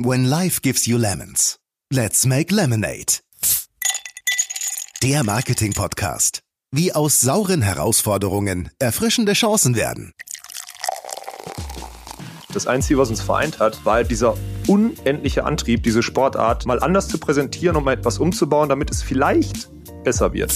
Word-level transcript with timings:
When 0.00 0.26
life 0.26 0.62
gives 0.62 0.86
you 0.86 0.96
lemons, 0.96 1.58
let's 1.92 2.24
make 2.24 2.54
lemonade. 2.54 3.18
Der 5.02 5.24
Marketing-Podcast. 5.24 6.38
Wie 6.70 6.92
aus 6.92 7.20
sauren 7.20 7.62
Herausforderungen 7.62 8.70
erfrischende 8.78 9.32
Chancen 9.32 9.74
werden. 9.74 10.12
Das 12.52 12.68
Einzige, 12.68 13.00
was 13.00 13.10
uns 13.10 13.22
vereint 13.22 13.58
hat, 13.58 13.84
war 13.84 14.04
dieser 14.04 14.36
unendliche 14.68 15.42
Antrieb, 15.42 15.82
diese 15.82 16.04
Sportart 16.04 16.64
mal 16.64 16.78
anders 16.78 17.08
zu 17.08 17.18
präsentieren 17.18 17.74
und 17.74 17.82
mal 17.82 17.94
etwas 17.94 18.18
umzubauen, 18.18 18.68
damit 18.68 18.92
es 18.92 19.02
vielleicht 19.02 19.68
besser 20.04 20.32
wird. 20.32 20.54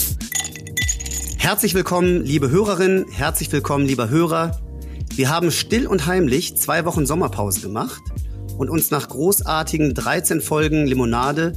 Herzlich 1.38 1.74
willkommen, 1.74 2.22
liebe 2.22 2.48
Hörerinnen, 2.48 3.10
herzlich 3.10 3.50
willkommen, 3.50 3.86
lieber 3.86 4.08
Hörer. 4.08 4.60
Wir 5.16 5.30
haben 5.30 5.50
still 5.50 5.88
und 5.88 6.06
heimlich 6.06 6.56
zwei 6.56 6.84
Wochen 6.84 7.06
Sommerpause 7.06 7.60
gemacht 7.60 8.02
und 8.58 8.70
uns 8.70 8.90
nach 8.90 9.08
großartigen 9.08 9.94
13 9.94 10.40
Folgen 10.40 10.86
Limonade 10.86 11.52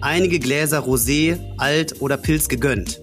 einige 0.00 0.38
Gläser 0.38 0.80
Rosé, 0.80 1.38
Alt 1.56 2.00
oder 2.00 2.16
Pilz 2.16 2.48
gegönnt. 2.48 3.00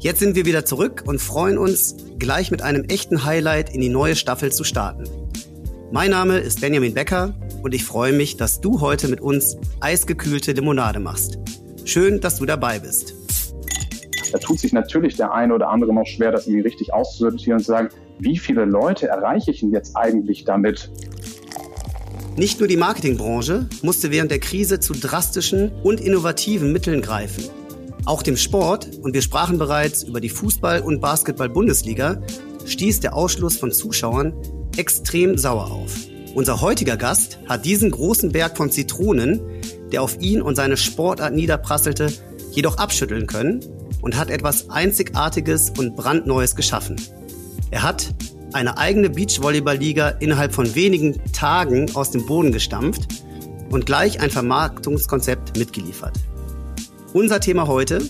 Jetzt 0.00 0.20
sind 0.20 0.36
wir 0.36 0.44
wieder 0.44 0.64
zurück 0.64 1.04
und 1.06 1.20
freuen 1.20 1.58
uns, 1.58 1.96
gleich 2.18 2.50
mit 2.50 2.62
einem 2.62 2.84
echten 2.84 3.24
Highlight 3.24 3.74
in 3.74 3.80
die 3.80 3.88
neue 3.88 4.16
Staffel 4.16 4.52
zu 4.52 4.64
starten. 4.64 5.04
Mein 5.92 6.10
Name 6.10 6.38
ist 6.38 6.60
Benjamin 6.60 6.94
Becker 6.94 7.34
und 7.62 7.74
ich 7.74 7.84
freue 7.84 8.12
mich, 8.12 8.36
dass 8.36 8.60
du 8.60 8.80
heute 8.80 9.08
mit 9.08 9.20
uns 9.20 9.56
eisgekühlte 9.80 10.52
Limonade 10.52 11.00
machst. 11.00 11.38
Schön, 11.84 12.20
dass 12.20 12.36
du 12.36 12.46
dabei 12.46 12.78
bist. 12.78 13.14
Da 14.32 14.38
tut 14.38 14.58
sich 14.58 14.72
natürlich 14.72 15.16
der 15.16 15.32
eine 15.32 15.54
oder 15.54 15.70
andere 15.70 15.94
noch 15.94 16.06
schwer, 16.06 16.32
das 16.32 16.46
irgendwie 16.46 16.62
richtig 16.62 16.92
auszusortieren 16.92 17.58
und 17.58 17.64
zu 17.64 17.70
sagen, 17.70 17.88
wie 18.18 18.36
viele 18.36 18.64
Leute 18.64 19.06
erreiche 19.06 19.52
ich 19.52 19.60
denn 19.60 19.70
jetzt 19.70 19.96
eigentlich 19.96 20.44
damit? 20.44 20.90
Nicht 22.36 22.58
nur 22.58 22.66
die 22.66 22.76
Marketingbranche 22.76 23.68
musste 23.82 24.10
während 24.10 24.32
der 24.32 24.40
Krise 24.40 24.80
zu 24.80 24.92
drastischen 24.92 25.70
und 25.84 26.00
innovativen 26.00 26.72
Mitteln 26.72 27.00
greifen. 27.00 27.44
Auch 28.06 28.22
dem 28.22 28.36
Sport, 28.36 28.98
und 29.00 29.14
wir 29.14 29.22
sprachen 29.22 29.56
bereits 29.56 30.02
über 30.02 30.20
die 30.20 30.30
Fußball- 30.30 30.80
und 30.80 31.00
Basketball-Bundesliga, 31.00 32.20
stieß 32.66 33.00
der 33.00 33.14
Ausschluss 33.14 33.56
von 33.56 33.70
Zuschauern 33.70 34.34
extrem 34.76 35.38
sauer 35.38 35.70
auf. 35.70 35.94
Unser 36.34 36.60
heutiger 36.60 36.96
Gast 36.96 37.38
hat 37.48 37.64
diesen 37.64 37.92
großen 37.92 38.32
Berg 38.32 38.56
von 38.56 38.70
Zitronen, 38.70 39.40
der 39.92 40.02
auf 40.02 40.20
ihn 40.20 40.42
und 40.42 40.56
seine 40.56 40.76
Sportart 40.76 41.34
niederprasselte, 41.34 42.12
jedoch 42.50 42.78
abschütteln 42.78 43.28
können 43.28 43.60
und 44.02 44.16
hat 44.16 44.30
etwas 44.30 44.70
Einzigartiges 44.70 45.70
und 45.78 45.94
brandneues 45.94 46.56
geschaffen. 46.56 46.96
Er 47.70 47.84
hat 47.84 48.12
eine 48.54 48.78
eigene 48.78 49.10
Beachvolleyball-Liga 49.10 50.08
innerhalb 50.20 50.54
von 50.54 50.74
wenigen 50.74 51.20
Tagen 51.32 51.94
aus 51.94 52.10
dem 52.10 52.24
Boden 52.26 52.52
gestampft 52.52 53.08
und 53.70 53.86
gleich 53.86 54.20
ein 54.20 54.30
Vermarktungskonzept 54.30 55.58
mitgeliefert. 55.58 56.18
Unser 57.12 57.40
Thema 57.40 57.66
heute, 57.66 58.08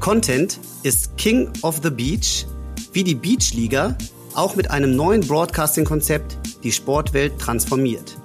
Content 0.00 0.60
ist 0.82 1.16
King 1.16 1.50
of 1.62 1.80
the 1.82 1.90
Beach, 1.90 2.46
wie 2.92 3.04
die 3.04 3.14
Beachliga 3.14 3.96
auch 4.34 4.56
mit 4.56 4.70
einem 4.70 4.96
neuen 4.96 5.22
Broadcasting-Konzept 5.22 6.38
die 6.62 6.72
Sportwelt 6.72 7.38
transformiert. 7.38 8.16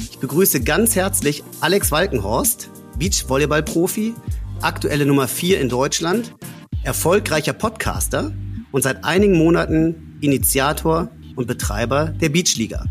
Ich 0.00 0.18
begrüße 0.18 0.60
ganz 0.62 0.96
herzlich 0.96 1.44
Alex 1.60 1.92
Walkenhorst, 1.92 2.70
Beachvolleyball-Profi, 2.98 4.14
aktuelle 4.60 5.06
Nummer 5.06 5.28
4 5.28 5.60
in 5.60 5.68
Deutschland, 5.68 6.34
erfolgreicher 6.82 7.52
Podcaster 7.52 8.32
und 8.72 8.82
seit 8.82 9.04
einigen 9.04 9.38
Monaten 9.38 10.03
Initiator 10.24 11.10
und 11.36 11.46
Betreiber 11.46 12.06
der 12.06 12.28
Beachliga. 12.30 12.84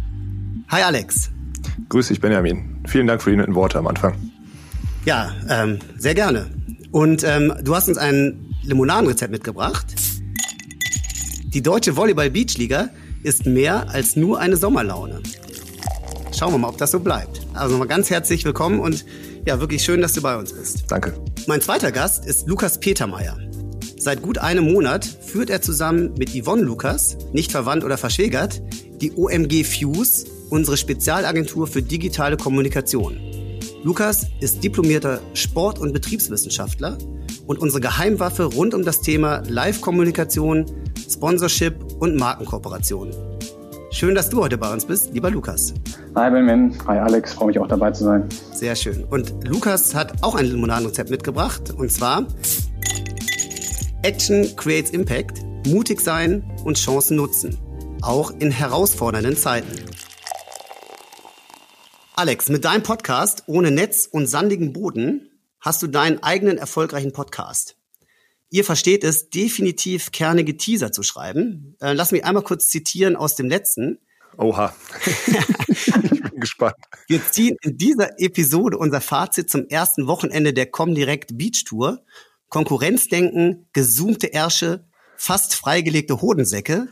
Hi 0.70 0.84
Alex. 0.84 1.30
Grüß 1.90 2.10
dich, 2.10 2.20
Benjamin. 2.20 2.82
Vielen 2.88 3.08
Dank 3.08 3.22
für 3.22 3.32
die 3.32 3.38
netten 3.38 3.56
Worte 3.56 3.78
am 3.80 3.88
Anfang. 3.88 4.16
Ja, 5.06 5.34
ähm, 5.50 5.80
sehr 5.98 6.16
gerne. 6.16 6.50
Und 6.92 7.24
ähm, 7.24 7.54
du 7.64 7.76
hast 7.76 7.88
uns 7.90 7.98
ein 7.98 8.54
Limonadenrezept 8.64 9.32
mitgebracht. 9.32 9.86
Die 11.46 11.62
deutsche 11.62 11.96
Volleyball-Beachliga 11.96 12.90
ist 13.24 13.46
mehr 13.46 13.90
als 13.90 14.16
nur 14.16 14.40
eine 14.40 14.58
Sommerlaune. 14.58 15.22
Schauen 16.38 16.54
wir 16.54 16.58
mal, 16.58 16.70
ob 16.70 16.78
das 16.78 16.92
so 16.92 17.00
bleibt. 17.00 17.42
Also 17.54 17.74
nochmal 17.74 17.88
ganz 17.88 18.10
herzlich 18.10 18.44
willkommen 18.46 18.80
und 18.80 19.06
ja, 19.46 19.60
wirklich 19.60 19.84
schön, 19.84 20.02
dass 20.02 20.14
du 20.14 20.22
bei 20.22 20.38
uns 20.38 20.54
bist. 20.54 20.86
Danke. 20.88 21.14
Mein 21.48 21.62
zweiter 21.62 21.92
Gast 21.92 22.26
ist 22.26 22.48
Lukas 22.48 22.80
Petermeier. 22.80 23.38
Seit 24.04 24.22
gut 24.22 24.38
einem 24.38 24.66
Monat 24.66 25.06
führt 25.06 25.50
er 25.50 25.62
zusammen 25.62 26.14
mit 26.18 26.32
Yvonne 26.32 26.64
Lukas, 26.64 27.16
nicht 27.32 27.54
verwandt 27.54 27.86
oder 27.86 27.98
verschwägert, 27.98 28.62
die 29.00 29.14
OMG 29.14 29.64
Fuse, 29.64 30.26
unsere 30.50 30.76
Spezialagentur 30.76 31.68
für 31.68 31.82
digitale 31.82 32.36
Kommunikation. 32.36 33.18
Lukas 33.82 34.28
ist 34.42 34.62
diplomierter 34.62 35.22
Sport- 35.34 35.80
und 35.80 35.94
Betriebswissenschaftler 35.94 36.98
und 37.48 37.60
unsere 37.60 37.80
Geheimwaffe 37.80 38.44
rund 38.44 38.74
um 38.74 38.84
das 38.84 39.00
Thema 39.00 39.42
Live-Kommunikation, 39.48 40.66
Sponsorship 41.10 41.74
und 42.00 42.18
Markenkooperation. 42.18 43.10
Schön, 43.92 44.16
dass 44.16 44.30
du 44.30 44.42
heute 44.42 44.58
bei 44.58 44.74
uns 44.74 44.84
bist, 44.84 45.14
lieber 45.14 45.32
Lukas. 45.32 45.74
Hi 46.16 46.30
Benjamin, 46.30 46.78
hi 46.86 46.98
Alex, 46.98 47.32
freue 47.32 47.48
mich 47.48 47.60
auch 47.60 47.70
dabei 47.70 47.92
zu 47.92 48.04
sein. 48.04 48.28
Sehr 48.52 48.76
schön. 48.76 49.06
Und 49.06 49.34
Lukas 49.48 49.96
hat 49.96 50.24
auch 50.24 50.36
ein 50.36 50.48
Limonadenrezept 50.48 51.10
mitgebracht 51.10 51.72
und 51.72 51.90
zwar 51.90 52.28
Action 54.04 54.54
creates 54.58 54.92
Impact, 54.92 55.46
mutig 55.66 56.02
sein 56.02 56.44
und 56.66 56.78
Chancen 56.78 57.16
nutzen, 57.16 57.58
auch 58.02 58.32
in 58.32 58.52
herausfordernden 58.52 59.38
Zeiten. 59.38 59.86
Alex, 62.14 62.50
mit 62.50 62.66
deinem 62.66 62.84
Podcast 62.84 63.44
ohne 63.48 63.72
Netz 63.72 64.10
und 64.12 64.28
sandigen 64.28 64.74
Boden 64.74 65.32
hast 65.62 65.82
du 65.84 65.88
deinen 65.88 66.22
eigenen 66.22 66.58
erfolgreichen 66.58 67.14
Podcast. 67.14 67.78
Ihr 68.50 68.66
versteht 68.66 69.06
es, 69.06 69.30
definitiv 69.30 70.12
kernige 70.12 70.58
Teaser 70.58 70.92
zu 70.92 71.02
schreiben. 71.02 71.78
Äh, 71.80 71.94
lass 71.94 72.12
mich 72.12 72.26
einmal 72.26 72.44
kurz 72.44 72.68
zitieren 72.68 73.16
aus 73.16 73.36
dem 73.36 73.48
letzten. 73.48 74.00
Oha. 74.38 74.76
ich 75.70 76.22
bin 76.22 76.42
gespannt. 76.42 76.76
Wir 77.08 77.26
ziehen 77.26 77.56
in 77.62 77.78
dieser 77.78 78.20
Episode 78.20 78.78
unser 78.78 79.00
Fazit 79.00 79.50
zum 79.50 79.70
ersten 79.70 80.08
Wochenende 80.08 80.54
der 80.54 80.66
Comdirect 80.66 81.38
Beach 81.38 81.64
Tour. 81.64 82.04
Konkurrenzdenken, 82.54 83.66
gezoomte 83.74 84.32
Ärsche, 84.32 84.86
fast 85.16 85.56
freigelegte 85.56 86.22
Hodensäcke. 86.22 86.88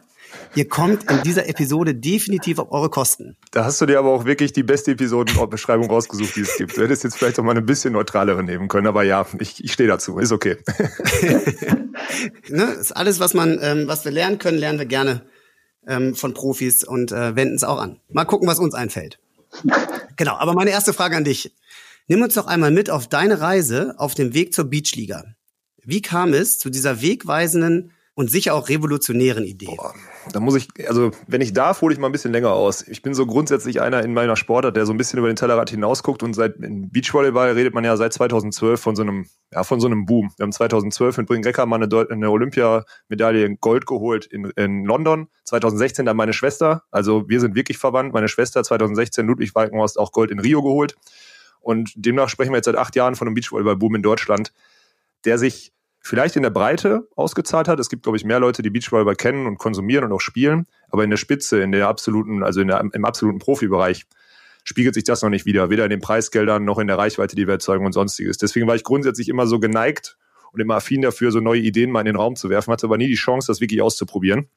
Ihr 0.55 0.67
kommt 0.67 1.11
in 1.11 1.21
dieser 1.21 1.47
Episode 1.47 1.93
definitiv 1.93 2.57
auf 2.57 2.71
eure 2.71 2.89
Kosten. 2.89 3.37
Da 3.51 3.63
hast 3.65 3.79
du 3.79 3.85
dir 3.85 3.99
aber 3.99 4.09
auch 4.09 4.25
wirklich 4.25 4.53
die 4.53 4.63
beste 4.63 4.93
Episodenbeschreibung 4.93 5.87
rausgesucht, 5.87 6.35
die 6.35 6.41
es 6.41 6.57
gibt. 6.57 6.75
Du 6.75 6.81
hättest 6.81 7.03
jetzt 7.03 7.15
vielleicht 7.15 7.37
auch 7.37 7.43
mal 7.43 7.51
eine 7.51 7.61
bisschen 7.61 7.93
neutralere 7.93 8.41
nehmen 8.41 8.69
können, 8.69 8.87
aber 8.87 9.03
ja, 9.03 9.27
ich, 9.37 9.63
ich 9.63 9.71
stehe 9.71 9.87
dazu, 9.87 10.17
ist 10.17 10.31
okay. 10.31 10.57
ne, 12.49 12.63
ist 12.79 12.93
alles, 12.93 13.19
was 13.19 13.35
man, 13.35 13.59
ähm, 13.61 13.87
was 13.87 14.03
wir 14.03 14.11
lernen 14.11 14.39
können, 14.39 14.57
lernen 14.57 14.79
wir 14.79 14.87
gerne 14.87 15.21
ähm, 15.85 16.15
von 16.15 16.33
Profis 16.33 16.83
und 16.83 17.11
äh, 17.11 17.35
wenden 17.35 17.53
es 17.53 17.63
auch 17.63 17.79
an. 17.79 17.99
Mal 18.09 18.25
gucken, 18.25 18.47
was 18.47 18.57
uns 18.57 18.73
einfällt. 18.73 19.19
Genau, 20.15 20.33
aber 20.37 20.53
meine 20.53 20.71
erste 20.71 20.91
Frage 20.91 21.17
an 21.17 21.23
dich. 21.23 21.55
Nimm 22.07 22.23
uns 22.23 22.33
doch 22.33 22.47
einmal 22.47 22.71
mit 22.71 22.89
auf 22.89 23.07
deine 23.07 23.41
Reise 23.41 23.93
auf 23.97 24.15
dem 24.15 24.33
Weg 24.33 24.55
zur 24.55 24.65
Beachliga. 24.65 25.35
Wie 25.83 26.01
kam 26.01 26.33
es 26.33 26.59
zu 26.59 26.69
dieser 26.69 27.01
wegweisenden 27.01 27.91
und 28.13 28.29
sicher 28.29 28.53
auch 28.53 28.69
revolutionären 28.69 29.45
Idee? 29.45 29.73
Boah, 29.77 29.95
da 30.31 30.39
muss 30.39 30.55
ich, 30.55 30.67
also 30.87 31.11
wenn 31.27 31.41
ich 31.41 31.53
darf, 31.53 31.81
hole 31.81 31.93
ich 31.93 31.99
mal 31.99 32.07
ein 32.07 32.11
bisschen 32.11 32.31
länger 32.31 32.51
aus. 32.51 32.87
Ich 32.87 33.01
bin 33.01 33.13
so 33.13 33.25
grundsätzlich 33.25 33.81
einer 33.81 34.03
in 34.03 34.13
meiner 34.13 34.35
Sportart, 34.35 34.75
der 34.75 34.85
so 34.85 34.93
ein 34.93 34.97
bisschen 34.97 35.17
über 35.17 35.27
den 35.27 35.35
Tellerrand 35.35 35.69
hinausguckt 35.69 36.21
und 36.21 36.33
seit 36.33 36.57
in 36.57 36.91
Beachvolleyball 36.91 37.51
redet 37.53 37.73
man 37.73 37.83
ja 37.83 37.97
seit 37.97 38.13
2012 38.13 38.79
von 38.79 38.95
so 38.95 39.01
einem, 39.01 39.27
ja, 39.51 39.63
von 39.63 39.79
so 39.79 39.87
einem 39.87 40.05
Boom. 40.05 40.31
Wir 40.37 40.43
haben 40.43 40.51
2012 40.51 41.17
mit 41.17 41.27
Bring 41.27 41.43
Recker 41.43 41.65
mal 41.65 41.81
eine, 41.81 42.07
eine 42.09 42.29
Olympiamedaille 42.29 43.45
in 43.45 43.57
Gold 43.59 43.85
geholt 43.85 44.25
in, 44.25 44.51
in 44.55 44.85
London. 44.85 45.27
2016 45.45 46.05
dann 46.05 46.17
meine 46.17 46.33
Schwester, 46.33 46.83
also 46.91 47.27
wir 47.29 47.39
sind 47.39 47.55
wirklich 47.55 47.77
verwandt. 47.77 48.13
Meine 48.13 48.27
Schwester 48.27 48.63
2016 48.63 49.25
Ludwig 49.25 49.55
Walkenhorst 49.55 49.97
auch 49.97 50.11
Gold 50.11 50.31
in 50.31 50.39
Rio 50.39 50.61
geholt. 50.61 50.95
Und 51.61 51.93
demnach 51.95 52.29
sprechen 52.29 52.51
wir 52.51 52.57
jetzt 52.57 52.65
seit 52.65 52.75
acht 52.75 52.95
Jahren 52.95 53.15
von 53.15 53.27
einem 53.27 53.35
Beachvolleyball-Boom 53.35 53.95
in 53.95 54.01
Deutschland, 54.01 54.51
der 55.25 55.37
sich 55.37 55.73
vielleicht 55.99 56.35
in 56.35 56.43
der 56.43 56.49
Breite 56.49 57.07
ausgezahlt 57.15 57.67
hat. 57.67 57.79
Es 57.79 57.89
gibt, 57.89 58.03
glaube 58.03 58.17
ich, 58.17 58.25
mehr 58.25 58.39
Leute, 58.39 58.61
die 58.61 58.69
Beachvolleyball 58.69 59.15
kennen 59.15 59.45
und 59.45 59.57
konsumieren 59.57 60.05
und 60.05 60.11
auch 60.11 60.21
spielen. 60.21 60.65
Aber 60.89 61.03
in 61.03 61.09
der 61.09 61.17
Spitze, 61.17 61.61
in 61.61 61.71
der 61.71 61.87
absoluten, 61.87 62.43
also 62.43 62.63
der, 62.63 62.81
im 62.93 63.05
absoluten 63.05 63.39
Profibereich, 63.39 64.05
spiegelt 64.63 64.95
sich 64.95 65.03
das 65.03 65.21
noch 65.21 65.29
nicht 65.29 65.45
wieder. 65.45 65.69
Weder 65.69 65.83
in 65.83 65.91
den 65.91 66.01
Preisgeldern 66.01 66.65
noch 66.65 66.79
in 66.79 66.87
der 66.87 66.97
Reichweite, 66.97 67.35
die 67.35 67.47
wir 67.47 67.53
erzeugen 67.53 67.85
und 67.85 67.93
sonstiges. 67.93 68.37
Deswegen 68.37 68.67
war 68.67 68.75
ich 68.75 68.83
grundsätzlich 68.83 69.29
immer 69.29 69.47
so 69.47 69.59
geneigt 69.59 70.17
und 70.51 70.59
immer 70.59 70.75
affin 70.75 71.01
dafür, 71.01 71.31
so 71.31 71.39
neue 71.39 71.61
Ideen 71.61 71.91
mal 71.91 72.01
in 72.01 72.07
den 72.07 72.15
Raum 72.15 72.35
zu 72.35 72.49
werfen, 72.49 72.71
hatte 72.71 72.87
aber 72.87 72.97
nie 72.97 73.07
die 73.07 73.15
Chance, 73.15 73.47
das 73.47 73.61
wirklich 73.61 73.81
auszuprobieren. 73.81 74.49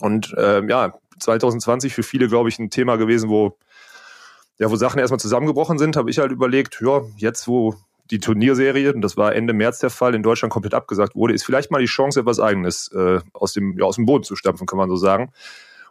Und 0.00 0.34
ähm, 0.38 0.68
ja, 0.68 0.94
2020 1.20 1.94
für 1.94 2.02
viele, 2.02 2.28
glaube 2.28 2.48
ich, 2.48 2.58
ein 2.58 2.70
Thema 2.70 2.96
gewesen, 2.96 3.28
wo 3.28 3.56
ja, 4.58 4.70
wo 4.70 4.76
Sachen 4.76 4.98
erstmal 4.98 5.20
zusammengebrochen 5.20 5.78
sind, 5.78 5.96
habe 5.96 6.10
ich 6.10 6.18
halt 6.18 6.32
überlegt, 6.32 6.80
ja, 6.80 7.02
jetzt 7.18 7.46
wo 7.46 7.74
die 8.10 8.18
Turnierserie, 8.18 8.92
und 8.92 9.02
das 9.02 9.16
war 9.16 9.34
Ende 9.34 9.52
März 9.52 9.80
der 9.80 9.90
Fall, 9.90 10.14
in 10.14 10.22
Deutschland 10.22 10.52
komplett 10.52 10.74
abgesagt 10.74 11.14
wurde, 11.14 11.34
ist 11.34 11.44
vielleicht 11.44 11.70
mal 11.70 11.80
die 11.80 11.86
Chance, 11.86 12.20
etwas 12.20 12.40
Eigenes 12.40 12.90
äh, 12.92 13.20
aus, 13.32 13.52
dem, 13.52 13.76
ja, 13.78 13.84
aus 13.84 13.96
dem 13.96 14.06
Boden 14.06 14.24
zu 14.24 14.36
stampfen, 14.36 14.66
kann 14.66 14.78
man 14.78 14.88
so 14.88 14.96
sagen. 14.96 15.32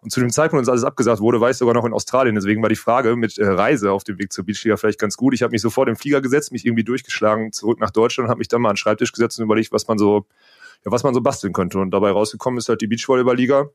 Und 0.01 0.11
zu 0.11 0.19
dem 0.19 0.29
Zeitpunkt, 0.29 0.61
als 0.61 0.69
alles 0.69 0.83
abgesagt 0.83 1.19
wurde, 1.19 1.41
war 1.41 1.49
ich 1.49 1.57
sogar 1.57 1.73
noch 1.73 1.85
in 1.85 1.93
Australien. 1.93 2.35
Deswegen 2.35 2.61
war 2.61 2.69
die 2.69 2.75
Frage 2.75 3.15
mit 3.15 3.37
äh, 3.37 3.45
Reise 3.45 3.91
auf 3.91 4.03
dem 4.03 4.19
Weg 4.19 4.31
zur 4.31 4.45
Beachliga 4.45 4.77
vielleicht 4.77 4.99
ganz 4.99 5.17
gut. 5.17 5.33
Ich 5.33 5.41
habe 5.41 5.51
mich 5.51 5.61
sofort 5.61 5.89
im 5.89 5.95
Flieger 5.95 6.21
gesetzt, 6.21 6.51
mich 6.51 6.65
irgendwie 6.65 6.83
durchgeschlagen, 6.83 7.51
zurück 7.51 7.79
nach 7.79 7.91
Deutschland, 7.91 8.29
habe 8.29 8.37
mich 8.37 8.47
dann 8.47 8.61
mal 8.61 8.69
an 8.69 8.73
den 8.73 8.77
Schreibtisch 8.77 9.11
gesetzt 9.11 9.39
und 9.39 9.45
überlegt, 9.45 9.71
was 9.71 9.87
man 9.87 9.97
so, 9.97 10.27
ja, 10.85 10.91
was 10.91 11.03
man 11.03 11.13
so 11.13 11.21
basteln 11.21 11.53
könnte. 11.53 11.79
Und 11.79 11.91
dabei 11.91 12.11
rausgekommen 12.11 12.59
ist 12.59 12.69
halt 12.69 12.81
die 12.81 12.87
Beachvolleyball-Liga 12.87 13.69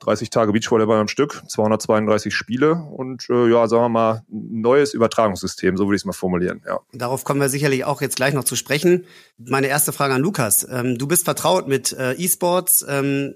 30 0.00 0.30
Tage 0.30 0.52
Beachvolleyball 0.52 0.98
am 0.98 1.08
Stück, 1.08 1.42
232 1.46 2.34
Spiele 2.34 2.74
und 2.74 3.28
äh, 3.30 3.50
ja, 3.50 3.68
sagen 3.68 3.84
wir 3.84 3.88
mal, 3.88 4.22
neues 4.28 4.94
Übertragungssystem, 4.94 5.76
so 5.76 5.86
würde 5.86 5.96
ich 5.96 6.02
es 6.02 6.06
mal 6.06 6.12
formulieren. 6.12 6.62
Ja. 6.66 6.80
Darauf 6.92 7.24
kommen 7.24 7.40
wir 7.40 7.48
sicherlich 7.48 7.84
auch 7.84 8.00
jetzt 8.00 8.16
gleich 8.16 8.34
noch 8.34 8.44
zu 8.44 8.56
sprechen. 8.56 9.04
Meine 9.38 9.68
erste 9.68 9.92
Frage 9.92 10.14
an 10.14 10.22
Lukas. 10.22 10.66
Ähm, 10.70 10.98
du 10.98 11.06
bist 11.06 11.24
vertraut 11.24 11.68
mit 11.68 11.92
äh, 11.92 12.14
E-Sports, 12.14 12.84
ähm, 12.88 13.34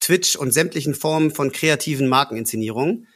Twitch 0.00 0.36
und 0.36 0.52
sämtlichen 0.52 0.94
Formen 0.94 1.30
von 1.30 1.52
kreativen 1.52 2.08
Markeninszenierungen 2.08 3.06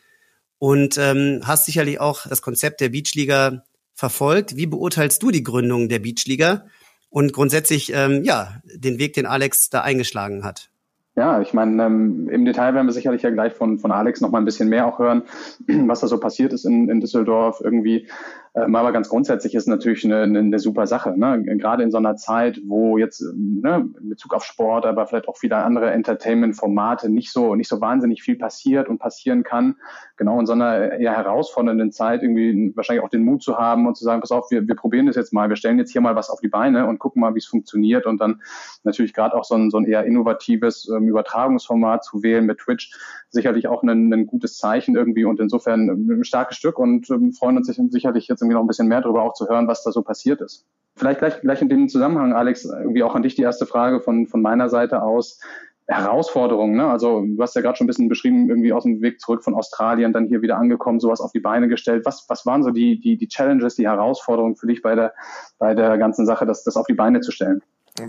und 0.58 0.96
ähm, 0.98 1.40
hast 1.44 1.66
sicherlich 1.66 2.00
auch 2.00 2.26
das 2.28 2.42
Konzept 2.42 2.80
der 2.80 2.90
Beachliga 2.90 3.64
verfolgt. 3.94 4.56
Wie 4.56 4.66
beurteilst 4.66 5.22
du 5.22 5.30
die 5.30 5.42
Gründung 5.42 5.88
der 5.88 5.98
Beachliga 5.98 6.66
und 7.08 7.32
grundsätzlich 7.32 7.92
ähm, 7.92 8.22
ja 8.24 8.60
den 8.64 8.98
Weg, 8.98 9.14
den 9.14 9.26
Alex 9.26 9.70
da 9.70 9.80
eingeschlagen 9.80 10.44
hat? 10.44 10.70
Ja, 11.16 11.40
ich 11.40 11.54
meine, 11.54 11.80
ähm, 11.84 12.28
im 12.28 12.44
Detail 12.44 12.74
werden 12.74 12.88
wir 12.88 12.92
sicherlich 12.92 13.22
ja 13.22 13.30
gleich 13.30 13.52
von, 13.52 13.78
von 13.78 13.92
Alex 13.92 14.20
noch 14.20 14.32
mal 14.32 14.38
ein 14.38 14.44
bisschen 14.44 14.68
mehr 14.68 14.86
auch 14.86 14.98
hören, 14.98 15.22
was 15.86 16.00
da 16.00 16.08
so 16.08 16.18
passiert 16.18 16.52
ist 16.52 16.64
in, 16.64 16.88
in 16.88 17.00
Düsseldorf 17.00 17.60
irgendwie. 17.62 18.08
Ähm, 18.56 18.74
aber 18.74 18.92
ganz 18.92 19.08
grundsätzlich 19.08 19.54
ist 19.54 19.68
natürlich 19.68 20.04
eine, 20.04 20.22
eine, 20.22 20.40
eine 20.40 20.58
super 20.58 20.88
Sache. 20.88 21.16
Ne? 21.16 21.44
Gerade 21.56 21.84
in 21.84 21.92
so 21.92 21.98
einer 21.98 22.16
Zeit, 22.16 22.60
wo 22.66 22.98
jetzt 22.98 23.22
ne, 23.32 23.88
in 24.00 24.10
Bezug 24.10 24.34
auf 24.34 24.44
Sport, 24.44 24.86
aber 24.86 25.06
vielleicht 25.06 25.28
auch 25.28 25.36
viele 25.36 25.56
andere 25.56 25.92
Entertainment-Formate 25.92 27.08
nicht 27.08 27.30
so, 27.30 27.54
nicht 27.54 27.68
so 27.68 27.80
wahnsinnig 27.80 28.22
viel 28.22 28.36
passiert 28.36 28.88
und 28.88 28.98
passieren 28.98 29.44
kann. 29.44 29.76
Genau 30.16 30.38
in 30.38 30.46
so 30.46 30.52
einer 30.52 30.92
eher 30.92 31.16
herausfordernden 31.16 31.90
Zeit 31.90 32.22
irgendwie 32.22 32.72
wahrscheinlich 32.76 33.04
auch 33.04 33.08
den 33.08 33.24
Mut 33.24 33.42
zu 33.42 33.58
haben 33.58 33.86
und 33.86 33.96
zu 33.96 34.04
sagen, 34.04 34.20
pass 34.20 34.30
auf, 34.30 34.50
wir, 34.50 34.66
wir 34.66 34.76
probieren 34.76 35.06
das 35.06 35.16
jetzt 35.16 35.32
mal, 35.32 35.48
wir 35.48 35.56
stellen 35.56 35.78
jetzt 35.78 35.90
hier 35.90 36.00
mal 36.00 36.14
was 36.14 36.30
auf 36.30 36.40
die 36.40 36.48
Beine 36.48 36.86
und 36.86 36.98
gucken 36.98 37.20
mal, 37.20 37.34
wie 37.34 37.38
es 37.38 37.46
funktioniert 37.46 38.06
und 38.06 38.20
dann 38.20 38.40
natürlich 38.84 39.12
gerade 39.12 39.34
auch 39.34 39.44
so 39.44 39.54
ein, 39.56 39.70
so 39.70 39.78
ein 39.78 39.86
eher 39.86 40.04
innovatives 40.04 40.88
ähm, 40.88 41.08
Übertragungsformat 41.08 42.04
zu 42.04 42.22
wählen 42.22 42.46
mit 42.46 42.58
Twitch 42.58 42.92
sicherlich 43.34 43.66
auch 43.68 43.82
ein, 43.82 44.12
ein 44.12 44.26
gutes 44.26 44.56
Zeichen 44.56 44.96
irgendwie 44.96 45.24
und 45.24 45.40
insofern 45.40 45.88
ein 45.88 46.24
starkes 46.24 46.56
Stück 46.56 46.78
und 46.78 47.10
ähm, 47.10 47.32
freuen 47.32 47.56
uns 47.56 47.66
sicherlich 47.66 48.28
jetzt 48.28 48.40
irgendwie 48.40 48.54
noch 48.54 48.62
ein 48.62 48.68
bisschen 48.68 48.88
mehr 48.88 49.02
darüber 49.02 49.22
auch 49.22 49.34
zu 49.34 49.48
hören, 49.48 49.68
was 49.68 49.82
da 49.82 49.92
so 49.92 50.02
passiert 50.02 50.40
ist. 50.40 50.64
Vielleicht 50.96 51.18
gleich, 51.18 51.40
gleich 51.40 51.60
in 51.60 51.68
dem 51.68 51.88
Zusammenhang, 51.88 52.32
Alex, 52.32 52.64
irgendwie 52.64 53.02
auch 53.02 53.16
an 53.16 53.22
dich 53.22 53.34
die 53.34 53.42
erste 53.42 53.66
Frage 53.66 54.00
von, 54.00 54.26
von 54.26 54.40
meiner 54.40 54.68
Seite 54.68 55.02
aus. 55.02 55.40
Herausforderungen, 55.86 56.76
ne? 56.76 56.86
Also 56.86 57.22
du 57.26 57.42
hast 57.42 57.54
ja 57.54 57.60
gerade 57.60 57.76
schon 57.76 57.84
ein 57.84 57.88
bisschen 57.88 58.08
beschrieben, 58.08 58.48
irgendwie 58.48 58.72
aus 58.72 58.84
dem 58.84 59.02
Weg 59.02 59.20
zurück 59.20 59.44
von 59.44 59.54
Australien, 59.54 60.12
dann 60.12 60.26
hier 60.26 60.40
wieder 60.40 60.56
angekommen, 60.56 60.98
sowas 60.98 61.20
auf 61.20 61.32
die 61.32 61.40
Beine 61.40 61.68
gestellt. 61.68 62.06
Was, 62.06 62.24
was 62.28 62.46
waren 62.46 62.62
so 62.62 62.70
die, 62.70 62.98
die, 63.00 63.18
die 63.18 63.28
Challenges, 63.28 63.74
die 63.74 63.86
Herausforderungen 63.86 64.56
für 64.56 64.66
dich 64.66 64.80
bei 64.80 64.94
der, 64.94 65.12
bei 65.58 65.74
der 65.74 65.98
ganzen 65.98 66.24
Sache, 66.24 66.46
das, 66.46 66.64
das 66.64 66.76
auf 66.76 66.86
die 66.86 66.94
Beine 66.94 67.20
zu 67.20 67.32
stellen? 67.32 67.60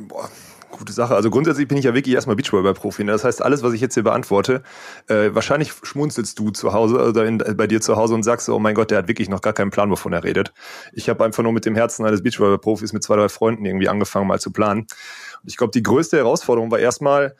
Boah, 0.07 0.29
gute 0.71 0.93
Sache. 0.93 1.15
Also 1.15 1.29
grundsätzlich 1.29 1.67
bin 1.67 1.77
ich 1.77 1.83
ja 1.83 1.93
wirklich 1.93 2.15
erstmal 2.15 2.35
Beachvolleyball-Profi. 2.37 3.03
Ne? 3.03 3.11
Das 3.11 3.23
heißt, 3.23 3.43
alles, 3.43 3.61
was 3.61 3.73
ich 3.73 3.81
jetzt 3.81 3.93
hier 3.93 4.03
beantworte, 4.03 4.63
äh, 5.07 5.29
wahrscheinlich 5.33 5.73
schmunzelst 5.83 6.39
du 6.39 6.51
zu 6.51 6.73
Hause 6.73 7.09
oder 7.09 7.25
in, 7.25 7.37
bei 7.37 7.67
dir 7.67 7.81
zu 7.81 7.97
Hause 7.97 8.15
und 8.15 8.23
sagst, 8.23 8.49
oh 8.49 8.57
mein 8.57 8.73
Gott, 8.73 8.89
der 8.89 8.99
hat 8.99 9.07
wirklich 9.07 9.29
noch 9.29 9.41
gar 9.41 9.53
keinen 9.53 9.69
Plan, 9.69 9.91
wovon 9.91 10.13
er 10.13 10.23
redet. 10.23 10.53
Ich 10.93 11.09
habe 11.09 11.23
einfach 11.23 11.43
nur 11.43 11.51
mit 11.51 11.65
dem 11.65 11.75
Herzen 11.75 12.05
eines 12.05 12.23
Beachvolleyball-Profis 12.23 12.93
mit 12.93 13.03
zwei, 13.03 13.17
drei 13.17 13.29
Freunden 13.29 13.65
irgendwie 13.65 13.89
angefangen, 13.89 14.27
mal 14.27 14.39
zu 14.39 14.51
planen. 14.51 14.87
Und 15.43 15.49
ich 15.49 15.57
glaube, 15.57 15.71
die 15.71 15.83
größte 15.83 16.17
Herausforderung 16.17 16.71
war 16.71 16.79
erstmal, 16.79 17.35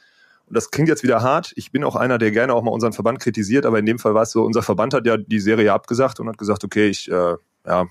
und 0.48 0.56
das 0.56 0.72
klingt 0.72 0.90
jetzt 0.90 1.04
wieder 1.04 1.22
hart, 1.22 1.54
ich 1.56 1.72
bin 1.72 1.84
auch 1.84 1.96
einer, 1.96 2.18
der 2.18 2.32
gerne 2.32 2.54
auch 2.54 2.64
mal 2.64 2.72
unseren 2.72 2.94
Verband 2.94 3.20
kritisiert, 3.20 3.66
aber 3.66 3.80
in 3.80 3.86
dem 3.86 4.00
Fall 4.00 4.14
war 4.14 4.24
es 4.24 4.32
so, 4.32 4.44
unser 4.44 4.62
Verband 4.62 4.94
hat 4.94 5.06
ja 5.06 5.18
die 5.18 5.40
Serie 5.40 5.74
abgesagt 5.74 6.20
und 6.20 6.28
hat 6.28 6.38
gesagt, 6.38 6.64
okay, 6.64 6.88
ich 6.88 7.10
äh, 7.12 7.36
ja, 7.66 7.88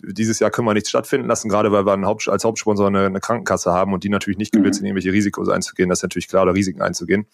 dieses 0.00 0.38
Jahr 0.38 0.50
können 0.50 0.66
wir 0.66 0.74
nichts 0.74 0.90
stattfinden 0.90 1.26
lassen, 1.28 1.48
gerade 1.48 1.72
weil 1.72 1.84
wir 1.84 2.06
Haupt, 2.06 2.28
als 2.28 2.44
Hauptsponsor 2.44 2.86
eine, 2.86 3.06
eine, 3.06 3.20
Krankenkasse 3.20 3.72
haben 3.72 3.92
und 3.92 4.04
die 4.04 4.08
natürlich 4.08 4.38
nicht 4.38 4.52
gewillt 4.52 4.74
mhm. 4.74 4.78
sind, 4.78 4.86
irgendwelche 4.86 5.12
Risikos 5.12 5.48
einzugehen. 5.48 5.88
Das 5.88 6.00
ist 6.00 6.02
natürlich 6.04 6.28
klar, 6.28 6.44
oder 6.44 6.54
Risiken 6.54 6.82
einzugehen. 6.82 7.26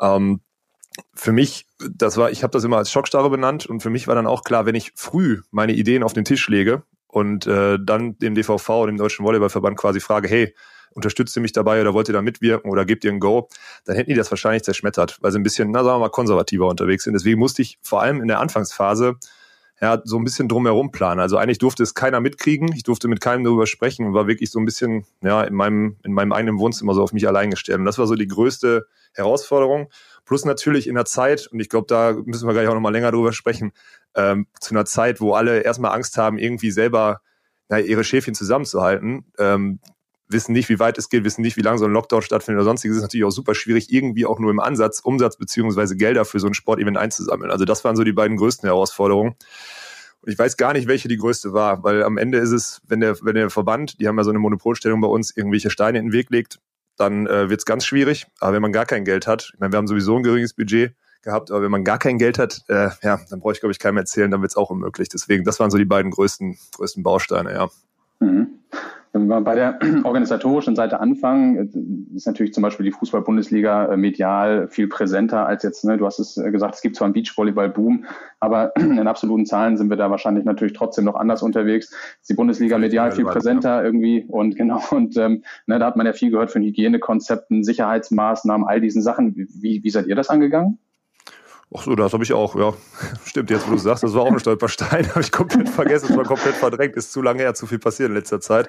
Ähm, 0.00 0.40
für 1.14 1.32
mich, 1.32 1.66
das 1.78 2.16
war, 2.16 2.30
ich 2.30 2.42
habe 2.42 2.50
das 2.50 2.64
immer 2.64 2.76
als 2.76 2.90
Schockstarre 2.90 3.30
benannt 3.30 3.66
und 3.66 3.82
für 3.82 3.90
mich 3.90 4.08
war 4.08 4.14
dann 4.14 4.26
auch 4.26 4.42
klar, 4.42 4.66
wenn 4.66 4.74
ich 4.74 4.92
früh 4.94 5.40
meine 5.50 5.72
Ideen 5.72 6.02
auf 6.02 6.12
den 6.12 6.24
Tisch 6.24 6.48
lege 6.48 6.82
und 7.06 7.46
äh, 7.46 7.78
dann 7.80 8.18
dem 8.18 8.34
DVV, 8.34 8.86
dem 8.86 8.96
Deutschen 8.96 9.24
Volleyballverband 9.24 9.76
quasi 9.78 10.00
frage, 10.00 10.28
hey, 10.28 10.54
unterstützt 10.94 11.36
ihr 11.36 11.42
mich 11.42 11.52
dabei 11.52 11.80
oder 11.80 11.94
wollt 11.94 12.08
ihr 12.08 12.14
da 12.14 12.22
mitwirken 12.22 12.70
oder 12.70 12.84
gebt 12.84 13.04
ihr 13.04 13.12
ein 13.12 13.20
Go, 13.20 13.48
dann 13.84 13.96
hätten 13.96 14.10
die 14.10 14.16
das 14.16 14.30
wahrscheinlich 14.30 14.62
zerschmettert, 14.62 15.18
weil 15.20 15.32
sie 15.32 15.38
ein 15.38 15.42
bisschen, 15.42 15.70
na 15.70 15.84
sagen 15.84 15.96
wir 15.96 16.06
mal, 16.06 16.10
konservativer 16.10 16.68
unterwegs 16.68 17.04
sind. 17.04 17.14
Deswegen 17.14 17.38
musste 17.38 17.62
ich 17.62 17.78
vor 17.82 18.02
allem 18.02 18.20
in 18.20 18.28
der 18.28 18.40
Anfangsphase 18.40 19.16
ja, 19.82 20.00
so 20.04 20.16
ein 20.16 20.22
bisschen 20.22 20.48
drumherum 20.48 20.92
planen. 20.92 21.18
Also 21.18 21.36
eigentlich 21.36 21.58
durfte 21.58 21.82
es 21.82 21.94
keiner 21.94 22.20
mitkriegen. 22.20 22.72
Ich 22.72 22.84
durfte 22.84 23.08
mit 23.08 23.20
keinem 23.20 23.42
darüber 23.42 23.66
sprechen 23.66 24.06
und 24.06 24.14
war 24.14 24.28
wirklich 24.28 24.52
so 24.52 24.60
ein 24.60 24.64
bisschen, 24.64 25.04
ja, 25.22 25.42
in 25.42 25.54
meinem, 25.54 25.96
in 26.04 26.12
meinem 26.12 26.30
eigenen 26.30 26.58
Wohnzimmer 26.60 26.94
so 26.94 27.02
auf 27.02 27.12
mich 27.12 27.26
allein 27.26 27.50
gestellt. 27.50 27.80
Und 27.80 27.84
das 27.84 27.98
war 27.98 28.06
so 28.06 28.14
die 28.14 28.28
größte 28.28 28.86
Herausforderung. 29.12 29.90
Plus 30.24 30.44
natürlich 30.44 30.86
in 30.86 30.94
der 30.94 31.04
Zeit, 31.04 31.48
und 31.48 31.58
ich 31.58 31.68
glaube, 31.68 31.86
da 31.88 32.12
müssen 32.24 32.46
wir 32.46 32.52
gleich 32.52 32.68
auch 32.68 32.74
nochmal 32.74 32.92
länger 32.92 33.10
drüber 33.10 33.32
sprechen, 33.32 33.72
ähm, 34.14 34.46
zu 34.60 34.72
einer 34.72 34.84
Zeit, 34.84 35.20
wo 35.20 35.32
alle 35.34 35.62
erstmal 35.62 35.92
Angst 35.92 36.16
haben, 36.16 36.38
irgendwie 36.38 36.70
selber 36.70 37.20
na, 37.68 37.80
ihre 37.80 38.04
Schäfchen 38.04 38.34
zusammenzuhalten, 38.34 39.24
ähm, 39.38 39.80
wissen 40.32 40.52
nicht, 40.52 40.68
wie 40.68 40.78
weit 40.78 40.98
es 40.98 41.08
geht, 41.08 41.24
wissen 41.24 41.42
nicht, 41.42 41.56
wie 41.56 41.62
lange 41.62 41.78
so 41.78 41.84
ein 41.84 41.92
Lockdown 41.92 42.22
stattfindet 42.22 42.60
oder 42.60 42.70
sonstiges, 42.70 42.96
ist 42.96 43.02
natürlich 43.02 43.24
auch 43.24 43.30
super 43.30 43.54
schwierig, 43.54 43.92
irgendwie 43.92 44.26
auch 44.26 44.38
nur 44.38 44.50
im 44.50 44.60
Ansatz 44.60 45.00
Umsatz 45.00 45.36
beziehungsweise 45.36 45.96
Gelder 45.96 46.24
für 46.24 46.40
so 46.40 46.46
ein 46.46 46.54
Sportevent 46.54 46.96
einzusammeln. 46.96 47.50
Also 47.50 47.64
das 47.64 47.84
waren 47.84 47.96
so 47.96 48.04
die 48.04 48.12
beiden 48.12 48.36
größten 48.36 48.66
Herausforderungen. 48.66 49.34
Und 50.22 50.32
ich 50.32 50.38
weiß 50.38 50.56
gar 50.56 50.72
nicht, 50.72 50.86
welche 50.86 51.08
die 51.08 51.16
größte 51.16 51.52
war, 51.52 51.82
weil 51.82 52.04
am 52.04 52.16
Ende 52.16 52.38
ist 52.38 52.52
es, 52.52 52.80
wenn 52.86 53.00
der, 53.00 53.16
wenn 53.22 53.34
der 53.34 53.50
Verband, 53.50 54.00
die 54.00 54.06
haben 54.06 54.16
ja 54.16 54.24
so 54.24 54.30
eine 54.30 54.38
Monopolstellung 54.38 55.00
bei 55.00 55.08
uns, 55.08 55.36
irgendwelche 55.36 55.70
Steine 55.70 55.98
in 55.98 56.06
den 56.06 56.12
Weg 56.12 56.30
legt, 56.30 56.60
dann 56.96 57.26
äh, 57.26 57.50
wird 57.50 57.60
es 57.60 57.64
ganz 57.64 57.84
schwierig. 57.84 58.26
Aber 58.38 58.52
wenn 58.52 58.62
man 58.62 58.72
gar 58.72 58.86
kein 58.86 59.04
Geld 59.04 59.26
hat, 59.26 59.50
ich 59.52 59.60
meine, 59.60 59.72
wir 59.72 59.78
haben 59.78 59.88
sowieso 59.88 60.16
ein 60.16 60.22
geringes 60.22 60.54
Budget 60.54 60.94
gehabt, 61.22 61.50
aber 61.50 61.62
wenn 61.62 61.70
man 61.70 61.84
gar 61.84 61.98
kein 61.98 62.18
Geld 62.18 62.38
hat, 62.38 62.62
äh, 62.68 62.90
ja, 63.02 63.20
dann 63.30 63.40
brauche 63.40 63.52
ich, 63.52 63.60
glaube 63.60 63.72
ich, 63.72 63.78
keinem 63.78 63.96
erzählen, 63.96 64.30
dann 64.30 64.42
wird 64.42 64.52
es 64.52 64.56
auch 64.56 64.70
unmöglich. 64.70 65.08
Deswegen, 65.08 65.44
das 65.44 65.58
waren 65.60 65.70
so 65.70 65.78
die 65.78 65.84
beiden 65.84 66.10
größten, 66.10 66.58
größten 66.76 67.02
Bausteine, 67.02 67.52
ja. 67.52 67.68
Mhm. 68.20 68.60
Wenn 69.14 69.26
wir 69.26 69.42
bei 69.42 69.54
der 69.54 69.78
organisatorischen 70.04 70.74
Seite 70.74 70.98
anfangen, 71.00 72.10
ist 72.14 72.26
natürlich 72.26 72.54
zum 72.54 72.62
Beispiel 72.62 72.84
die 72.84 72.92
Fußball-Bundesliga 72.92 73.92
äh, 73.92 73.96
medial 73.96 74.68
viel 74.68 74.88
präsenter 74.88 75.46
als 75.46 75.62
jetzt, 75.62 75.84
ne, 75.84 75.98
du 75.98 76.06
hast 76.06 76.18
es 76.18 76.38
äh, 76.38 76.50
gesagt, 76.50 76.76
es 76.76 76.80
gibt 76.80 76.96
zwar 76.96 77.06
einen 77.06 77.14
Beachvolleyball-Boom, 77.14 78.06
aber 78.40 78.74
in 78.78 79.06
absoluten 79.06 79.44
Zahlen 79.44 79.76
sind 79.76 79.90
wir 79.90 79.98
da 79.98 80.10
wahrscheinlich 80.10 80.44
natürlich 80.44 80.72
trotzdem 80.72 81.04
noch 81.04 81.14
anders 81.14 81.42
unterwegs. 81.42 81.92
Ist 82.20 82.30
die 82.30 82.34
Bundesliga 82.34 82.78
medial 82.78 83.12
viel 83.12 83.26
präsenter 83.26 83.84
irgendwie 83.84 84.24
und 84.28 84.56
genau, 84.56 84.80
und 84.90 85.16
ähm, 85.18 85.42
ne, 85.66 85.78
da 85.78 85.86
hat 85.86 85.96
man 85.96 86.06
ja 86.06 86.14
viel 86.14 86.30
gehört 86.30 86.50
von 86.50 86.62
Hygienekonzepten, 86.62 87.64
Sicherheitsmaßnahmen, 87.64 88.66
all 88.66 88.80
diesen 88.80 89.02
Sachen. 89.02 89.34
Wie, 89.36 89.84
wie 89.84 89.90
seid 89.90 90.06
ihr 90.06 90.16
das 90.16 90.30
angegangen? 90.30 90.78
Ach 91.74 91.84
so, 91.84 91.94
das 91.94 92.12
habe 92.12 92.24
ich 92.24 92.32
auch, 92.32 92.54
ja. 92.56 92.74
Stimmt, 93.24 93.50
jetzt 93.50 93.66
wo 93.66 93.72
du 93.72 93.78
sagst, 93.78 94.02
das 94.02 94.14
war 94.14 94.22
auch 94.22 94.32
ein 94.32 94.38
Stolperstein, 94.38 95.08
habe 95.10 95.20
ich 95.20 95.32
komplett 95.32 95.68
vergessen, 95.68 96.08
das 96.08 96.16
war 96.16 96.24
komplett 96.24 96.54
verdrängt, 96.54 96.96
ist 96.96 97.12
zu 97.12 97.22
lange 97.22 97.40
her, 97.42 97.54
zu 97.54 97.66
viel 97.66 97.78
passiert 97.78 98.10
in 98.10 98.14
letzter 98.14 98.40
Zeit. 98.40 98.68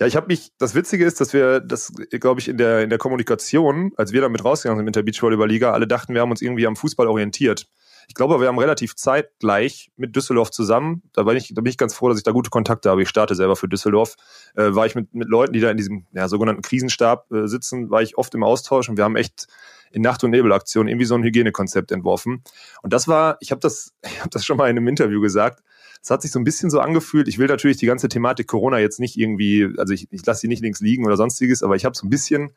Ja, 0.00 0.06
ich 0.06 0.16
habe 0.16 0.26
mich, 0.28 0.52
das 0.58 0.74
Witzige 0.74 1.04
ist, 1.04 1.20
dass 1.20 1.34
wir 1.34 1.60
das, 1.60 1.92
glaube 2.10 2.40
ich, 2.40 2.48
in 2.48 2.56
der, 2.56 2.80
in 2.80 2.88
der 2.88 2.98
Kommunikation, 2.98 3.92
als 3.96 4.12
wir 4.12 4.22
damit 4.22 4.44
rausgegangen 4.44 4.78
sind 4.78 4.86
mit 4.86 4.96
der 4.96 5.02
Beachvolleyball-Liga, 5.02 5.72
alle 5.72 5.86
dachten, 5.86 6.14
wir 6.14 6.22
haben 6.22 6.30
uns 6.30 6.40
irgendwie 6.40 6.66
am 6.66 6.76
Fußball 6.76 7.06
orientiert. 7.06 7.66
Ich 8.08 8.14
glaube, 8.14 8.40
wir 8.40 8.48
haben 8.48 8.58
relativ 8.58 8.96
zeitgleich 8.96 9.90
mit 9.96 10.14
Düsseldorf 10.16 10.50
zusammen, 10.50 11.02
da 11.12 11.22
bin 11.22 11.36
ich, 11.36 11.52
da 11.54 11.60
bin 11.60 11.70
ich 11.70 11.78
ganz 11.78 11.94
froh, 11.94 12.08
dass 12.08 12.18
ich 12.18 12.24
da 12.24 12.32
gute 12.32 12.50
Kontakte 12.50 12.90
habe. 12.90 13.02
Ich 13.02 13.08
starte 13.08 13.34
selber 13.34 13.56
für 13.56 13.68
Düsseldorf. 13.68 14.16
Äh, 14.54 14.74
war 14.74 14.86
ich 14.86 14.94
mit, 14.94 15.14
mit 15.14 15.28
Leuten, 15.28 15.52
die 15.52 15.60
da 15.60 15.70
in 15.70 15.76
diesem 15.76 16.06
ja, 16.12 16.28
sogenannten 16.28 16.62
Krisenstab 16.62 17.30
äh, 17.32 17.46
sitzen, 17.46 17.90
war 17.90 18.02
ich 18.02 18.18
oft 18.18 18.34
im 18.34 18.42
Austausch 18.42 18.88
und 18.88 18.96
wir 18.96 19.04
haben 19.04 19.16
echt 19.16 19.46
in 19.92 20.02
Nacht- 20.02 20.24
und 20.24 20.30
Nebelaktion 20.30 20.88
irgendwie 20.88 21.04
so 21.06 21.14
ein 21.14 21.22
Hygienekonzept 21.22 21.92
entworfen. 21.92 22.42
Und 22.82 22.92
das 22.92 23.08
war, 23.08 23.36
ich 23.40 23.50
habe 23.50 23.60
das, 23.60 23.92
ich 24.02 24.18
das 24.30 24.44
schon 24.44 24.56
mal 24.56 24.68
in 24.70 24.76
einem 24.76 24.88
Interview 24.88 25.20
gesagt. 25.20 25.62
Es 26.02 26.10
hat 26.10 26.22
sich 26.22 26.32
so 26.32 26.40
ein 26.40 26.44
bisschen 26.44 26.68
so 26.68 26.80
angefühlt. 26.80 27.28
Ich 27.28 27.38
will 27.38 27.46
natürlich 27.46 27.76
die 27.76 27.86
ganze 27.86 28.08
Thematik 28.08 28.48
Corona 28.48 28.80
jetzt 28.80 28.98
nicht 28.98 29.16
irgendwie, 29.16 29.68
also 29.78 29.94
ich, 29.94 30.08
ich 30.10 30.26
lasse 30.26 30.40
sie 30.40 30.48
nicht 30.48 30.62
links 30.62 30.80
liegen 30.80 31.06
oder 31.06 31.16
sonstiges, 31.16 31.62
aber 31.62 31.76
ich 31.76 31.84
habe 31.84 31.96
so 31.96 32.04
ein 32.04 32.10
bisschen, 32.10 32.50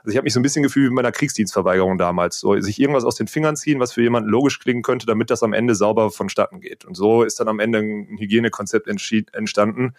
also 0.00 0.10
ich 0.10 0.16
habe 0.16 0.24
mich 0.24 0.32
so 0.32 0.40
ein 0.40 0.42
bisschen 0.42 0.62
gefühlt 0.62 0.86
wie 0.86 0.88
bei 0.88 0.94
meiner 0.94 1.12
Kriegsdienstverweigerung 1.12 1.98
damals. 1.98 2.40
So 2.40 2.58
sich 2.60 2.80
irgendwas 2.80 3.04
aus 3.04 3.16
den 3.16 3.28
Fingern 3.28 3.56
ziehen, 3.56 3.80
was 3.80 3.92
für 3.92 4.02
jemanden 4.02 4.30
logisch 4.30 4.58
klingen 4.58 4.82
könnte, 4.82 5.06
damit 5.06 5.30
das 5.30 5.42
am 5.42 5.52
Ende 5.52 5.74
sauber 5.74 6.10
vonstatten 6.10 6.60
geht. 6.60 6.84
Und 6.84 6.94
so 6.94 7.22
ist 7.22 7.38
dann 7.40 7.48
am 7.48 7.60
Ende 7.60 7.80
ein 7.80 8.18
Hygienekonzept 8.18 8.88
entstanden. 8.88 9.94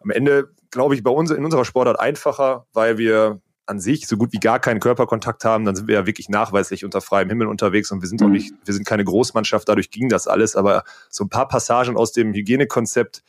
Am 0.00 0.10
Ende, 0.10 0.50
glaube 0.70 0.94
ich, 0.94 1.02
bei 1.02 1.10
uns 1.10 1.30
in 1.30 1.44
unserer 1.44 1.64
Sportart 1.64 1.98
einfacher, 1.98 2.66
weil 2.72 2.98
wir 2.98 3.40
an 3.66 3.80
sich 3.80 4.06
so 4.06 4.16
gut 4.16 4.32
wie 4.32 4.38
gar 4.38 4.60
keinen 4.60 4.78
Körperkontakt 4.78 5.44
haben, 5.44 5.64
dann 5.64 5.74
sind 5.74 5.88
wir 5.88 5.96
ja 5.96 6.06
wirklich 6.06 6.28
nachweislich 6.28 6.84
unter 6.84 7.00
freiem 7.00 7.28
Himmel 7.28 7.48
unterwegs 7.48 7.90
und 7.90 8.00
wir 8.00 8.08
sind 8.08 8.20
mhm. 8.20 8.26
auch 8.28 8.30
nicht, 8.30 8.54
wir 8.64 8.72
sind 8.72 8.86
keine 8.86 9.04
Großmannschaft, 9.04 9.68
dadurch 9.68 9.90
ging 9.90 10.08
das 10.08 10.28
alles, 10.28 10.54
aber 10.54 10.84
so 11.10 11.24
ein 11.24 11.28
paar 11.28 11.48
Passagen 11.48 11.96
aus 11.96 12.12
dem 12.12 12.32
Hygienekonzept, 12.32 13.24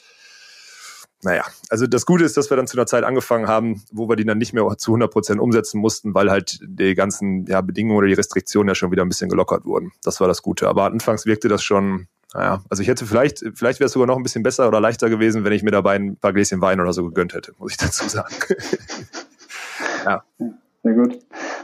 naja, 1.24 1.46
also 1.70 1.88
das 1.88 2.06
Gute 2.06 2.24
ist, 2.24 2.38
dass 2.38 2.50
wir 2.50 2.58
dann 2.58 2.68
zu 2.68 2.78
einer 2.78 2.86
Zeit 2.86 3.04
angefangen 3.04 3.48
haben, 3.48 3.84
wo 3.92 4.08
wir 4.08 4.16
die 4.16 4.26
dann 4.26 4.38
nicht 4.38 4.54
mehr 4.54 4.64
zu 4.78 4.92
100 4.92 5.12
Prozent 5.12 5.40
umsetzen 5.40 5.80
mussten, 5.80 6.14
weil 6.14 6.30
halt 6.30 6.60
die 6.62 6.94
ganzen 6.94 7.46
ja, 7.48 7.62
Bedingungen 7.62 7.98
oder 7.98 8.08
die 8.08 8.14
Restriktionen 8.14 8.68
ja 8.68 8.76
schon 8.76 8.92
wieder 8.92 9.04
ein 9.04 9.10
bisschen 9.10 9.30
gelockert 9.30 9.66
wurden. 9.66 9.92
Das 10.04 10.20
war 10.20 10.28
das 10.28 10.44
Gute. 10.44 10.68
Aber 10.68 10.86
anfangs 10.86 11.26
wirkte 11.26 11.48
das 11.48 11.64
schon, 11.64 12.08
naja, 12.34 12.64
also 12.70 12.84
ich 12.84 12.90
hätte 12.90 13.08
vielleicht, 13.08 13.44
vielleicht 13.56 13.80
wäre 13.80 13.88
es 13.88 13.94
sogar 13.94 14.06
noch 14.06 14.18
ein 14.18 14.24
bisschen 14.24 14.44
besser 14.44 14.68
oder 14.68 14.80
leichter 14.80 15.10
gewesen, 15.10 15.44
wenn 15.44 15.54
ich 15.54 15.64
mir 15.64 15.72
dabei 15.72 15.96
ein 15.96 16.18
paar 16.18 16.34
Gläschen 16.34 16.62
Wein 16.62 16.80
oder 16.80 16.94
so 16.94 17.06
gegönnt 17.06 17.34
hätte, 17.34 17.54
muss 17.58 17.72
ich 17.72 17.78
dazu 17.78 18.08
sagen. 18.08 18.36
ja. 20.06 20.24
Sehr 20.88 20.96
gut. 20.96 21.20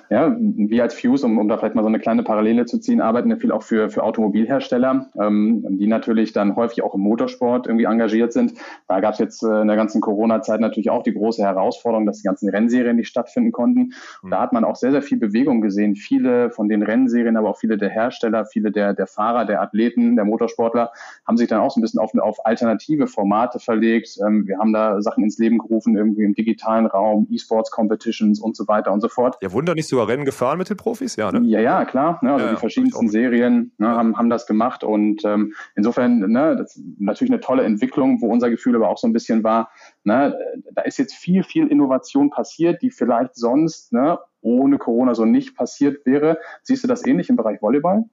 Ja, 0.09 0.35
wir 0.37 0.83
als 0.83 0.99
Fuse, 0.99 1.25
um, 1.25 1.37
um 1.37 1.47
da 1.47 1.57
vielleicht 1.57 1.75
mal 1.75 1.81
so 1.81 1.87
eine 1.87 1.99
kleine 1.99 2.23
Parallele 2.23 2.65
zu 2.65 2.77
ziehen, 2.77 2.99
arbeiten 2.99 3.29
ja 3.29 3.37
viel 3.37 3.53
auch 3.53 3.63
für, 3.63 3.89
für 3.89 4.03
Automobilhersteller, 4.03 5.07
ähm, 5.17 5.65
die 5.79 5.87
natürlich 5.87 6.33
dann 6.33 6.57
häufig 6.57 6.83
auch 6.83 6.93
im 6.93 6.99
Motorsport 6.99 7.67
irgendwie 7.67 7.85
engagiert 7.85 8.33
sind. 8.33 8.53
Da 8.89 8.99
gab 8.99 9.13
es 9.13 9.19
jetzt 9.19 9.41
äh, 9.43 9.61
in 9.61 9.67
der 9.67 9.77
ganzen 9.77 10.01
Corona-Zeit 10.01 10.59
natürlich 10.59 10.89
auch 10.89 11.03
die 11.03 11.13
große 11.13 11.41
Herausforderung, 11.41 12.05
dass 12.05 12.17
die 12.17 12.25
ganzen 12.25 12.49
Rennserien 12.49 12.97
nicht 12.97 13.07
stattfinden 13.07 13.53
konnten. 13.53 13.93
Mhm. 14.23 14.29
Da 14.29 14.41
hat 14.41 14.51
man 14.51 14.65
auch 14.65 14.75
sehr, 14.75 14.91
sehr 14.91 15.01
viel 15.01 15.17
Bewegung 15.17 15.61
gesehen. 15.61 15.95
Viele 15.95 16.49
von 16.49 16.67
den 16.67 16.83
Rennserien, 16.83 17.37
aber 17.37 17.51
auch 17.51 17.57
viele 17.57 17.77
der 17.77 17.89
Hersteller, 17.89 18.45
viele 18.45 18.71
der, 18.71 18.93
der 18.93 19.07
Fahrer, 19.07 19.45
der 19.45 19.61
Athleten, 19.61 20.17
der 20.17 20.25
Motorsportler 20.25 20.91
haben 21.25 21.37
sich 21.37 21.47
dann 21.47 21.61
auch 21.61 21.71
so 21.71 21.79
ein 21.79 21.81
bisschen 21.81 22.01
auf, 22.01 22.13
auf 22.15 22.45
alternative 22.45 23.07
Formate 23.07 23.59
verlegt. 23.59 24.17
Ähm, 24.27 24.45
wir 24.47 24.57
haben 24.59 24.73
da 24.73 25.01
Sachen 25.01 25.23
ins 25.23 25.37
Leben 25.37 25.59
gerufen, 25.59 25.95
irgendwie 25.95 26.23
im 26.23 26.35
digitalen 26.35 26.87
Raum, 26.87 27.25
E-Sports-Competitions 27.31 28.41
und 28.41 28.57
so 28.57 28.67
weiter 28.67 28.91
und 28.91 28.99
so 28.99 29.07
fort. 29.13 29.38
Ja, 29.41 29.51
Wunder 29.51 29.75
nicht 29.75 29.88
sogar 29.88 30.08
Rennen 30.08 30.25
gefahren 30.25 30.58
mit 30.58 30.70
den 30.70 30.77
Profis, 30.77 31.15
ja, 31.15 31.32
ne? 31.32 31.41
Ja, 31.46 31.60
ja, 31.60 31.86
klar. 31.86 32.20
Ne? 32.22 32.34
Also 32.34 32.46
ja, 32.46 32.51
die 32.51 32.58
verschiedensten 32.58 33.10
Serien 33.10 33.72
ne, 33.77 33.88
haben, 33.88 34.17
haben 34.17 34.29
das 34.29 34.46
gemacht 34.48 34.84
und 34.84 35.24
ähm, 35.25 35.53
insofern 35.75 36.20
ne, 36.20 36.55
das 36.58 36.79
natürlich 37.00 37.32
eine 37.32 37.39
tolle 37.41 37.63
Entwicklung, 37.63 38.22
wo 38.22 38.27
unser 38.27 38.50
Gefühl 38.50 38.75
aber 38.75 38.89
auch 38.89 38.98
so 38.98 39.08
ein 39.08 39.13
bisschen 39.13 39.43
war, 39.43 39.70
ne, 40.03 40.36
da 40.72 40.82
ist 40.84 40.98
jetzt 40.98 41.13
viel, 41.13 41.43
viel 41.43 41.67
Innovation 41.67 42.29
passiert, 42.29 42.82
die 42.82 42.91
vielleicht 42.91 43.36
sonst 43.36 43.93
ne, 43.93 44.20
ohne 44.41 44.77
Corona 44.77 45.15
so 45.15 45.25
nicht 45.25 45.55
passiert 45.55 46.05
wäre. 46.05 46.38
Siehst 46.63 46.84
du 46.84 46.88
das 46.88 47.05
ähnlich 47.05 47.29
im 47.29 47.36
Bereich 47.36 47.62
Volleyball? 47.62 48.05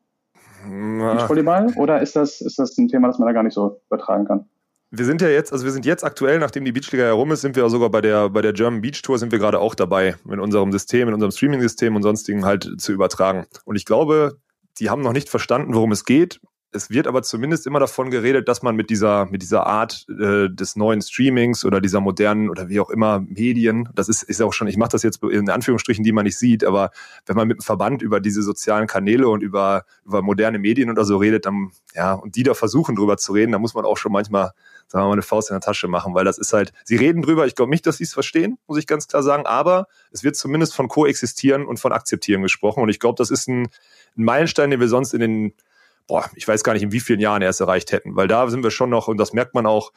Volleyball? 0.66 1.72
Oder 1.76 2.02
ist 2.02 2.16
das, 2.16 2.40
ist 2.40 2.58
das 2.58 2.76
ein 2.78 2.88
Thema, 2.88 3.08
das 3.08 3.18
man 3.18 3.26
da 3.26 3.32
gar 3.32 3.42
nicht 3.42 3.54
so 3.54 3.80
übertragen 3.88 4.26
kann? 4.26 4.46
Wir 4.90 5.04
sind 5.04 5.22
ja 5.22 5.28
jetzt, 5.28 5.52
also 5.52 5.64
wir 5.64 5.72
sind 5.72 5.86
jetzt 5.86 6.04
aktuell, 6.04 6.38
nachdem 6.38 6.64
die 6.64 6.72
Beachliga 6.72 7.04
herum 7.04 7.30
ist, 7.30 7.42
sind 7.42 7.54
wir 7.54 7.68
sogar 7.70 7.90
bei 7.90 8.00
der, 8.00 8.28
bei 8.28 8.42
der 8.42 8.52
German 8.52 8.80
Beach 8.80 9.02
Tour 9.02 9.18
sind 9.18 9.30
wir 9.30 9.38
gerade 9.38 9.60
auch 9.60 9.74
dabei, 9.74 10.16
in 10.28 10.40
unserem 10.40 10.72
System, 10.72 11.08
in 11.08 11.14
unserem 11.14 11.30
Streaming-System 11.30 11.94
und 11.94 12.02
sonstigen 12.02 12.44
halt 12.44 12.68
zu 12.78 12.92
übertragen. 12.92 13.46
Und 13.64 13.76
ich 13.76 13.84
glaube, 13.84 14.38
die 14.78 14.90
haben 14.90 15.02
noch 15.02 15.12
nicht 15.12 15.28
verstanden, 15.28 15.74
worum 15.74 15.92
es 15.92 16.04
geht. 16.04 16.40
Es 16.72 16.88
wird 16.88 17.08
aber 17.08 17.22
zumindest 17.22 17.66
immer 17.66 17.80
davon 17.80 18.10
geredet, 18.10 18.48
dass 18.48 18.62
man 18.62 18.76
mit 18.76 18.90
dieser, 18.90 19.26
mit 19.26 19.42
dieser 19.42 19.66
Art 19.66 20.06
äh, 20.08 20.48
des 20.48 20.76
neuen 20.76 21.02
Streamings 21.02 21.64
oder 21.64 21.80
dieser 21.80 22.00
modernen 22.00 22.48
oder 22.48 22.68
wie 22.68 22.78
auch 22.78 22.90
immer 22.90 23.20
Medien, 23.20 23.88
das 23.94 24.08
ist, 24.08 24.22
ist 24.22 24.40
auch 24.40 24.52
schon, 24.52 24.68
ich 24.68 24.76
mache 24.76 24.90
das 24.90 25.02
jetzt 25.02 25.20
in 25.22 25.50
Anführungsstrichen, 25.50 26.04
die 26.04 26.12
man 26.12 26.24
nicht 26.24 26.38
sieht, 26.38 26.64
aber 26.64 26.90
wenn 27.26 27.36
man 27.36 27.48
mit 27.48 27.58
dem 27.58 27.62
Verband 27.62 28.02
über 28.02 28.20
diese 28.20 28.42
sozialen 28.42 28.86
Kanäle 28.86 29.28
und 29.28 29.42
über, 29.42 29.84
über 30.04 30.22
moderne 30.22 30.60
Medien 30.60 30.90
oder 30.90 31.04
so 31.04 31.16
redet, 31.16 31.44
dann, 31.44 31.72
ja, 31.94 32.12
und 32.12 32.36
die 32.36 32.44
da 32.44 32.54
versuchen 32.54 32.94
drüber 32.94 33.16
zu 33.16 33.32
reden, 33.32 33.50
dann 33.50 33.60
muss 33.60 33.74
man 33.74 33.84
auch 33.84 33.96
schon 33.96 34.12
manchmal 34.12 34.52
sagen 34.90 35.04
wir 35.04 35.08
mal, 35.08 35.12
eine 35.12 35.22
Faust 35.22 35.50
in 35.50 35.54
der 35.54 35.60
Tasche 35.60 35.86
machen, 35.86 36.14
weil 36.14 36.24
das 36.24 36.36
ist 36.36 36.52
halt, 36.52 36.72
sie 36.84 36.96
reden 36.96 37.22
drüber, 37.22 37.46
ich 37.46 37.54
glaube 37.54 37.70
nicht, 37.70 37.86
dass 37.86 37.98
sie 37.98 38.04
es 38.04 38.12
verstehen, 38.12 38.58
muss 38.66 38.76
ich 38.76 38.88
ganz 38.88 39.06
klar 39.06 39.22
sagen, 39.22 39.46
aber 39.46 39.86
es 40.10 40.24
wird 40.24 40.34
zumindest 40.34 40.74
von 40.74 40.88
koexistieren 40.88 41.64
und 41.64 41.78
von 41.78 41.92
akzeptieren 41.92 42.42
gesprochen 42.42 42.82
und 42.82 42.88
ich 42.88 42.98
glaube, 42.98 43.16
das 43.16 43.30
ist 43.30 43.48
ein, 43.48 43.68
ein 44.16 44.24
Meilenstein, 44.24 44.70
den 44.70 44.80
wir 44.80 44.88
sonst 44.88 45.14
in 45.14 45.20
den, 45.20 45.54
boah, 46.10 46.28
ich 46.34 46.46
weiß 46.46 46.64
gar 46.64 46.72
nicht, 46.72 46.82
in 46.82 46.90
wie 46.90 46.98
vielen 46.98 47.20
Jahren 47.20 47.40
erst 47.40 47.60
erreicht 47.60 47.92
hätten, 47.92 48.16
weil 48.16 48.26
da 48.26 48.50
sind 48.50 48.64
wir 48.64 48.72
schon 48.72 48.90
noch, 48.90 49.06
und 49.06 49.16
das 49.16 49.32
merkt 49.32 49.54
man 49.54 49.64
auch, 49.64 49.92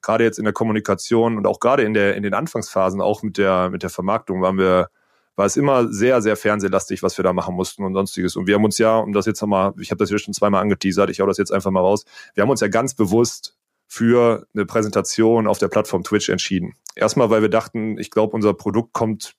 gerade 0.00 0.24
jetzt 0.24 0.38
in 0.38 0.44
der 0.44 0.54
Kommunikation 0.54 1.36
und 1.36 1.46
auch 1.46 1.60
gerade 1.60 1.82
in 1.82 1.92
der, 1.92 2.16
in 2.16 2.22
den 2.22 2.32
Anfangsphasen, 2.32 3.02
auch 3.02 3.22
mit 3.22 3.36
der, 3.36 3.68
mit 3.68 3.82
der 3.82 3.90
Vermarktung, 3.90 4.40
waren 4.40 4.56
wir, 4.56 4.88
war 5.36 5.44
es 5.44 5.58
immer 5.58 5.92
sehr, 5.92 6.22
sehr 6.22 6.36
fernsehlastig, 6.36 7.02
was 7.02 7.18
wir 7.18 7.22
da 7.22 7.34
machen 7.34 7.54
mussten 7.54 7.84
und 7.84 7.92
sonstiges. 7.92 8.34
Und 8.34 8.46
wir 8.46 8.54
haben 8.54 8.64
uns 8.64 8.78
ja, 8.78 8.96
um 8.96 9.12
das 9.12 9.26
jetzt 9.26 9.42
nochmal, 9.42 9.74
ich 9.78 9.90
habe 9.90 9.98
das 9.98 10.08
hier 10.08 10.18
schon 10.18 10.32
zweimal 10.32 10.62
angeteasert, 10.62 11.10
ich 11.10 11.20
hau 11.20 11.26
das 11.26 11.36
jetzt 11.36 11.52
einfach 11.52 11.70
mal 11.70 11.80
raus, 11.80 12.06
wir 12.34 12.42
haben 12.42 12.50
uns 12.50 12.62
ja 12.62 12.68
ganz 12.68 12.94
bewusst 12.94 13.54
für 13.86 14.46
eine 14.54 14.64
Präsentation 14.64 15.46
auf 15.46 15.58
der 15.58 15.68
Plattform 15.68 16.02
Twitch 16.02 16.30
entschieden. 16.30 16.76
Erstmal, 16.94 17.28
weil 17.28 17.42
wir 17.42 17.50
dachten, 17.50 17.98
ich 17.98 18.10
glaube, 18.10 18.34
unser 18.34 18.54
Produkt 18.54 18.94
kommt 18.94 19.34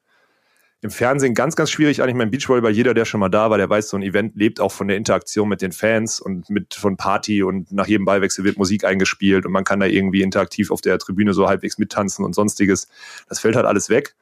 im 0.82 0.92
Fernsehen 0.92 1.34
ganz, 1.34 1.56
ganz 1.56 1.70
schwierig 1.72 2.02
eigentlich 2.02 2.16
mein 2.16 2.32
Beachvolleyball. 2.32 2.72
Jeder, 2.72 2.94
der 2.94 3.04
schon 3.04 3.20
mal 3.20 3.30
da 3.30 3.50
war, 3.50 3.58
der 3.58 3.70
weiß, 3.70 3.90
so 3.90 3.98
ein 3.98 4.04
Event 4.04 4.36
lebt 4.36 4.62
auch 4.62 4.72
von 4.72 4.88
der 4.88 4.96
Interaktion 4.96 5.50
mit 5.50 5.62
den 5.62 5.74
Fans 5.74 6.22
und 6.22 6.50
mit 6.50 6.74
von 6.74 6.96
Party 6.96 7.44
und 7.44 7.72
nach 7.72 7.88
jedem 7.88 8.06
Ballwechsel 8.06 8.46
wird 8.46 8.58
Musik 8.58 8.86
eingespielt 8.86 9.46
und 9.46 9.52
man 9.52 9.66
kann 9.66 9.82
da 9.82 9.86
irgendwie 9.86 10.22
interaktiv 10.22 10.72
auf 10.72 10.80
der 10.80 10.98
Tribüne 10.98 11.34
so 11.34 11.48
halbwegs 11.48 11.78
mittanzen 11.78 12.24
und 12.24 12.34
sonstiges. 12.34 12.88
Das 13.28 13.40
fällt 13.40 13.56
halt 13.56 13.66
alles 13.66 13.90
weg. 13.90 14.16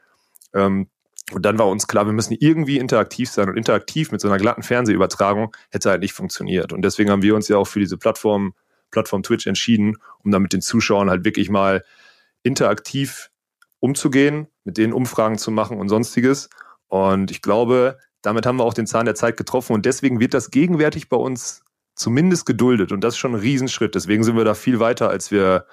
Ähm, 0.54 0.88
und 1.34 1.46
dann 1.46 1.60
war 1.60 1.68
uns 1.68 1.88
klar, 1.88 2.06
wir 2.06 2.14
müssen 2.14 2.36
irgendwie 2.40 2.78
interaktiv 2.78 3.30
sein 3.30 3.50
und 3.50 3.58
interaktiv 3.58 4.12
mit 4.12 4.22
so 4.22 4.30
einer 4.30 4.38
glatten 4.38 4.64
Fernsehübertragung 4.64 5.56
hätte 5.70 5.90
halt 5.90 6.02
nicht 6.02 6.14
funktioniert. 6.14 6.72
Und 6.72 6.84
deswegen 6.84 7.12
haben 7.12 7.22
wir 7.22 7.36
uns 7.36 7.50
ja 7.50 7.58
auch 7.58 7.68
für 7.68 7.80
diese 7.80 7.98
Plattform 7.98 8.54
Plattform 8.90 9.22
Twitch 9.22 9.48
entschieden, 9.48 9.98
um 10.24 10.32
dann 10.32 10.42
mit 10.42 10.54
den 10.54 10.62
Zuschauern 10.62 11.10
halt 11.10 11.26
wirklich 11.26 11.50
mal 11.50 11.84
interaktiv 12.44 13.30
umzugehen, 13.80 14.48
mit 14.64 14.78
denen 14.78 14.94
Umfragen 14.94 15.38
zu 15.38 15.52
machen 15.52 15.80
und 15.80 15.90
sonstiges. 15.90 16.50
Und 16.88 17.32
ich 17.32 17.42
glaube, 17.42 17.98
damit 18.22 18.46
haben 18.46 18.58
wir 18.58 18.64
auch 18.64 18.74
den 18.74 18.88
Zahn 18.88 19.06
der 19.06 19.16
Zeit 19.16 19.38
getroffen 19.38 19.74
und 19.74 19.86
deswegen 19.86 20.20
wird 20.20 20.34
das 20.34 20.52
gegenwärtig 20.52 21.10
bei 21.10 21.18
uns 21.18 21.64
zumindest 21.96 22.46
geduldet 22.46 22.92
und 22.92 23.04
das 23.04 23.16
ist 23.16 23.20
schon 23.20 23.34
ein 23.34 23.40
Riesenschritt. 23.40 23.96
Deswegen 23.96 24.24
sind 24.24 24.36
wir 24.36 24.44
da 24.44 24.54
viel 24.54 24.80
weiter, 24.80 25.10
als 25.10 25.32
wir, 25.32 25.66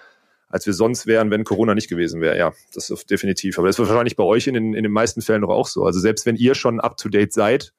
als 0.49 0.66
wir 0.66 0.73
sonst 0.73 1.06
wären, 1.06 1.30
wenn 1.30 1.44
Corona 1.44 1.75
nicht 1.75 1.88
gewesen 1.88 2.20
wäre. 2.20 2.37
Ja, 2.38 2.52
das 2.75 2.90
ist 2.90 3.11
definitiv. 3.11 3.58
Aber 3.58 3.66
das 3.66 3.78
wird 3.78 3.88
wahrscheinlich 3.88 4.16
bei 4.16 4.25
euch 4.25 4.46
in 4.46 4.54
den, 4.54 4.75
in 4.75 4.82
den 4.82 4.92
meisten 4.92 5.20
Fällen 5.23 5.42
doch 5.42 5.50
auch 5.50 5.68
so. 5.68 5.84
Also 5.84 6.00
selbst 6.00 6.26
wenn 6.26 6.37
ihr 6.37 6.54
schon 6.54 6.80
up 6.80 6.96
to 6.96 7.08
date 7.08 7.32
seid, 7.32 7.73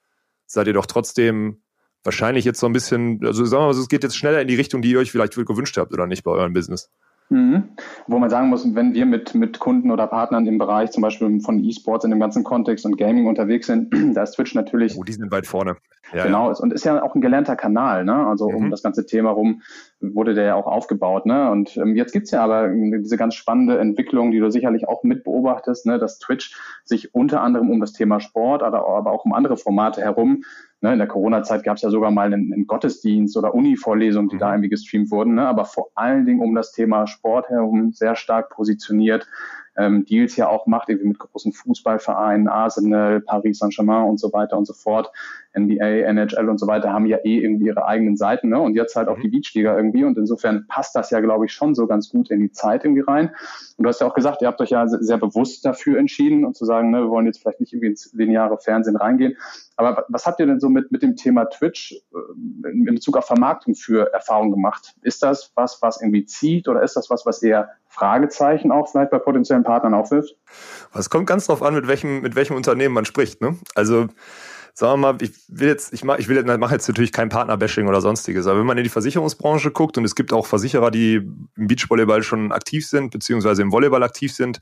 seid 0.45 0.67
ihr 0.67 0.73
doch 0.73 0.85
trotzdem 0.85 1.61
wahrscheinlich 2.03 2.45
jetzt 2.45 2.59
so 2.59 2.67
ein 2.67 2.73
bisschen, 2.73 3.19
also 3.25 3.43
sagen 3.45 3.63
wir 3.63 3.73
mal, 3.73 3.79
es 3.79 3.89
geht 3.89 4.03
jetzt 4.03 4.15
schneller 4.15 4.41
in 4.41 4.47
die 4.47 4.55
Richtung, 4.55 4.81
die 4.81 4.91
ihr 4.91 4.99
euch 4.99 5.11
vielleicht 5.11 5.35
gewünscht 5.35 5.77
habt 5.77 5.91
oder 5.91 6.05
nicht 6.05 6.23
bei 6.23 6.31
eurem 6.31 6.53
Business. 6.53 6.91
Mhm. 7.29 7.69
Wo 8.07 8.19
man 8.19 8.29
sagen 8.29 8.49
muss, 8.49 8.75
wenn 8.75 8.93
wir 8.93 9.05
mit, 9.05 9.33
mit 9.33 9.59
Kunden 9.59 9.89
oder 9.89 10.05
Partnern 10.05 10.45
im 10.45 10.59
Bereich 10.59 10.91
zum 10.91 11.01
Beispiel 11.01 11.39
von 11.41 11.63
E-Sports 11.63 12.05
in 12.05 12.11
dem 12.11 12.19
ganzen 12.19 12.43
Kontext 12.43 12.85
und 12.85 12.97
Gaming 12.97 13.25
unterwegs 13.25 13.67
sind, 13.67 13.91
da 14.15 14.23
ist 14.23 14.33
Twitch 14.33 14.53
natürlich. 14.53 14.95
Oh, 14.97 15.03
die 15.03 15.13
sind 15.13 15.31
weit 15.31 15.47
vorne. 15.47 15.77
Ja, 16.13 16.23
genau, 16.23 16.51
ja. 16.51 16.57
und 16.59 16.71
ist 16.71 16.85
ja 16.85 17.01
auch 17.01 17.15
ein 17.15 17.21
gelernter 17.21 17.55
Kanal, 17.55 18.05
ne? 18.05 18.27
Also 18.27 18.49
mhm. 18.49 18.55
um 18.55 18.71
das 18.71 18.83
ganze 18.83 19.07
Thema 19.07 19.31
rum 19.31 19.63
wurde 20.01 20.35
der 20.35 20.45
ja 20.45 20.55
auch 20.55 20.67
aufgebaut, 20.67 21.25
ne? 21.25 21.49
Und 21.49 21.77
ähm, 21.77 21.95
jetzt 21.95 22.11
gibt's 22.11 22.29
ja 22.29 22.43
aber 22.43 22.67
diese 22.69 23.17
ganz 23.17 23.33
spannende 23.33 23.79
Entwicklung, 23.79 24.29
die 24.29 24.39
du 24.39 24.51
sicherlich 24.51 24.87
auch 24.87 25.03
mit 25.03 25.23
beobachtest, 25.23 25.87
ne? 25.87 25.97
dass 25.97 26.19
Twitch 26.19 26.55
sich 26.83 27.15
unter 27.15 27.41
anderem 27.41 27.71
um 27.71 27.79
das 27.79 27.93
Thema 27.93 28.19
Sport, 28.19 28.61
aber 28.61 28.85
auch 28.85 29.25
um 29.25 29.33
andere 29.33 29.57
Formate 29.57 30.01
herum 30.01 30.43
Ne, 30.81 30.93
in 30.93 30.99
der 30.99 31.07
Corona-Zeit 31.07 31.63
gab 31.63 31.77
es 31.77 31.83
ja 31.83 31.89
sogar 31.89 32.11
mal 32.11 32.25
einen, 32.25 32.53
einen 32.53 32.67
Gottesdienst 32.67 33.37
oder 33.37 33.55
Uni-Vorlesungen, 33.55 34.29
die 34.29 34.37
da 34.37 34.47
mhm. 34.47 34.53
irgendwie 34.53 34.69
gestreamt 34.69 35.09
wurden, 35.09 35.35
ne, 35.35 35.47
aber 35.47 35.65
vor 35.65 35.89
allen 35.95 36.25
Dingen 36.25 36.41
um 36.41 36.53
das 36.53 36.71
Thema 36.73 37.07
Sport 37.07 37.49
herum 37.49 37.93
sehr 37.93 38.15
stark 38.15 38.49
positioniert 38.49 39.27
ähm, 39.77 40.05
Deals 40.05 40.35
ja 40.35 40.47
auch 40.47 40.67
macht, 40.67 40.89
irgendwie 40.89 41.09
mit 41.09 41.19
großen 41.19 41.51
Fußballvereinen, 41.51 42.47
Arsenal, 42.47 43.21
Paris 43.21 43.59
Saint-Germain 43.59 44.09
und 44.09 44.19
so 44.19 44.31
weiter 44.33 44.57
und 44.57 44.65
so 44.65 44.73
fort, 44.73 45.11
NBA, 45.57 46.01
NHL 46.05 46.49
und 46.49 46.59
so 46.59 46.67
weiter, 46.67 46.91
haben 46.91 47.05
ja 47.05 47.17
eh 47.23 47.39
irgendwie 47.39 47.67
ihre 47.67 47.85
eigenen 47.85 48.17
Seiten, 48.17 48.49
ne? 48.49 48.59
Und 48.59 48.75
jetzt 48.75 48.95
halt 48.95 49.07
auch 49.07 49.17
mhm. 49.17 49.21
die 49.21 49.27
Beachliga 49.29 49.75
irgendwie. 49.75 50.03
Und 50.03 50.17
insofern 50.17 50.65
passt 50.67 50.95
das 50.95 51.09
ja, 51.11 51.21
glaube 51.21 51.45
ich, 51.45 51.53
schon 51.53 51.75
so 51.75 51.87
ganz 51.87 52.09
gut 52.09 52.29
in 52.29 52.39
die 52.41 52.51
Zeit 52.51 52.83
irgendwie 52.83 53.01
rein. 53.01 53.31
Und 53.77 53.83
du 53.83 53.89
hast 53.89 54.01
ja 54.01 54.07
auch 54.07 54.13
gesagt, 54.13 54.41
ihr 54.41 54.47
habt 54.47 54.59
euch 54.61 54.71
ja 54.71 54.87
sehr 54.87 55.17
bewusst 55.17 55.65
dafür 55.65 55.97
entschieden 55.97 56.45
und 56.45 56.55
zu 56.55 56.65
sagen, 56.65 56.91
ne, 56.91 57.01
wir 57.03 57.09
wollen 57.09 57.25
jetzt 57.25 57.41
vielleicht 57.41 57.59
nicht 57.61 57.73
irgendwie 57.73 57.89
ins 57.89 58.11
lineare 58.13 58.57
Fernsehen 58.57 58.97
reingehen. 58.97 59.37
Aber 59.77 60.05
was 60.09 60.25
habt 60.25 60.39
ihr 60.39 60.45
denn 60.45 60.59
so 60.59 60.69
mit, 60.69 60.91
mit 60.91 61.01
dem 61.01 61.15
Thema 61.15 61.45
Twitch 61.45 61.93
äh, 62.13 62.69
in 62.69 62.85
Bezug 62.85 63.17
auf 63.17 63.25
Vermarktung 63.25 63.75
für 63.75 64.13
Erfahrungen 64.13 64.51
gemacht? 64.51 64.95
Ist 65.01 65.23
das 65.23 65.51
was, 65.55 65.81
was 65.81 66.01
irgendwie 66.01 66.25
zieht 66.25 66.67
oder 66.67 66.83
ist 66.83 66.95
das 66.95 67.09
was, 67.09 67.25
was 67.25 67.41
eher 67.41 67.69
Fragezeichen 67.95 68.71
auch 68.71 68.89
vielleicht 68.91 69.11
bei 69.11 69.19
potenziellen 69.19 69.63
Partnern 69.63 69.93
aufwirft? 69.93 70.35
Es 70.93 71.09
kommt 71.09 71.27
ganz 71.27 71.47
drauf 71.47 71.63
an, 71.63 71.73
mit 71.73 71.87
welchem, 71.87 72.21
mit 72.21 72.35
welchem 72.35 72.55
Unternehmen 72.55 72.93
man 72.93 73.05
spricht. 73.05 73.41
Ne? 73.41 73.57
Also 73.73 74.07
sagen 74.73 74.93
wir 74.93 75.13
mal, 75.13 75.21
ich 75.21 75.31
will 75.47 75.69
jetzt, 75.69 75.93
ich 75.93 76.03
mache, 76.03 76.19
ich 76.19 76.27
will, 76.27 76.43
mache 76.57 76.73
jetzt 76.73 76.87
natürlich 76.89 77.13
kein 77.13 77.29
Partnerbashing 77.29 77.87
oder 77.87 78.01
sonstiges, 78.01 78.45
aber 78.47 78.59
wenn 78.59 78.65
man 78.65 78.77
in 78.77 78.83
die 78.83 78.89
Versicherungsbranche 78.89 79.71
guckt 79.71 79.97
und 79.97 80.03
es 80.03 80.15
gibt 80.15 80.33
auch 80.33 80.45
Versicherer, 80.45 80.91
die 80.91 81.15
im 81.15 81.67
Beachvolleyball 81.67 82.21
schon 82.23 82.51
aktiv 82.51 82.85
sind, 82.85 83.11
beziehungsweise 83.11 83.61
im 83.61 83.71
Volleyball 83.71 84.03
aktiv 84.03 84.33
sind, 84.33 84.59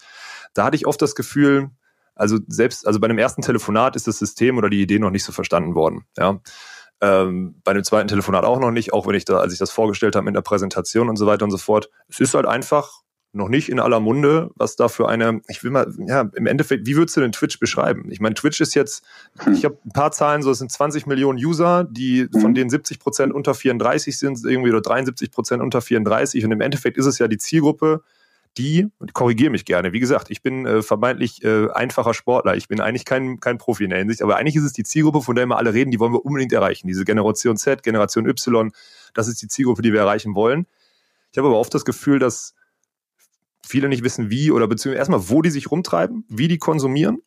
da 0.53 0.65
hatte 0.65 0.75
ich 0.75 0.85
oft 0.85 1.01
das 1.01 1.15
Gefühl, 1.15 1.71
also 2.13 2.37
selbst, 2.47 2.85
also 2.85 2.99
bei 2.99 3.07
einem 3.07 3.17
ersten 3.17 3.41
Telefonat 3.41 3.95
ist 3.95 4.07
das 4.07 4.19
System 4.19 4.59
oder 4.59 4.69
die 4.69 4.81
Idee 4.81 4.99
noch 4.99 5.09
nicht 5.09 5.23
so 5.23 5.31
verstanden 5.31 5.73
worden. 5.73 6.05
Ja. 6.15 6.39
Ähm, 7.01 7.59
bei 7.63 7.73
dem 7.73 7.83
zweiten 7.83 8.07
Telefonat 8.07 8.45
auch 8.45 8.59
noch 8.59 8.69
nicht, 8.69 8.93
auch 8.93 9.07
wenn 9.07 9.15
ich 9.15 9.25
da, 9.25 9.39
als 9.39 9.51
ich 9.51 9.59
das 9.59 9.71
vorgestellt 9.71 10.15
habe 10.15 10.25
mit 10.25 10.35
der 10.35 10.41
Präsentation 10.41 11.09
und 11.09 11.15
so 11.15 11.25
weiter 11.25 11.43
und 11.43 11.51
so 11.51 11.57
fort. 11.57 11.89
Es 12.07 12.19
ist 12.19 12.35
halt 12.35 12.45
einfach 12.45 13.01
noch 13.33 13.49
nicht 13.49 13.69
in 13.69 13.79
aller 13.79 13.99
Munde, 13.99 14.51
was 14.55 14.75
da 14.75 14.87
für 14.87 15.09
eine, 15.09 15.41
ich 15.47 15.63
will 15.63 15.71
mal, 15.71 15.91
ja, 16.07 16.29
im 16.35 16.45
Endeffekt, 16.45 16.85
wie 16.85 16.95
würdest 16.95 17.17
du 17.17 17.21
denn 17.21 17.31
Twitch 17.31 17.59
beschreiben? 17.59 18.11
Ich 18.11 18.19
meine, 18.19 18.35
Twitch 18.35 18.61
ist 18.61 18.75
jetzt, 18.75 19.03
hm. 19.39 19.53
ich 19.53 19.65
habe 19.65 19.77
ein 19.85 19.91
paar 19.91 20.11
Zahlen, 20.11 20.43
so 20.43 20.51
es 20.51 20.59
sind 20.59 20.71
20 20.71 21.07
Millionen 21.07 21.43
User, 21.43 21.83
die 21.83 22.27
von 22.31 22.51
mhm. 22.51 22.55
denen 22.55 22.69
70 22.69 22.99
Prozent 22.99 23.33
unter 23.33 23.55
34 23.55 24.17
sind, 24.17 24.39
irgendwie 24.45 24.69
oder 24.69 24.81
73 24.81 25.31
Prozent 25.31 25.63
unter 25.63 25.81
34 25.81 26.45
und 26.45 26.51
im 26.51 26.61
Endeffekt 26.61 26.97
ist 26.97 27.07
es 27.07 27.17
ja 27.17 27.27
die 27.27 27.37
Zielgruppe 27.37 28.03
die, 28.57 28.87
und 28.99 29.13
korrigiere 29.13 29.49
mich 29.49 29.65
gerne, 29.65 29.93
wie 29.93 29.99
gesagt, 29.99 30.29
ich 30.29 30.43
bin 30.43 30.67
äh, 30.67 30.83
vermeintlich 30.83 31.43
äh, 31.43 31.71
einfacher 31.71 32.13
Sportler, 32.13 32.55
ich 32.55 32.67
bin 32.67 32.79
eigentlich 32.79 33.05
kein, 33.05 33.39
kein 33.39 33.57
Profi 33.57 33.85
in 33.85 33.89
der 33.89 33.99
Hinsicht, 33.99 34.21
aber 34.21 34.35
eigentlich 34.35 34.55
ist 34.55 34.63
es 34.63 34.73
die 34.73 34.83
Zielgruppe, 34.83 35.21
von 35.21 35.33
der 35.35 35.45
immer 35.45 35.57
alle 35.57 35.73
reden, 35.73 35.89
die 35.89 35.99
wollen 35.99 36.13
wir 36.13 36.23
unbedingt 36.23 36.53
erreichen. 36.53 36.87
Diese 36.87 37.03
Generation 37.03 37.57
Z, 37.57 37.81
Generation 37.81 38.27
Y, 38.27 38.71
das 39.15 39.27
ist 39.27 39.41
die 39.41 39.47
Zielgruppe, 39.47 39.81
die 39.81 39.91
wir 39.91 40.01
erreichen 40.01 40.35
wollen. 40.35 40.67
Ich 41.31 41.39
habe 41.39 41.47
aber 41.47 41.57
oft 41.57 41.73
das 41.73 41.83
Gefühl, 41.83 42.19
dass 42.19 42.53
viele 43.65 43.89
nicht 43.89 44.03
wissen, 44.03 44.29
wie 44.29 44.51
oder 44.51 44.67
beziehungsweise 44.67 44.99
erstmal, 44.99 45.29
wo 45.29 45.41
die 45.41 45.49
sich 45.49 45.71
rumtreiben, 45.71 46.25
wie 46.29 46.47
die 46.47 46.57
konsumieren 46.57 47.19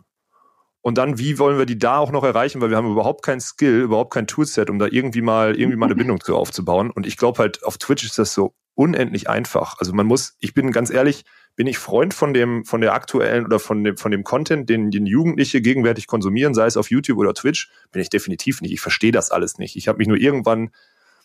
und 0.86 0.98
dann, 0.98 1.18
wie 1.18 1.40
wollen 1.40 1.58
wir 1.58 1.66
die 1.66 1.80
da 1.80 1.98
auch 1.98 2.12
noch 2.12 2.22
erreichen, 2.22 2.60
weil 2.60 2.70
wir 2.70 2.76
haben 2.76 2.92
überhaupt 2.92 3.24
kein 3.24 3.40
Skill, 3.40 3.80
überhaupt 3.80 4.12
kein 4.12 4.28
Toolset, 4.28 4.70
um 4.70 4.78
da 4.78 4.86
irgendwie 4.88 5.20
mal, 5.20 5.58
irgendwie 5.58 5.76
mal 5.76 5.86
eine 5.86 5.94
Bindung 5.96 6.20
zu 6.20 6.36
aufzubauen. 6.36 6.92
Und 6.92 7.08
ich 7.08 7.16
glaube 7.16 7.40
halt, 7.40 7.64
auf 7.64 7.76
Twitch 7.76 8.04
ist 8.04 8.20
das 8.20 8.32
so 8.32 8.54
unendlich 8.76 9.28
einfach. 9.28 9.74
Also 9.80 9.92
man 9.92 10.06
muss, 10.06 10.36
ich 10.38 10.54
bin 10.54 10.70
ganz 10.70 10.90
ehrlich, 10.90 11.24
bin 11.56 11.66
ich 11.66 11.78
Freund 11.78 12.14
von 12.14 12.32
dem, 12.32 12.64
von 12.64 12.82
der 12.82 12.94
aktuellen 12.94 13.44
oder 13.44 13.58
von 13.58 13.82
dem, 13.82 13.96
von 13.96 14.12
dem 14.12 14.22
Content, 14.22 14.70
den, 14.70 14.92
den 14.92 15.06
Jugendliche 15.06 15.60
gegenwärtig 15.60 16.06
konsumieren, 16.06 16.54
sei 16.54 16.66
es 16.66 16.76
auf 16.76 16.88
YouTube 16.88 17.18
oder 17.18 17.34
Twitch, 17.34 17.68
bin 17.90 18.00
ich 18.00 18.08
definitiv 18.08 18.60
nicht. 18.60 18.72
Ich 18.72 18.80
verstehe 18.80 19.10
das 19.10 19.32
alles 19.32 19.58
nicht. 19.58 19.74
Ich 19.74 19.88
habe 19.88 19.98
mich 19.98 20.06
nur 20.06 20.18
irgendwann 20.18 20.70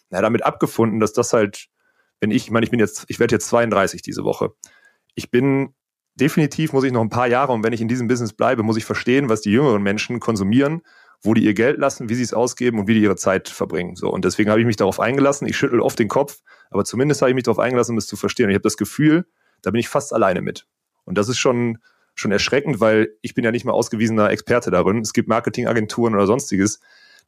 na, 0.10 0.22
damit 0.22 0.44
abgefunden, 0.44 1.00
dass 1.00 1.14
das 1.14 1.34
halt, 1.34 1.68
wenn 2.20 2.32
ich, 2.32 2.46
ich 2.46 2.52
meine, 2.52 2.64
ich 2.64 2.72
bin 2.72 2.80
jetzt, 2.80 3.06
ich 3.10 3.20
werde 3.20 3.36
jetzt 3.36 3.48
32 3.50 4.02
diese 4.02 4.24
Woche. 4.24 4.54
Ich 5.16 5.32
bin 5.32 5.74
definitiv 6.16 6.74
muss 6.74 6.84
ich 6.84 6.92
noch 6.92 7.02
ein 7.02 7.10
paar 7.10 7.28
Jahre 7.28 7.52
und 7.52 7.64
wenn 7.64 7.74
ich 7.74 7.82
in 7.82 7.88
diesem 7.88 8.08
Business 8.08 8.34
bleibe, 8.34 8.64
muss 8.64 8.78
ich 8.78 8.86
verstehen, 8.86 9.30
was 9.30 9.42
die 9.42 9.52
jüngeren 9.52 9.82
Menschen 9.82 10.20
konsumieren, 10.20 10.82
wo 11.22 11.34
die 11.34 11.44
ihr 11.44 11.54
Geld 11.54 11.78
lassen, 11.78 12.10
wie 12.10 12.16
sie 12.16 12.24
es 12.24 12.34
ausgeben 12.34 12.80
und 12.80 12.88
wie 12.88 12.94
die 12.94 13.02
ihre 13.02 13.16
Zeit 13.16 13.50
verbringen. 13.50 13.96
So 13.96 14.12
und 14.12 14.26
deswegen 14.26 14.50
habe 14.50 14.60
ich 14.60 14.66
mich 14.66 14.76
darauf 14.76 15.00
eingelassen. 15.00 15.48
Ich 15.48 15.58
schüttel 15.58 15.80
oft 15.80 16.00
den 16.00 16.08
Kopf, 16.08 16.42
aber 16.70 16.84
zumindest 16.86 17.22
habe 17.22 17.32
ich 17.32 17.36
mich 17.36 17.44
darauf 17.44 17.60
eingelassen, 17.60 17.94
um 17.94 17.98
es 17.98 18.08
zu 18.08 18.16
verstehen. 18.16 18.46
Und 18.46 18.52
ich 18.52 18.56
habe 18.56 18.64
das 18.64 18.78
Gefühl, 18.78 19.26
da 19.62 19.72
bin 19.72 19.80
ich 19.80 19.90
fast 19.90 20.14
alleine 20.14 20.42
mit. 20.42 20.68
Und 21.06 21.18
das 21.18 21.30
ist 21.30 21.38
schon 21.38 21.80
schon 22.14 22.32
erschreckend, 22.32 22.80
weil 22.82 23.16
ich 23.22 23.34
bin 23.34 23.46
ja 23.46 23.52
nicht 23.52 23.66
mal 23.66 23.72
ausgewiesener 23.72 24.30
Experte 24.32 24.70
darin. 24.70 25.00
Es 25.00 25.14
gibt 25.14 25.30
Marketingagenturen 25.30 26.14
oder 26.14 26.28
sonstiges, 26.28 26.82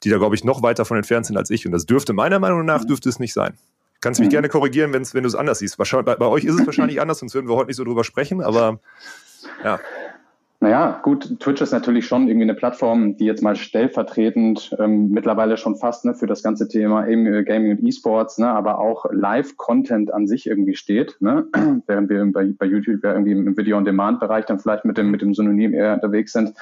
die 0.04 0.10
da 0.10 0.18
glaube 0.18 0.36
ich 0.36 0.44
noch 0.44 0.62
weiter 0.62 0.84
von 0.84 0.98
entfernt 0.98 1.26
sind 1.26 1.38
als 1.38 1.50
ich. 1.50 1.66
Und 1.66 1.72
das 1.72 1.86
dürfte 1.86 2.14
meiner 2.14 2.40
Meinung 2.40 2.66
nach 2.66 2.84
dürfte 2.84 3.08
es 3.08 3.18
nicht 3.18 3.34
sein. 3.34 3.58
Kannst 4.04 4.20
mich 4.20 4.28
mhm. 4.28 4.32
gerne 4.32 4.50
korrigieren, 4.50 4.92
wenn's, 4.92 5.14
wenn 5.14 5.24
du 5.24 5.30
es 5.30 5.36
anders 5.36 5.60
siehst. 5.60 5.80
Wahrscheinlich, 5.80 6.06
bei, 6.06 6.16
bei 6.16 6.26
euch 6.26 6.44
ist 6.44 6.60
es 6.60 6.66
wahrscheinlich 6.66 7.00
anders, 7.00 7.20
sonst 7.20 7.36
würden 7.36 7.48
wir 7.48 7.56
heute 7.56 7.68
nicht 7.68 7.78
so 7.78 7.86
drüber 7.86 8.04
sprechen, 8.04 8.42
aber 8.42 8.82
ja. 9.64 9.80
Naja, 10.64 11.02
gut, 11.04 11.42
Twitch 11.42 11.60
ist 11.60 11.74
natürlich 11.74 12.08
schon 12.08 12.30
irgendwie 12.30 12.46
eine 12.46 12.54
Plattform, 12.54 13.18
die 13.18 13.26
jetzt 13.26 13.44
mal 13.44 13.58
stellvertretend 13.58 14.74
ähm, 14.80 15.10
mittlerweile 15.10 15.58
schon 15.58 15.76
fast 15.76 16.06
ne, 16.06 16.14
für 16.14 16.26
das 16.26 16.42
ganze 16.42 16.70
Thema 16.70 17.06
äh, 17.06 17.44
Gaming 17.44 17.72
und 17.72 17.86
E-Sports, 17.86 18.38
ne, 18.38 18.48
aber 18.48 18.80
auch 18.80 19.06
Live-Content 19.12 20.14
an 20.14 20.26
sich 20.26 20.48
irgendwie 20.48 20.76
steht. 20.76 21.18
Ne? 21.20 21.48
Während 21.86 22.10
wir 22.10 22.26
bei, 22.32 22.54
bei 22.58 22.66
YouTube 22.66 23.04
ja 23.04 23.12
irgendwie 23.12 23.34
im 23.34 23.58
Video-on-Demand-Bereich 23.58 24.46
dann 24.46 24.58
vielleicht 24.58 24.86
mit 24.86 24.98
dem, 24.98 25.12
mit 25.12 25.22
dem 25.22 25.34
Synonym 25.34 25.74
eher 25.74 25.96
unterwegs 25.96 26.32
sind. 26.32 26.54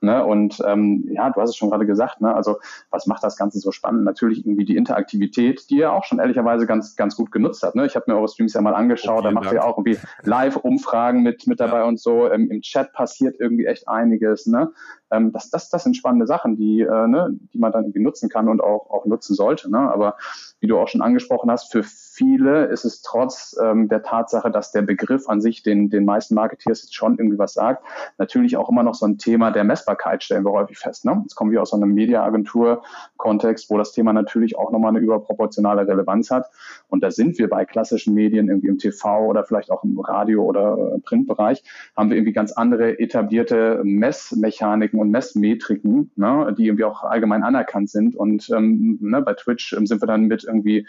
Ne? 0.00 0.24
Und 0.24 0.62
ähm, 0.64 1.08
ja, 1.10 1.28
du 1.28 1.40
hast 1.40 1.50
es 1.50 1.56
schon 1.56 1.70
gerade 1.70 1.84
gesagt, 1.84 2.20
ne? 2.20 2.32
also 2.32 2.58
was 2.90 3.08
macht 3.08 3.24
das 3.24 3.36
Ganze 3.36 3.58
so 3.58 3.72
spannend? 3.72 4.04
Natürlich 4.04 4.46
irgendwie 4.46 4.66
die 4.66 4.76
Interaktivität, 4.76 5.68
die 5.68 5.80
er 5.80 5.94
auch 5.94 6.04
schon 6.04 6.20
ehrlicherweise 6.20 6.68
ganz, 6.68 6.94
ganz 6.94 7.16
gut 7.16 7.32
genutzt 7.32 7.64
hat. 7.64 7.74
Ne? 7.74 7.86
Ich 7.86 7.96
habe 7.96 8.04
mir 8.06 8.18
eure 8.18 8.28
Streams 8.28 8.54
ja 8.54 8.60
mal 8.60 8.76
angeschaut, 8.76 9.24
okay, 9.24 9.24
da 9.24 9.30
macht 9.32 9.52
ihr 9.52 9.64
auch 9.64 9.78
irgendwie 9.78 9.98
Live-Umfragen 10.22 11.24
mit, 11.24 11.48
mit 11.48 11.58
dabei 11.58 11.78
ja. 11.78 11.84
und 11.86 11.98
so. 11.98 12.30
Ähm, 12.30 12.52
Im 12.52 12.60
Chat 12.60 12.92
passiert 12.92 13.34
irgendwie 13.40 13.47
irgendwie 13.48 13.66
echt 13.66 13.88
einiges. 13.88 14.46
Ne? 14.46 14.72
Ähm, 15.10 15.32
das, 15.32 15.50
das, 15.50 15.70
das 15.70 15.84
sind 15.84 15.96
spannende 15.96 16.26
Sachen, 16.26 16.56
die, 16.56 16.80
äh, 16.80 17.06
ne, 17.06 17.36
die 17.52 17.58
man 17.58 17.72
dann 17.72 17.84
irgendwie 17.84 18.02
nutzen 18.02 18.28
kann 18.28 18.48
und 18.48 18.62
auch, 18.62 18.90
auch 18.90 19.06
nutzen 19.06 19.34
sollte. 19.34 19.70
Ne? 19.70 19.78
Aber 19.78 20.16
wie 20.60 20.66
du 20.66 20.78
auch 20.78 20.88
schon 20.88 21.02
angesprochen 21.02 21.50
hast, 21.50 21.70
für 21.70 21.82
viele 21.82 22.66
ist 22.66 22.84
es 22.84 23.02
trotz 23.02 23.56
ähm, 23.62 23.88
der 23.88 24.02
Tatsache, 24.02 24.50
dass 24.50 24.72
der 24.72 24.82
Begriff 24.82 25.28
an 25.28 25.40
sich 25.40 25.62
den, 25.62 25.88
den 25.88 26.04
meisten 26.04 26.34
Marketeers 26.34 26.82
jetzt 26.82 26.94
schon 26.94 27.18
irgendwie 27.18 27.38
was 27.38 27.54
sagt, 27.54 27.84
natürlich 28.18 28.56
auch 28.56 28.68
immer 28.68 28.82
noch 28.82 28.94
so 28.94 29.06
ein 29.06 29.18
Thema 29.18 29.50
der 29.50 29.64
Messbarkeit 29.64 30.22
stellen 30.22 30.44
wir 30.44 30.52
häufig 30.52 30.78
fest. 30.78 31.04
Ne? 31.04 31.18
Jetzt 31.22 31.34
kommen 31.34 31.52
wir 31.52 31.62
aus 31.62 31.70
so 31.70 31.76
einem 31.76 31.94
Mediaagentur-Kontext, 31.94 33.70
wo 33.70 33.78
das 33.78 33.92
Thema 33.92 34.12
natürlich 34.12 34.58
auch 34.58 34.72
nochmal 34.72 34.90
eine 34.90 34.98
überproportionale 34.98 35.86
Relevanz 35.86 36.30
hat. 36.30 36.50
Und 36.88 37.02
da 37.02 37.10
sind 37.10 37.38
wir 37.38 37.48
bei 37.48 37.64
klassischen 37.64 38.14
Medien, 38.14 38.48
irgendwie 38.48 38.68
im 38.68 38.78
TV 38.78 39.26
oder 39.26 39.44
vielleicht 39.44 39.70
auch 39.70 39.84
im 39.84 39.98
Radio- 40.00 40.44
oder 40.44 40.94
äh, 40.94 40.98
Printbereich, 41.00 41.62
haben 41.96 42.10
wir 42.10 42.16
irgendwie 42.16 42.32
ganz 42.32 42.52
andere 42.52 42.98
etablierte 42.98 43.80
Messmechaniken 43.84 44.97
und 44.98 45.10
Messmetriken, 45.10 46.10
ne, 46.16 46.54
die 46.56 46.66
irgendwie 46.66 46.84
auch 46.84 47.04
allgemein 47.04 47.42
anerkannt 47.42 47.90
sind. 47.90 48.16
Und 48.16 48.48
ähm, 48.50 48.98
ne, 49.00 49.22
bei 49.22 49.34
Twitch 49.34 49.72
ähm, 49.72 49.86
sind 49.86 50.02
wir 50.02 50.06
dann 50.06 50.24
mit 50.24 50.44
irgendwie 50.44 50.86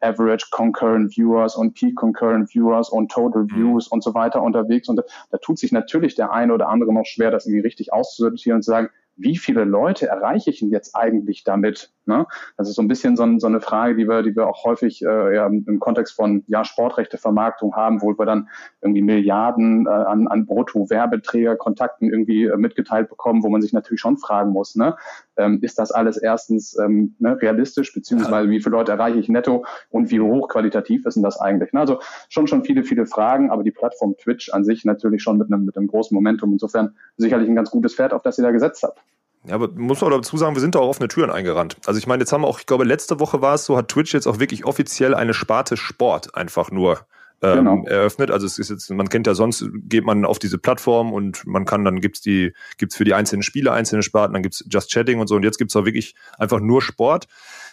Average 0.00 0.46
Concurrent 0.50 1.16
Viewers 1.16 1.56
und 1.56 1.74
Peak 1.74 1.96
Concurrent 1.96 2.52
Viewers 2.52 2.88
und 2.88 3.10
Total 3.10 3.44
mhm. 3.44 3.54
Views 3.54 3.88
und 3.88 4.02
so 4.02 4.14
weiter 4.14 4.42
unterwegs. 4.42 4.88
Und 4.88 4.96
da, 4.96 5.02
da 5.30 5.38
tut 5.38 5.58
sich 5.58 5.72
natürlich 5.72 6.14
der 6.14 6.32
eine 6.32 6.52
oder 6.54 6.68
andere 6.68 6.92
noch 6.92 7.06
schwer, 7.06 7.30
das 7.30 7.46
irgendwie 7.46 7.62
richtig 7.62 7.92
auszusortieren 7.92 8.56
und 8.56 8.62
zu 8.62 8.70
sagen, 8.70 8.88
wie 9.16 9.36
viele 9.36 9.64
Leute 9.64 10.06
erreiche 10.08 10.50
ich 10.50 10.60
denn 10.60 10.70
jetzt 10.70 10.96
eigentlich 10.96 11.44
damit? 11.44 11.92
Ne? 12.06 12.26
Das 12.56 12.68
ist 12.68 12.76
so 12.76 12.82
ein 12.82 12.88
bisschen 12.88 13.16
so, 13.16 13.26
so 13.38 13.46
eine 13.46 13.60
Frage, 13.60 13.96
die 13.96 14.08
wir, 14.08 14.22
die 14.22 14.34
wir 14.34 14.46
auch 14.48 14.64
häufig 14.64 15.02
äh, 15.02 15.34
ja, 15.34 15.46
im 15.46 15.78
Kontext 15.80 16.14
von 16.14 16.44
ja, 16.46 16.64
Sportrechtevermarktung 16.64 17.74
haben, 17.74 18.02
wo 18.02 18.16
wir 18.18 18.26
dann 18.26 18.48
irgendwie 18.80 19.02
Milliarden 19.02 19.86
äh, 19.86 19.90
an, 19.90 20.28
an 20.28 20.46
Brutto-Werbeträgerkontakten 20.46 22.10
irgendwie 22.10 22.44
äh, 22.44 22.56
mitgeteilt 22.56 23.08
bekommen, 23.08 23.42
wo 23.42 23.48
man 23.48 23.62
sich 23.62 23.72
natürlich 23.72 24.00
schon 24.00 24.18
fragen 24.18 24.50
muss, 24.50 24.74
ne? 24.74 24.96
ähm, 25.36 25.58
ist 25.62 25.78
das 25.78 25.92
alles 25.92 26.16
erstens 26.16 26.76
ähm, 26.78 27.14
ne, 27.18 27.40
realistisch, 27.40 27.92
beziehungsweise 27.92 28.50
wie 28.50 28.60
viele 28.60 28.76
Leute 28.76 28.92
erreiche 28.92 29.18
ich 29.18 29.28
netto 29.28 29.64
und 29.90 30.10
wie 30.10 30.20
hochqualitativ 30.20 31.06
ist 31.06 31.14
denn 31.14 31.22
das 31.22 31.40
eigentlich? 31.40 31.72
Ne? 31.72 31.80
Also 31.80 32.00
schon 32.28 32.46
schon 32.46 32.64
viele, 32.64 32.84
viele 32.84 33.06
Fragen, 33.06 33.50
aber 33.50 33.62
die 33.62 33.70
Plattform 33.70 34.16
Twitch 34.16 34.50
an 34.52 34.64
sich 34.64 34.84
natürlich 34.84 35.22
schon 35.22 35.38
mit 35.38 35.52
einem, 35.52 35.64
mit 35.64 35.76
einem 35.76 35.86
großen 35.86 36.14
Momentum. 36.14 36.52
Insofern 36.52 36.94
sicherlich 37.16 37.48
ein 37.48 37.56
ganz 37.56 37.70
gutes 37.70 37.94
Pferd, 37.94 38.12
auf 38.12 38.22
das 38.22 38.38
ihr 38.38 38.44
da 38.44 38.50
gesetzt 38.50 38.82
habt. 38.82 39.00
Ja, 39.44 39.56
aber 39.56 39.68
muss 39.72 40.00
man 40.00 40.10
dazu 40.10 40.36
sagen, 40.36 40.54
wir 40.54 40.60
sind 40.60 40.74
da 40.74 40.78
auch 40.78 40.88
offene 40.88 41.08
Türen 41.08 41.30
eingerannt. 41.30 41.76
Also 41.86 41.98
ich 41.98 42.06
meine, 42.06 42.22
jetzt 42.22 42.32
haben 42.32 42.42
wir 42.42 42.48
auch, 42.48 42.60
ich 42.60 42.66
glaube, 42.66 42.84
letzte 42.84 43.18
Woche 43.18 43.42
war 43.42 43.54
es 43.54 43.64
so, 43.64 43.76
hat 43.76 43.88
Twitch 43.88 44.14
jetzt 44.14 44.26
auch 44.28 44.38
wirklich 44.38 44.64
offiziell 44.64 45.14
eine 45.14 45.34
Sparte 45.34 45.76
Sport 45.76 46.36
einfach 46.36 46.70
nur 46.70 47.00
ähm, 47.42 47.56
genau. 47.58 47.84
eröffnet. 47.84 48.30
Also 48.30 48.46
es 48.46 48.58
ist 48.58 48.70
jetzt, 48.70 48.88
man 48.90 49.08
kennt 49.08 49.26
ja 49.26 49.34
sonst, 49.34 49.64
geht 49.88 50.04
man 50.04 50.24
auf 50.24 50.38
diese 50.38 50.58
Plattform 50.58 51.12
und 51.12 51.44
man 51.44 51.64
kann, 51.64 51.84
dann 51.84 52.00
gibt's 52.00 52.20
die, 52.20 52.52
gibt's 52.78 52.96
für 52.96 53.04
die 53.04 53.14
einzelnen 53.14 53.42
Spiele 53.42 53.72
einzelne 53.72 54.04
Sparten, 54.04 54.34
dann 54.34 54.42
gibt's 54.42 54.64
Just 54.70 54.92
Chatting 54.92 55.18
und 55.18 55.26
so 55.26 55.34
und 55.34 55.42
jetzt 55.42 55.58
gibt's 55.58 55.74
auch 55.74 55.84
wirklich 55.84 56.14
einfach 56.38 56.60
nur 56.60 56.80
Sport. 56.80 57.26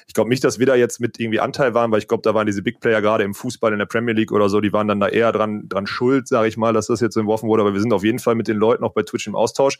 Ich 0.09 0.15
glaube 0.15 0.31
nicht, 0.31 0.43
dass 0.43 0.57
wir 0.57 0.65
da 0.65 0.73
jetzt 0.73 0.99
mit 0.99 1.19
irgendwie 1.19 1.39
Anteil 1.39 1.75
waren, 1.75 1.91
weil 1.91 1.99
ich 1.99 2.07
glaube, 2.07 2.23
da 2.23 2.33
waren 2.33 2.47
diese 2.47 2.63
Big 2.63 2.79
Player 2.79 2.99
gerade 2.99 3.23
im 3.23 3.35
Fußball 3.35 3.71
in 3.73 3.77
der 3.77 3.85
Premier 3.85 4.15
League 4.15 4.31
oder 4.31 4.49
so, 4.49 4.59
die 4.59 4.73
waren 4.73 4.87
dann 4.87 4.99
da 4.99 5.07
eher 5.07 5.31
dran, 5.31 5.69
dran 5.69 5.85
schuld, 5.85 6.27
sage 6.27 6.47
ich 6.47 6.57
mal, 6.57 6.73
dass 6.73 6.87
das 6.87 6.99
jetzt 6.99 7.13
so 7.13 7.19
entworfen 7.19 7.47
wurde. 7.47 7.61
Aber 7.61 7.73
wir 7.73 7.79
sind 7.79 7.93
auf 7.93 8.03
jeden 8.03 8.17
Fall 8.17 8.33
mit 8.33 8.47
den 8.47 8.57
Leuten 8.57 8.83
auch 8.83 8.93
bei 8.93 9.03
Twitch 9.03 9.27
im 9.27 9.35
Austausch. 9.35 9.77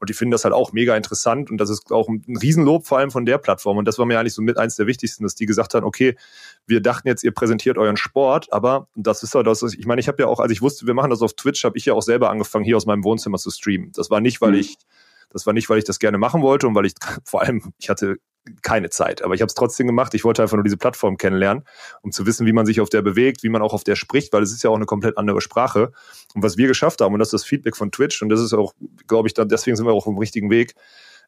Und 0.00 0.10
die 0.10 0.14
finden 0.14 0.32
das 0.32 0.42
halt 0.42 0.52
auch 0.52 0.72
mega 0.72 0.96
interessant 0.96 1.48
und 1.48 1.58
das 1.58 1.70
ist 1.70 1.92
auch 1.92 2.08
ein 2.08 2.24
Riesenlob 2.42 2.86
vor 2.86 2.98
allem 2.98 3.12
von 3.12 3.24
der 3.24 3.38
Plattform. 3.38 3.76
Und 3.76 3.84
das 3.84 4.00
war 4.00 4.06
mir 4.06 4.18
eigentlich 4.18 4.34
so 4.34 4.42
mit 4.42 4.58
eins 4.58 4.74
der 4.74 4.88
wichtigsten, 4.88 5.22
dass 5.22 5.36
die 5.36 5.46
gesagt 5.46 5.74
haben, 5.74 5.86
okay, 5.86 6.16
wir 6.66 6.80
dachten 6.80 7.06
jetzt, 7.06 7.22
ihr 7.22 7.32
präsentiert 7.32 7.78
euren 7.78 7.96
Sport, 7.96 8.52
aber 8.52 8.88
das 8.96 9.22
ist 9.22 9.36
halt 9.36 9.46
das, 9.46 9.62
ich 9.62 9.86
meine, 9.86 10.00
ich 10.00 10.08
habe 10.08 10.20
ja 10.20 10.26
auch, 10.26 10.40
als 10.40 10.50
ich 10.50 10.60
wusste, 10.60 10.88
wir 10.88 10.94
machen 10.94 11.10
das 11.10 11.22
auf 11.22 11.34
Twitch, 11.34 11.64
habe 11.64 11.78
ich 11.78 11.84
ja 11.84 11.94
auch 11.94 12.02
selber 12.02 12.30
angefangen, 12.30 12.64
hier 12.64 12.76
aus 12.76 12.86
meinem 12.86 13.04
Wohnzimmer 13.04 13.38
zu 13.38 13.50
streamen. 13.50 13.92
Das 13.92 14.10
war 14.10 14.20
nicht, 14.20 14.40
weil 14.40 14.52
mhm. 14.52 14.58
ich 14.58 14.76
das 15.30 15.46
war 15.46 15.52
nicht, 15.52 15.68
weil 15.68 15.78
ich 15.78 15.84
das 15.84 15.98
gerne 15.98 16.18
machen 16.18 16.42
wollte 16.42 16.66
und 16.66 16.74
weil 16.74 16.86
ich 16.86 16.94
vor 17.24 17.42
allem, 17.42 17.72
ich 17.78 17.88
hatte 17.88 18.16
keine 18.62 18.90
Zeit, 18.90 19.22
aber 19.22 19.34
ich 19.34 19.42
habe 19.42 19.48
es 19.48 19.54
trotzdem 19.54 19.86
gemacht. 19.86 20.14
Ich 20.14 20.24
wollte 20.24 20.42
einfach 20.42 20.56
nur 20.56 20.64
diese 20.64 20.76
Plattform 20.76 21.16
kennenlernen, 21.16 21.64
um 22.02 22.12
zu 22.12 22.26
wissen, 22.26 22.46
wie 22.46 22.52
man 22.52 22.66
sich 22.66 22.80
auf 22.80 22.88
der 22.88 23.02
bewegt, 23.02 23.42
wie 23.42 23.48
man 23.48 23.62
auch 23.62 23.74
auf 23.74 23.84
der 23.84 23.96
spricht, 23.96 24.32
weil 24.32 24.42
es 24.42 24.52
ist 24.52 24.62
ja 24.62 24.70
auch 24.70 24.76
eine 24.76 24.86
komplett 24.86 25.18
andere 25.18 25.40
Sprache. 25.40 25.92
Und 26.34 26.42
was 26.42 26.56
wir 26.56 26.66
geschafft 26.66 27.00
haben, 27.00 27.12
und 27.12 27.18
das 27.18 27.28
ist 27.28 27.42
das 27.42 27.44
Feedback 27.44 27.76
von 27.76 27.90
Twitch, 27.90 28.22
und 28.22 28.30
das 28.30 28.40
ist 28.40 28.54
auch, 28.54 28.72
glaube 29.06 29.28
ich, 29.28 29.34
dann, 29.34 29.48
deswegen 29.48 29.76
sind 29.76 29.86
wir 29.86 29.92
auch 29.92 30.06
auf 30.06 30.12
dem 30.12 30.18
richtigen 30.18 30.50
Weg. 30.50 30.74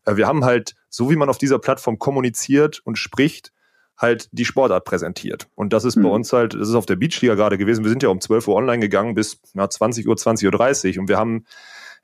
Äh, 0.06 0.16
wir 0.16 0.26
haben 0.26 0.44
halt, 0.44 0.74
so 0.88 1.10
wie 1.10 1.16
man 1.16 1.28
auf 1.28 1.38
dieser 1.38 1.58
Plattform 1.58 1.98
kommuniziert 1.98 2.80
und 2.84 2.96
spricht, 2.96 3.52
halt 3.98 4.28
die 4.32 4.46
Sportart 4.46 4.84
präsentiert. 4.84 5.48
Und 5.54 5.72
das 5.74 5.84
ist 5.84 5.96
mhm. 5.96 6.04
bei 6.04 6.08
uns 6.08 6.32
halt, 6.32 6.54
das 6.54 6.68
ist 6.68 6.74
auf 6.74 6.86
der 6.86 6.96
Beachliga 6.96 7.34
gerade 7.34 7.58
gewesen. 7.58 7.84
Wir 7.84 7.90
sind 7.90 8.02
ja 8.02 8.08
um 8.08 8.20
12 8.20 8.48
Uhr 8.48 8.56
online 8.56 8.80
gegangen 8.80 9.14
bis 9.14 9.40
ja, 9.54 9.68
20 9.68 10.08
Uhr, 10.08 10.14
20.30 10.14 10.94
Uhr 10.94 11.02
und 11.02 11.08
wir 11.08 11.18
haben 11.18 11.44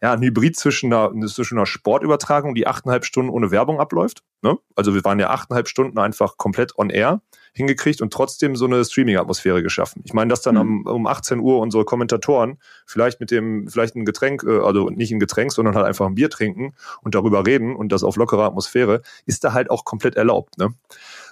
ja, 0.03 0.13
ein 0.13 0.21
Hybrid 0.21 0.57
zwischen 0.57 0.93
einer, 0.93 1.13
zwischen 1.27 1.57
einer 1.57 1.67
Sportübertragung, 1.67 2.55
die 2.55 2.67
achteinhalb 2.67 3.05
Stunden 3.05 3.31
ohne 3.31 3.51
Werbung 3.51 3.81
abläuft. 3.81 4.23
Ne? 4.43 4.59
Also 4.75 4.95
wir 4.95 5.05
waren 5.05 5.19
ja 5.19 5.31
achteinhalb 5.31 5.69
Stunden 5.69 5.99
einfach 5.99 6.37
komplett 6.37 6.79
on 6.79 6.91
air 6.91 7.23
hingekriegt 7.55 8.03
und 8.03 8.13
trotzdem 8.13 8.55
so 8.55 8.67
eine 8.67 8.85
Streaming-Atmosphäre 8.85 9.63
geschaffen. 9.63 10.03
Ich 10.05 10.13
meine, 10.13 10.29
dass 10.29 10.43
dann 10.43 10.57
mhm. 10.57 10.87
um, 10.87 10.87
um 10.87 11.07
18 11.07 11.41
Uhr 11.41 11.59
unsere 11.61 11.87
Kommentatoren 11.87 12.59
vielleicht 12.85 13.19
mit 13.19 13.31
dem, 13.31 13.69
vielleicht 13.69 13.97
ein 13.97 14.05
Getränk, 14.05 14.45
äh, 14.45 14.61
also 14.61 14.91
nicht 14.91 15.11
ein 15.11 15.21
Getränk, 15.21 15.53
sondern 15.53 15.75
halt 15.75 15.87
einfach 15.87 16.07
ein 16.07 16.17
Bier 16.17 16.29
trinken 16.29 16.75
und 17.01 17.15
darüber 17.15 17.47
reden 17.47 17.75
und 17.75 17.91
das 17.93 18.05
auf 18.05 18.17
lockere 18.17 18.45
Atmosphäre, 18.45 19.01
ist 19.25 19.43
da 19.45 19.55
halt 19.55 19.71
auch 19.71 19.87
komplett 19.87 20.17
erlaubt. 20.17 20.59
Ne? 20.59 20.75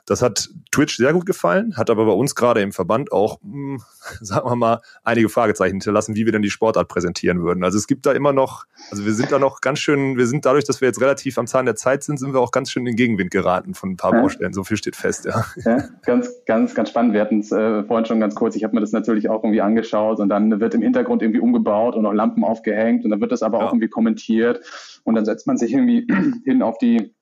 Das 0.06 0.20
hat 0.20 0.50
Twitch 0.70 0.96
sehr 0.96 1.14
gut 1.14 1.24
gefallen, 1.24 1.76
hat 1.76 1.88
aber 1.88 2.04
bei 2.04 2.12
uns 2.12 2.34
gerade 2.34 2.60
im 2.60 2.72
Verband 2.72 3.10
auch, 3.10 3.38
mh, 3.42 3.52
hm, 3.52 3.82
sagen 4.20 4.48
wir 4.48 4.56
mal, 4.56 4.80
einige 5.02 5.28
Fragezeichen 5.28 5.74
hinterlassen, 5.74 6.14
wie 6.14 6.26
wir 6.26 6.32
denn 6.32 6.42
die 6.42 6.50
Sportart 6.50 6.88
präsentieren 6.88 7.42
würden. 7.42 7.64
Also 7.64 7.78
es 7.78 7.86
gibt 7.86 8.04
da 8.04 8.12
immer 8.12 8.32
noch, 8.32 8.66
also 8.90 9.06
wir 9.06 9.14
sind 9.14 9.32
da 9.32 9.38
noch 9.38 9.60
ganz 9.62 9.78
schön, 9.78 10.18
wir 10.18 10.26
sind 10.26 10.44
dadurch, 10.44 10.64
dass 10.64 10.80
wir 10.80 10.88
jetzt 10.88 11.00
relativ 11.00 11.38
am 11.38 11.46
Zahn 11.46 11.64
der 11.64 11.76
Zeit 11.76 12.02
sind, 12.02 12.18
sind 12.18 12.34
wir 12.34 12.40
auch 12.40 12.50
ganz 12.50 12.70
schön 12.70 12.82
in 12.82 12.92
den 12.92 12.96
Gegenwind 12.96 13.30
geraten 13.30 13.74
von 13.74 13.92
ein 13.92 13.96
paar 13.96 14.14
ja. 14.14 14.20
Baustellen. 14.20 14.52
So 14.52 14.64
viel 14.64 14.76
steht 14.76 14.96
fest, 14.96 15.24
ja. 15.24 15.44
ja 15.64 15.88
ganz, 16.04 16.30
ganz, 16.44 16.74
ganz 16.74 16.90
spannend. 16.90 17.14
Wir 17.14 17.22
hatten 17.22 17.40
es 17.40 17.50
äh, 17.50 17.82
vorhin 17.84 18.04
schon 18.04 18.20
ganz 18.20 18.34
kurz. 18.34 18.56
Ich 18.56 18.64
habe 18.64 18.74
mir 18.74 18.80
das 18.80 18.92
natürlich 18.92 19.30
auch 19.30 19.42
irgendwie 19.42 19.62
angeschaut 19.62 20.18
und 20.20 20.28
dann 20.28 20.60
wird 20.60 20.74
im 20.74 20.82
Hintergrund 20.82 21.22
irgendwie 21.22 21.40
umgebaut 21.40 21.94
und 21.94 22.04
auch 22.04 22.12
Lampen 22.12 22.44
aufgehängt 22.44 23.04
und 23.04 23.10
dann 23.10 23.20
wird 23.20 23.32
das 23.32 23.42
aber 23.42 23.58
ja. 23.58 23.66
auch 23.66 23.72
irgendwie 23.72 23.88
kommentiert 23.88 24.60
und 25.04 25.14
dann 25.14 25.24
setzt 25.24 25.46
man 25.46 25.56
sich 25.56 25.72
irgendwie 25.72 26.06
hin 26.44 26.62
auf 26.62 26.76
die 26.78 27.13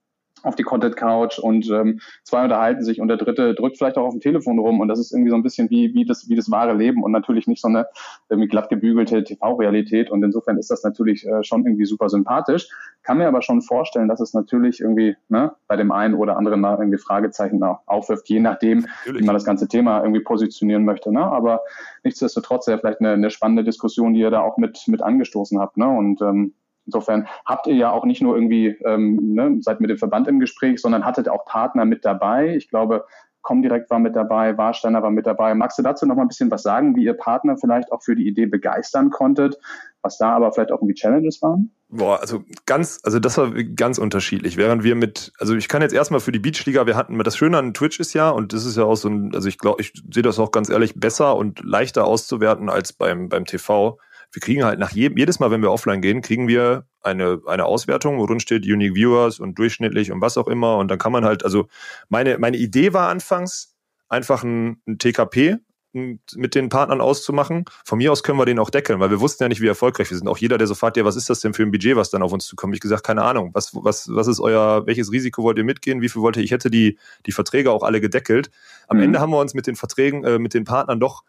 auf 0.43 0.57
die 0.57 0.63
Content 0.63 0.97
Couch 0.97 1.39
und 1.39 1.69
ähm, 1.71 2.01
zwei 2.25 2.45
unterhalten 2.45 2.85
sich 2.85 3.01
und 3.01 3.09
der 3.09 3.17
dritte 3.17 3.55
drückt 3.55 3.79
vielleicht 3.79 3.97
auch 3.97 4.07
auf 4.07 4.15
dem 4.15 4.21
Telefon 4.21 4.59
rum 4.59 4.81
und 4.81 4.89
das 4.89 4.99
ist 4.99 5.13
irgendwie 5.13 5.31
so 5.31 5.37
ein 5.37 5.43
bisschen 5.43 5.71
wie, 5.71 5.95
wie, 5.95 6.05
das, 6.05 6.29
wie 6.29 6.37
das 6.37 6.51
wahre 6.51 6.75
Leben 6.75 7.03
und 7.03 7.13
natürlich 7.13 7.47
nicht 7.47 7.61
so 7.61 7.69
eine 7.69 7.87
irgendwie 8.29 8.49
glatt 8.49 8.69
gebügelte 8.69 9.25
TV-Realität 9.25 10.11
und 10.11 10.23
insofern 10.23 10.59
ist 10.59 10.71
das 10.71 10.83
natürlich 10.83 11.27
äh, 11.27 11.43
schon 11.43 11.65
irgendwie 11.67 11.87
super 11.87 12.09
sympathisch. 12.09 12.69
Kann 13.03 13.19
mir 13.19 13.27
aber 13.27 13.43
schon 13.43 13.63
vorstellen, 13.63 14.09
dass 14.09 14.21
es 14.21 14.33
natürlich 14.33 14.81
irgendwie 14.81 15.17
ne, 15.29 15.53
bei 15.67 15.77
dem 15.77 15.91
einen 15.91 16.15
oder 16.15 16.37
anderen 16.37 16.61
mal 16.61 16.79
irgendwie 16.79 16.99
Fragezeichen 16.99 17.63
aufwirft, 17.63 18.29
je 18.29 18.41
nachdem, 18.41 18.81
natürlich. 18.81 19.21
wie 19.23 19.27
man 19.27 19.35
das 19.35 19.45
ganze 19.45 19.69
Thema 19.69 20.01
irgendwie 20.01 20.23
positionieren 20.23 20.85
möchte. 20.85 21.13
Ne? 21.13 21.23
Aber 21.23 21.61
nichtsdestotrotz 22.05 22.67
ja 22.67 22.79
vielleicht 22.79 23.01
eine, 23.01 23.13
eine 23.13 23.31
spannende 23.31 23.65
Diskussion, 23.65 24.15
die 24.15 24.21
ihr 24.21 24.31
da 24.31 24.41
auch 24.41 24.57
mit, 24.57 24.85
mit 24.87 25.03
angestoßen 25.03 25.59
habt. 25.59 25.77
Ne? 25.77 25.89
Und 25.89 26.23
ähm, 26.23 26.55
Insofern 26.87 27.29
habt 27.45 27.67
ihr 27.67 27.75
ja 27.75 27.91
auch 27.91 28.05
nicht 28.05 28.23
nur 28.23 28.35
irgendwie, 28.35 28.69
ähm, 28.85 29.35
ne, 29.35 29.57
seid 29.61 29.81
mit 29.81 29.91
dem 29.91 29.99
Verband 29.99 30.29
im 30.29 30.41
Gespräch, 30.41 30.81
sondern 30.81 31.05
hattet 31.05 31.29
auch 31.29 31.45
Partner 31.45 31.85
mit 31.85 32.05
dabei. 32.05 32.57
Ich 32.57 32.69
glaube, 32.69 33.05
Comdirect 33.43 33.91
war 33.91 33.99
mit 33.99 34.17
dabei, 34.17 34.57
Warsteiner 34.57 35.03
war 35.03 35.11
mit 35.11 35.27
dabei. 35.27 35.55
Magst 35.55 35.79
du 35.79 35.83
dazu 35.83 36.07
noch 36.07 36.15
mal 36.15 36.23
ein 36.23 36.29
bisschen 36.29 36.51
was 36.51 36.63
sagen, 36.63 36.97
wie 36.97 37.05
ihr 37.05 37.15
Partner 37.15 37.57
vielleicht 37.57 37.93
auch 37.93 38.03
für 38.03 38.15
die 38.15 38.27
Idee 38.27 38.47
begeistern 38.47 39.11
konntet, 39.11 39.59
was 40.01 40.17
da 40.17 40.31
aber 40.31 40.53
vielleicht 40.53 40.71
auch 40.71 40.79
irgendwie 40.79 40.95
Challenges 40.95 41.43
waren? 41.43 41.73
Boah, 41.89 42.21
also 42.21 42.45
ganz, 42.65 43.01
also 43.03 43.19
das 43.19 43.37
war 43.37 43.53
ganz 43.53 43.99
unterschiedlich. 43.99 44.57
Während 44.57 44.85
wir 44.85 44.95
mit, 44.95 45.33
also 45.39 45.55
ich 45.55 45.69
kann 45.69 45.83
jetzt 45.83 45.93
erstmal 45.93 46.21
für 46.21 46.33
die 46.33 46.39
Beachliga, 46.39 46.87
wir 46.87 46.97
hatten, 46.97 47.19
das 47.19 47.37
Schöne 47.37 47.59
an 47.59 47.75
Twitch 47.75 48.01
ist 48.01 48.15
ja, 48.15 48.31
und 48.31 48.53
das 48.53 48.65
ist 48.65 48.77
ja 48.77 48.85
auch 48.85 48.97
so 48.97 49.09
ein, 49.09 49.35
also 49.35 49.49
ich 49.49 49.59
glaube, 49.59 49.83
ich 49.83 49.93
sehe 50.11 50.23
das 50.23 50.39
auch 50.39 50.53
ganz 50.53 50.71
ehrlich 50.71 50.95
besser 50.99 51.37
und 51.37 51.63
leichter 51.65 52.07
auszuwerten 52.07 52.71
als 52.71 52.93
beim, 52.93 53.29
beim 53.29 53.45
TV 53.45 53.99
wir 54.33 54.41
kriegen 54.41 54.65
halt 54.65 54.79
nach 54.79 54.91
jedem, 54.91 55.19
jedes 55.19 55.39
Mal, 55.41 55.51
wenn 55.51 55.63
wir 55.63 55.71
offline 55.71 56.01
gehen, 56.01 56.23
kriegen 56.23 56.49
wir 56.49 56.87
eine, 57.03 57.41
eine 57.47 57.67
Auswertung, 57.67 58.19
wo 58.19 58.27
drin 58.27 58.41
steht 58.41 58.65
Unique 58.65 58.95
Viewers 58.95 59.41
und 59.41 59.59
durchschnittlich 59.59 60.11
und 60.11 60.21
was 60.21 60.39
auch 60.39 60.49
immer. 60.49 60.79
Und 60.79 60.91
dann 60.91 60.99
kann 60.99 61.13
man 61.13 61.25
halt, 61.25 61.45
also 61.45 61.69
meine, 62.09 62.39
meine 62.39 62.57
Idee 62.57 62.93
war 62.93 63.09
anfangs, 63.09 63.75
einfach 64.09 64.43
ein, 64.43 64.81
ein 64.87 64.99
TKP 64.99 65.59
mit 65.93 66.55
den 66.55 66.71
Partnern 66.71 67.03
auszumachen. 67.03 67.67
Von 67.85 67.99
mir 67.99 68.13
aus 68.13 68.23
können 68.23 68.39
wir 68.39 68.47
den 68.47 68.59
auch 68.59 68.71
deckeln, 68.71 68.99
weil 68.99 69.11
wir 69.11 69.21
wussten 69.21 69.45
ja 69.45 69.49
nicht, 69.49 69.61
wie 69.61 69.67
erfolgreich 69.67 70.09
wir 70.11 70.17
sind. 70.17 70.27
Auch 70.27 70.39
jeder, 70.39 70.57
der 70.57 70.67
so 70.67 70.75
fragt, 70.75 70.97
ja, 70.97 71.05
was 71.05 71.17
ist 71.17 71.29
das 71.29 71.41
denn 71.41 71.53
für 71.53 71.63
ein 71.63 71.71
Budget, 71.71 71.97
was 71.97 72.09
dann 72.09 72.23
auf 72.23 72.33
uns 72.33 72.47
zukommt? 72.47 72.75
Ich 72.75 72.81
gesagt, 72.81 73.05
keine 73.05 73.23
Ahnung. 73.23 73.51
Was, 73.53 73.75
was, 73.75 74.09
was 74.11 74.27
ist 74.27 74.41
euer, 74.41 74.87
welches 74.87 75.13
Risiko 75.13 75.43
wollt 75.43 75.59
ihr 75.59 75.65
mitgehen? 75.65 76.01
Wie 76.01 76.09
viel 76.09 76.23
wollt 76.23 76.39
ihr? 76.39 76.43
Ich 76.43 76.51
hätte 76.51 76.71
die, 76.71 76.99
die 77.27 77.33
Verträge 77.33 77.71
auch 77.71 77.83
alle 77.83 78.01
gedeckelt. 78.01 78.51
Am 78.89 78.97
mhm. 78.97 79.03
Ende 79.03 79.21
haben 79.21 79.31
wir 79.31 79.39
uns 79.39 79.53
mit 79.53 79.67
den 79.67 79.77
Verträgen, 79.77 80.25
äh, 80.25 80.39
mit 80.39 80.55
den 80.55 80.65
Partnern 80.65 80.99
doch 80.99 81.25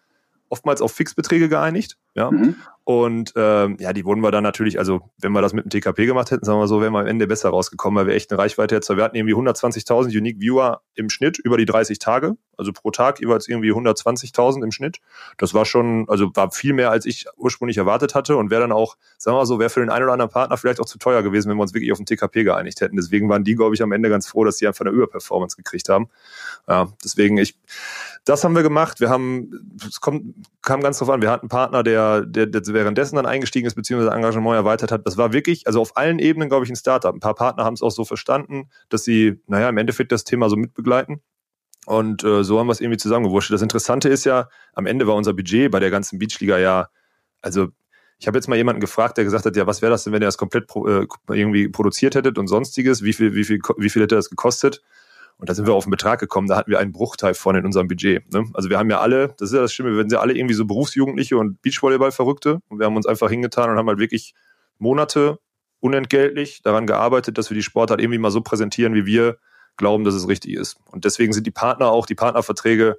oftmals 0.48 0.82
auf 0.82 0.94
Fixbeträge 0.94 1.50
geeinigt. 1.50 1.98
Ja. 2.14 2.32
Mhm. 2.32 2.56
Und 2.86 3.32
ähm, 3.38 3.78
ja, 3.80 3.94
die 3.94 4.04
wurden 4.04 4.20
wir 4.22 4.32
dann 4.32 4.44
natürlich, 4.44 4.78
also 4.78 5.10
wenn 5.18 5.32
wir 5.32 5.42
das 5.42 5.54
mit 5.54 5.64
dem 5.64 5.70
TKP 5.70 6.06
gemacht 6.06 6.32
hätten, 6.32 6.44
sagen 6.44 6.60
wir 6.60 6.68
so, 6.68 6.82
wären 6.82 6.92
wir 6.92 7.00
am 7.00 7.08
Ende 7.08 7.28
besser 7.28 7.50
rausgekommen, 7.50 7.98
weil 7.98 8.08
wir 8.08 8.16
echt 8.16 8.30
eine 8.30 8.40
Reichweite 8.40 8.76
jetzt, 8.76 8.90
wir 8.90 9.02
hatten 9.02 9.16
irgendwie 9.16 9.36
120.000 9.36 10.18
Unique 10.18 10.42
Viewer 10.42 10.82
im 10.94 11.10
Schnitt 11.10 11.40
über 11.40 11.56
die 11.56 11.64
30 11.64 11.98
Tage, 12.00 12.36
also 12.58 12.74
pro 12.74 12.92
Tag 12.92 13.22
jeweils 13.22 13.48
irgendwie 13.48 13.72
120.000 13.72 14.64
im 14.64 14.72
Schnitt. 14.74 15.00
Das 15.38 15.54
war 15.54 15.64
schon, 15.64 16.10
also 16.10 16.30
war 16.36 16.52
viel 16.52 16.74
mehr, 16.74 16.92
als 16.92 17.06
ich 17.06 17.26
ursprünglich 17.38 17.78
erwartet 17.78 18.16
hatte 18.16 18.36
und 18.36 18.50
wäre 18.50 18.62
dann 18.62 18.74
auch, 18.74 18.98
sagen 19.18 19.38
wir 19.38 19.46
so, 19.46 19.60
wäre 19.60 19.70
für 19.70 19.80
den 19.80 19.90
einen 19.90 20.04
oder 20.04 20.14
anderen 20.14 20.32
Partner 20.32 20.58
vielleicht 20.58 20.82
auch 20.82 20.86
zu 20.86 20.98
teuer 20.98 21.24
gewesen, 21.24 21.50
wenn 21.50 21.58
wir 21.58 21.62
uns 21.62 21.74
wirklich 21.74 21.94
auf 21.94 22.00
den 22.00 22.06
TKP 22.06 22.44
geeinigt 22.44 22.82
hätten. 22.82 22.98
Deswegen 22.98 23.30
waren 23.30 23.46
die, 23.46 23.56
glaube 23.56 23.76
ich, 23.76 23.82
am 23.82 23.94
Ende 23.94 24.10
ganz 24.10 24.28
froh, 24.28 24.44
dass 24.44 24.58
sie 24.58 24.68
einfach 24.68 24.86
eine 24.86 24.94
Überperformance 24.94 25.56
gekriegt 25.56 25.88
haben. 25.88 26.10
Ja, 26.68 26.90
deswegen 27.02 27.38
ich, 27.38 27.58
das 28.26 28.44
haben 28.44 28.56
wir 28.56 28.64
gemacht. 28.64 29.00
Wir 29.00 29.10
haben, 29.10 29.78
es 29.88 30.02
kommt, 30.02 30.36
kam 30.62 30.82
ganz 30.82 31.00
drauf 31.00 31.10
an, 31.10 31.22
wir 31.22 31.32
hatten 31.32 31.44
einen 31.44 31.50
Partner, 31.50 31.82
der, 31.82 32.26
der, 32.26 32.48
der 32.48 32.73
währenddessen 32.74 33.16
dann 33.16 33.26
eingestiegen 33.26 33.68
ist, 33.68 33.76
beziehungsweise 33.76 34.16
Engagement 34.16 34.56
erweitert 34.56 34.92
hat. 34.92 35.06
Das 35.06 35.18
war 35.18 35.34
wirklich, 35.34 35.68
also 35.68 35.82
auf 35.82 35.98
allen 35.98 36.20
Ebenen, 36.20 36.50
glaube 36.50 36.66
ich, 36.66 36.72
ein 36.72 36.76
Startup. 36.76 37.14
Ein 37.14 37.20
paar 37.20 37.36
Partner 37.36 37.64
haben 37.64 37.74
es 37.74 37.82
auch 37.82 37.92
so 37.92 38.06
verstanden, 38.06 38.70
dass 38.90 39.04
sie, 39.04 39.42
naja, 39.48 39.70
im 39.70 39.78
Endeffekt 39.78 40.12
das 40.12 40.24
Thema 40.24 40.50
so 40.50 40.56
mitbegleiten. 40.56 41.22
Und 41.86 42.24
äh, 42.24 42.44
so 42.44 42.60
haben 42.60 42.68
wir 42.68 42.72
es 42.72 42.82
irgendwie 42.82 42.98
zusammengewurschtelt. 42.98 43.56
Das 43.56 43.62
Interessante 43.62 44.10
ist 44.10 44.24
ja, 44.26 44.48
am 44.74 44.86
Ende 44.86 45.08
war 45.08 45.16
unser 45.16 45.34
Budget 45.34 45.72
bei 45.72 45.80
der 45.80 45.92
ganzen 45.92 46.18
Beachliga 46.18 46.58
ja, 46.58 46.88
also 47.42 47.70
ich 48.20 48.28
habe 48.28 48.38
jetzt 48.38 48.48
mal 48.48 48.56
jemanden 48.56 48.80
gefragt, 48.80 49.18
der 49.18 49.26
gesagt 49.26 49.46
hat, 49.46 49.56
ja, 49.58 49.68
was 49.68 49.82
wäre 49.82 49.92
das 49.92 50.06
denn, 50.06 50.14
wenn 50.14 50.22
ihr 50.22 50.28
das 50.28 50.38
komplett 50.38 50.68
pro, 50.68 50.88
äh, 50.88 51.06
irgendwie 51.30 51.68
produziert 51.68 52.16
hättet 52.16 52.38
und 52.38 52.48
sonstiges? 52.48 53.04
Wie 53.04 53.12
viel, 53.12 53.36
wie 53.36 53.44
viel, 53.44 53.60
wie 53.78 53.90
viel 53.90 54.02
hätte 54.02 54.16
das 54.16 54.30
gekostet? 54.30 54.82
Und 55.44 55.50
da 55.50 55.56
sind 55.56 55.68
wir 55.68 55.74
auf 55.74 55.84
einen 55.84 55.92
Betrag 55.92 56.22
gekommen, 56.22 56.48
da 56.48 56.56
hatten 56.56 56.72
wir 56.72 56.80
einen 56.80 56.94
Bruchteil 56.94 57.34
von 57.34 57.54
in 57.58 57.66
unserem 57.66 57.90
Budget. 57.90 58.32
Ne? 58.32 58.46
Also 58.54 58.70
wir 58.70 58.80
haben 58.80 58.90
ja 58.90 59.02
alle, 59.02 59.36
das 59.38 59.50
ist 59.50 59.56
ja 59.56 59.60
das 59.60 59.74
Schlimme, 59.74 59.92
wir 59.92 59.98
sind 59.98 60.14
ja 60.14 60.22
alle 60.22 60.34
irgendwie 60.34 60.54
so 60.54 60.64
Berufsjugendliche 60.64 61.36
und 61.38 61.62
Beachvolleyball-Verrückte. 61.62 62.60
Und 62.70 62.80
wir 62.80 62.86
haben 62.86 62.96
uns 62.96 63.06
einfach 63.06 63.30
hingetan 63.30 63.70
und 63.70 63.76
haben 63.76 63.90
halt 63.90 64.00
wirklich 64.00 64.36
Monate 64.78 65.40
unentgeltlich 65.82 66.62
daran 66.62 66.88
gearbeitet, 66.88 67.38
dass 67.38 67.50
wir 67.50 67.56
die 67.56 67.62
Sportart 67.62 68.00
irgendwie 68.00 68.20
mal 68.20 68.32
so 68.32 68.40
präsentieren, 68.40 68.94
wie 68.96 69.06
wir 69.06 69.36
glauben, 69.76 70.06
dass 70.06 70.14
es 70.14 70.30
richtig 70.30 70.54
ist. 70.54 70.78
Und 70.90 71.04
deswegen 71.04 71.34
sind 71.34 71.46
die 71.46 71.52
Partner 71.52 71.90
auch, 71.90 72.06
die 72.06 72.16
Partnerverträge 72.16 72.98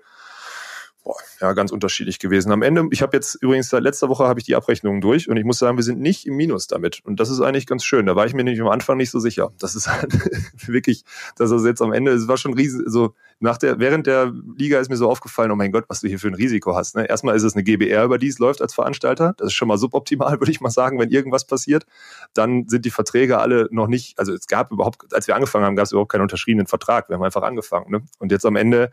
boah, 1.05 1.17
ja, 1.41 1.53
ganz 1.53 1.71
unterschiedlich 1.71 2.19
gewesen. 2.19 2.51
Am 2.51 2.63
Ende, 2.63 2.89
ich 2.91 3.03
habe 3.03 3.15
jetzt 3.15 3.35
übrigens 3.35 3.69
seit 3.69 3.83
letzter 3.83 4.09
Woche 4.09 4.25
habe 4.25 4.41
ich 4.41 4.47
die 4.47 4.57
Abrechnungen 4.57 5.03
durch 5.03 5.29
und 5.29 5.37
ich 5.37 5.45
muss 5.45 5.59
sagen, 5.59 5.77
wir 5.77 5.85
sind 5.85 6.01
nicht 6.01 6.27
im 6.27 6.35
Minus 6.35 6.67
damit. 6.67 7.01
Und 7.05 7.21
das 7.21 7.29
ist 7.31 7.41
eigentlich 7.43 7.67
ganz 7.67 7.85
schön. 7.85 8.07
Da 8.07 8.17
war 8.17 8.25
ich 8.27 8.33
mir 8.33 8.43
nämlich 8.43 8.63
am 8.63 8.69
Anfang 8.69 8.97
nicht 8.97 9.11
so 9.11 9.19
sicher. 9.19 9.53
Das 9.59 9.75
ist 9.75 9.87
halt 9.87 10.13
wirklich, 10.67 11.05
dass 11.37 11.51
das 11.51 11.65
jetzt 11.65 11.83
am 11.83 11.93
Ende, 11.93 12.13
es 12.13 12.27
war 12.27 12.39
schon 12.39 12.55
riesig, 12.55 12.83
so 12.87 13.15
nach 13.39 13.59
der, 13.59 13.79
während 13.79 14.07
der 14.07 14.33
Liga 14.57 14.81
ist 14.81 14.89
mir 14.89 14.97
so 14.97 15.11
aufgefallen, 15.11 15.51
oh 15.51 15.57
mein 15.57 15.73
Gott, 15.73 15.85
was 15.89 16.01
du 16.01 16.09
hier 16.09 16.19
für 16.19 16.29
ein 16.29 16.35
Risiko 16.35 16.75
hast. 16.75 16.97
Ne? 16.97 17.07
Erstmal 17.07 17.37
ist 17.37 17.43
es 17.43 17.55
eine 17.55 17.65
GBR, 17.65 18.05
über 18.05 18.17
die 18.17 18.29
es 18.29 18.39
läuft 18.39 18.63
als 18.63 18.73
Veranstalter. 18.73 19.35
Das 19.37 19.49
ist 19.49 19.55
schon 19.55 19.69
mal 19.69 19.77
suboptimal, 19.77 20.33
würde 20.41 20.51
ich 20.51 20.63
mal 20.63 20.71
sagen, 20.71 20.99
wenn 20.99 21.11
irgendwas 21.11 21.47
passiert. 21.47 21.85
Dann 22.33 22.67
sind 22.69 22.87
die 22.87 22.91
Verträge 22.91 23.39
alle 23.39 23.69
noch 23.71 23.89
nicht, 23.89 24.19
also 24.19 24.33
es 24.33 24.47
gab 24.47 24.73
überhaupt, 24.73 25.13
als 25.13 25.27
wir 25.27 25.35
angefangen 25.35 25.67
haben, 25.67 25.77
gab 25.77 25.85
es 25.85 25.93
überhaupt 25.93 26.13
keinen 26.13 26.23
unterschriebenen 26.23 26.67
Vertrag. 26.67 27.11
Wir 27.11 27.17
haben 27.17 27.23
einfach 27.23 27.43
angefangen. 27.43 27.91
Ne? 27.91 28.03
Und 28.19 28.33
jetzt 28.33 28.47
am 28.47 28.57
Ende, 28.57 28.91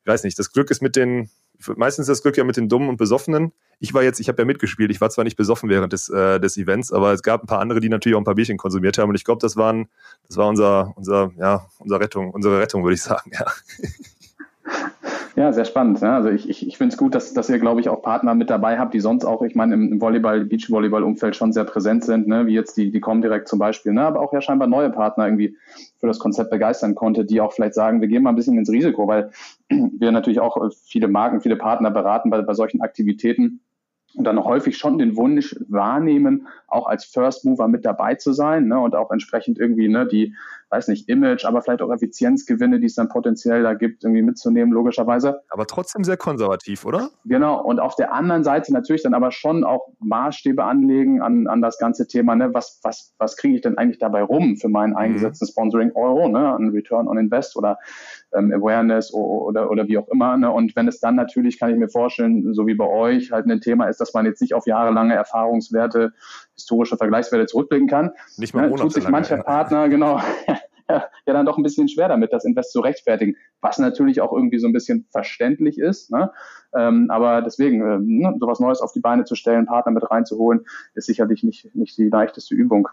ich 0.00 0.06
weiß 0.06 0.24
nicht, 0.24 0.36
das 0.38 0.52
Glück 0.52 0.72
ist 0.72 0.82
mit 0.82 0.96
den, 0.96 1.30
meistens 1.76 2.06
das 2.06 2.22
Glück 2.22 2.36
ja 2.36 2.44
mit 2.44 2.56
den 2.56 2.68
Dummen 2.68 2.88
und 2.88 2.96
Besoffenen. 2.96 3.52
Ich 3.78 3.94
war 3.94 4.02
jetzt, 4.02 4.20
ich 4.20 4.28
habe 4.28 4.40
ja 4.42 4.44
mitgespielt, 4.44 4.90
ich 4.90 5.00
war 5.00 5.10
zwar 5.10 5.24
nicht 5.24 5.36
besoffen 5.36 5.68
während 5.68 5.92
des, 5.92 6.08
äh, 6.08 6.38
des 6.40 6.56
Events, 6.56 6.92
aber 6.92 7.12
es 7.12 7.22
gab 7.22 7.42
ein 7.42 7.46
paar 7.46 7.60
andere, 7.60 7.80
die 7.80 7.88
natürlich 7.88 8.16
auch 8.16 8.20
ein 8.20 8.24
paar 8.24 8.34
Bierchen 8.34 8.56
konsumiert 8.56 8.98
haben 8.98 9.08
und 9.08 9.16
ich 9.16 9.24
glaube, 9.24 9.40
das 9.40 9.56
waren, 9.56 9.88
das 10.28 10.36
war 10.36 10.48
unser, 10.48 10.92
unser, 10.96 11.32
ja, 11.38 11.66
unsere 11.78 12.00
Rettung, 12.00 12.30
unsere 12.30 12.60
Rettung, 12.60 12.82
würde 12.84 12.94
ich 12.94 13.02
sagen, 13.02 13.30
ja. 13.32 13.46
Ja, 15.34 15.50
sehr 15.52 15.64
spannend. 15.64 16.02
Ne? 16.02 16.12
Also 16.12 16.28
ich, 16.28 16.48
ich, 16.48 16.66
ich 16.66 16.76
finde 16.76 16.92
es 16.92 16.98
gut, 16.98 17.14
dass, 17.14 17.32
dass 17.32 17.48
ihr, 17.48 17.58
glaube 17.58 17.80
ich, 17.80 17.88
auch 17.88 18.02
Partner 18.02 18.34
mit 18.34 18.50
dabei 18.50 18.78
habt, 18.78 18.92
die 18.92 19.00
sonst 19.00 19.24
auch, 19.24 19.40
ich 19.42 19.54
meine, 19.54 19.74
im 19.74 20.00
Volleyball, 20.00 20.44
Beachvolleyball-Umfeld 20.44 21.34
schon 21.36 21.54
sehr 21.54 21.64
präsent 21.64 22.04
sind, 22.04 22.28
ne? 22.28 22.46
wie 22.46 22.52
jetzt 22.52 22.76
die, 22.76 22.90
die 22.90 23.00
Comdirect 23.00 23.48
zum 23.48 23.58
Beispiel, 23.58 23.92
ne? 23.92 24.02
aber 24.02 24.20
auch 24.20 24.32
ja 24.34 24.42
scheinbar 24.42 24.68
neue 24.68 24.90
Partner 24.90 25.24
irgendwie 25.26 25.56
für 25.98 26.06
das 26.06 26.18
Konzept 26.18 26.50
begeistern 26.50 26.94
konnte, 26.94 27.24
die 27.24 27.40
auch 27.40 27.54
vielleicht 27.54 27.74
sagen, 27.74 28.02
wir 28.02 28.08
gehen 28.08 28.22
mal 28.22 28.30
ein 28.30 28.36
bisschen 28.36 28.58
ins 28.58 28.70
Risiko, 28.70 29.08
weil 29.08 29.30
wir 29.68 30.12
natürlich 30.12 30.40
auch 30.40 30.70
viele 30.84 31.08
Marken, 31.08 31.40
viele 31.40 31.56
Partner 31.56 31.90
beraten 31.90 32.28
bei, 32.28 32.42
bei 32.42 32.54
solchen 32.54 32.82
Aktivitäten 32.82 33.60
und 34.14 34.24
dann 34.24 34.42
häufig 34.44 34.76
schon 34.76 34.98
den 34.98 35.16
Wunsch 35.16 35.56
wahrnehmen, 35.68 36.46
auch 36.68 36.86
als 36.86 37.06
First 37.06 37.46
Mover 37.46 37.68
mit 37.68 37.86
dabei 37.86 38.16
zu 38.16 38.34
sein 38.34 38.68
ne, 38.68 38.78
und 38.78 38.94
auch 38.94 39.10
entsprechend 39.10 39.58
irgendwie 39.58 39.88
ne, 39.88 40.06
die, 40.06 40.34
weiß 40.72 40.88
nicht, 40.88 41.08
Image, 41.08 41.44
aber 41.44 41.60
vielleicht 41.60 41.82
auch 41.82 41.92
Effizienzgewinne, 41.92 42.80
die 42.80 42.86
es 42.86 42.94
dann 42.94 43.08
potenziell 43.08 43.62
da 43.62 43.74
gibt, 43.74 44.04
irgendwie 44.04 44.22
mitzunehmen, 44.22 44.72
logischerweise. 44.72 45.42
Aber 45.50 45.66
trotzdem 45.66 46.02
sehr 46.02 46.16
konservativ, 46.16 46.86
oder? 46.86 47.10
Genau. 47.26 47.62
Und 47.62 47.78
auf 47.78 47.94
der 47.94 48.14
anderen 48.14 48.42
Seite 48.42 48.72
natürlich 48.72 49.02
dann 49.02 49.12
aber 49.12 49.32
schon 49.32 49.64
auch 49.64 49.88
Maßstäbe 50.00 50.64
anlegen 50.64 51.20
an, 51.20 51.46
an 51.46 51.60
das 51.60 51.78
ganze 51.78 52.06
Thema, 52.06 52.34
ne, 52.34 52.54
was, 52.54 52.80
was, 52.82 53.14
was 53.18 53.36
kriege 53.36 53.56
ich 53.56 53.60
denn 53.60 53.76
eigentlich 53.76 53.98
dabei 53.98 54.22
rum 54.22 54.56
für 54.56 54.70
meinen 54.70 54.90
mhm. 54.90 54.96
eingesetzten 54.96 55.46
Sponsoring 55.46 55.92
Euro, 55.94 56.28
ne, 56.28 56.54
an 56.54 56.70
Return 56.70 57.06
on 57.06 57.18
Invest 57.18 57.54
oder 57.56 57.78
ähm, 58.34 58.52
Awareness 58.52 59.12
oder, 59.12 59.46
oder, 59.46 59.70
oder 59.70 59.88
wie 59.88 59.98
auch 59.98 60.08
immer. 60.08 60.36
Ne? 60.36 60.50
Und 60.50 60.74
wenn 60.76 60.88
es 60.88 61.00
dann 61.00 61.16
natürlich, 61.16 61.58
kann 61.58 61.70
ich 61.70 61.76
mir 61.76 61.88
vorstellen, 61.88 62.54
so 62.54 62.66
wie 62.66 62.74
bei 62.74 62.86
euch 62.86 63.30
halt 63.30 63.46
ein 63.46 63.60
Thema 63.60 63.86
ist, 63.86 64.00
dass 64.00 64.14
man 64.14 64.26
jetzt 64.26 64.40
nicht 64.40 64.54
auf 64.54 64.66
jahrelange 64.66 65.14
Erfahrungswerte, 65.14 66.12
historische 66.54 66.96
Vergleichswerte 66.96 67.46
zurückblicken 67.46 67.88
kann, 67.88 68.12
nicht 68.36 68.54
mal 68.54 68.70
ne, 68.70 68.76
tut 68.76 68.92
sich 68.92 69.08
mancher 69.08 69.36
ja. 69.36 69.42
Partner, 69.42 69.88
genau, 69.88 70.20
ja 70.88 71.08
dann 71.24 71.46
doch 71.46 71.56
ein 71.56 71.62
bisschen 71.62 71.88
schwer 71.88 72.08
damit, 72.08 72.32
das 72.32 72.44
Invest 72.44 72.72
zu 72.72 72.80
rechtfertigen, 72.80 73.36
was 73.60 73.78
natürlich 73.78 74.20
auch 74.20 74.32
irgendwie 74.32 74.58
so 74.58 74.66
ein 74.66 74.72
bisschen 74.72 75.06
verständlich 75.10 75.78
ist. 75.78 76.10
Ne? 76.10 76.30
Ähm, 76.74 77.08
aber 77.10 77.42
deswegen, 77.42 77.80
äh, 77.80 77.98
ne, 78.00 78.36
sowas 78.38 78.60
Neues 78.60 78.80
auf 78.80 78.92
die 78.92 79.00
Beine 79.00 79.24
zu 79.24 79.34
stellen, 79.34 79.66
Partner 79.66 79.92
mit 79.92 80.10
reinzuholen, 80.10 80.64
ist 80.94 81.06
sicherlich 81.06 81.42
nicht, 81.42 81.74
nicht 81.74 81.96
die 81.98 82.08
leichteste 82.08 82.54
Übung. 82.54 82.88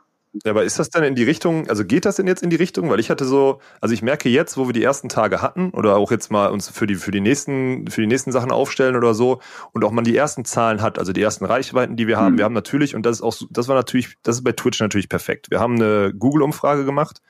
Ja, 0.46 0.52
aber 0.52 0.64
ist 0.64 0.78
das 0.78 0.92
dann 0.92 1.04
in 1.04 1.16
die 1.16 1.24
Richtung, 1.24 1.68
also 1.70 1.84
geht 1.84 2.06
das 2.06 2.18
denn 2.18 2.28
jetzt 2.28 2.44
in 2.44 2.52
die 2.52 2.56
Richtung? 2.56 2.90
Weil 2.90 3.00
ich 3.00 3.10
hatte 3.10 3.26
so, 3.26 3.60
also 3.82 3.94
ich 3.94 4.04
merke 4.04 4.30
jetzt, 4.30 4.58
wo 4.58 4.68
wir 4.68 4.74
die 4.74 4.84
ersten 4.84 5.10
Tage 5.10 5.42
hatten 5.42 5.72
oder 5.72 5.98
auch 5.98 6.12
jetzt 6.12 6.32
mal 6.32 6.52
uns 6.52 6.70
für 6.70 6.86
die, 6.86 6.96
für 6.96 7.10
die 7.10 7.20
nächsten, 7.20 7.88
für 7.88 8.02
die 8.02 8.08
nächsten 8.08 8.32
Sachen 8.32 8.52
aufstellen 8.52 8.96
oder 8.96 9.16
so 9.16 9.40
und 9.74 9.84
auch 9.84 9.92
man 9.92 10.04
die 10.04 10.16
ersten 10.16 10.46
Zahlen 10.46 10.84
hat, 10.84 11.00
also 11.00 11.14
die 11.14 11.22
ersten 11.22 11.46
Reichweiten, 11.46 11.96
die 11.96 12.06
wir 12.06 12.18
haben. 12.18 12.34
Mhm. 12.34 12.38
Wir 12.38 12.46
haben 12.46 12.54
natürlich, 12.54 12.96
und 12.96 13.08
das 13.08 13.18
ist 13.18 13.22
auch, 13.24 13.36
das 13.50 13.68
war 13.68 13.76
natürlich, 13.76 14.16
das 14.22 14.38
ist 14.38 14.44
bei 14.44 14.52
Twitch 14.52 14.80
natürlich 14.80 15.10
perfekt. 15.10 15.50
Wir 15.50 15.60
haben 15.60 15.76
eine 15.76 16.14
Google-Umfrage 16.14 16.86
gemacht, 16.86 17.22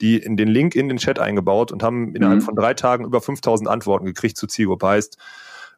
die 0.00 0.18
in 0.18 0.36
den 0.36 0.48
Link 0.48 0.74
in 0.74 0.88
den 0.88 0.98
Chat 0.98 1.18
eingebaut 1.18 1.72
und 1.72 1.82
haben 1.82 2.14
innerhalb 2.14 2.40
mhm. 2.40 2.44
von 2.44 2.54
drei 2.54 2.74
Tagen 2.74 3.04
über 3.04 3.20
5000 3.20 3.68
Antworten 3.68 4.06
gekriegt 4.06 4.36
zu 4.36 4.46
Zielgruppe. 4.46 4.86
Heißt, 4.86 5.18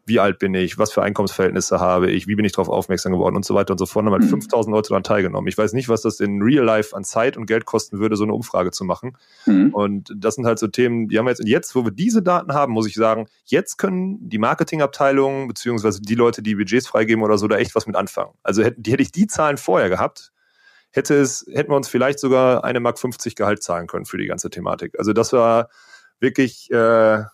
wie 0.07 0.21
alt 0.21 0.39
bin 0.39 0.55
ich, 0.55 0.79
was 0.79 0.93
für 0.93 1.03
Einkommensverhältnisse 1.03 1.79
habe 1.79 2.11
ich, 2.11 2.27
wie 2.27 2.35
bin 2.35 2.45
ich 2.45 2.53
darauf 2.53 2.69
aufmerksam 2.69 3.13
geworden 3.13 3.37
und 3.37 3.45
so 3.45 3.55
weiter 3.55 3.73
und 3.73 3.79
so 3.79 3.87
fort. 3.87 4.05
Da 4.05 4.11
haben 4.11 4.21
halt 4.21 4.31
5000 4.31 4.69
mhm. 4.69 4.75
Leute 4.75 4.89
daran 4.89 5.03
teilgenommen. 5.03 5.49
Ich 5.49 5.57
weiß 5.57 5.73
nicht, 5.73 5.89
was 5.89 6.03
das 6.03 6.21
in 6.21 6.43
Real 6.43 6.65
Life 6.65 6.97
an 6.97 7.05
Zeit 7.05 7.37
und 7.37 7.47
Geld 7.47 7.65
kosten 7.65 7.99
würde, 7.99 8.17
so 8.17 8.25
eine 8.25 8.35
Umfrage 8.35 8.71
zu 8.71 8.85
machen. 8.85 9.17
Mhm. 9.47 9.71
Und 9.73 10.13
das 10.17 10.35
sind 10.35 10.47
halt 10.47 10.59
so 10.59 10.67
Themen, 10.67 11.09
die 11.09 11.19
haben 11.19 11.27
wir 11.27 11.31
jetzt, 11.31 11.47
jetzt, 11.47 11.75
wo 11.75 11.85
wir 11.85 11.93
diese 11.93 12.23
Daten 12.23 12.53
haben, 12.53 12.73
muss 12.73 12.87
ich 12.87 12.95
sagen, 12.95 13.27
jetzt 13.45 13.77
können 13.77 14.29
die 14.29 14.39
Marketingabteilungen 14.39 15.49
beziehungsweise 15.49 16.01
die 16.01 16.15
Leute, 16.15 16.43
die 16.43 16.57
Budgets 16.57 16.89
freigeben 16.89 17.23
oder 17.23 17.39
so, 17.39 17.47
da 17.47 17.57
echt 17.57 17.75
was 17.75 17.87
mit 17.87 17.97
anfangen. 17.97 18.33
Also 18.43 18.63
hätte, 18.63 18.91
hätte 18.91 19.03
ich 19.03 19.13
die 19.13 19.27
Zahlen 19.27 19.59
vorher 19.59 19.89
gehabt, 19.89 20.33
hätte 20.91 21.15
es, 21.17 21.47
hätten 21.53 21.71
wir 21.71 21.77
uns 21.77 21.89
vielleicht 21.89 22.19
sogar 22.19 22.65
eine 22.65 22.81
Mark 22.81 22.99
50 22.99 23.37
Gehalt 23.37 23.63
zahlen 23.63 23.87
können 23.87 24.07
für 24.07 24.19
die 24.19 24.27
ganze 24.27 24.51
Thematik. 24.51 24.99
Also 24.99 25.13
das 25.13 25.33
war 25.33 25.69
wirklich, 26.19 26.71
äh, 26.71 27.25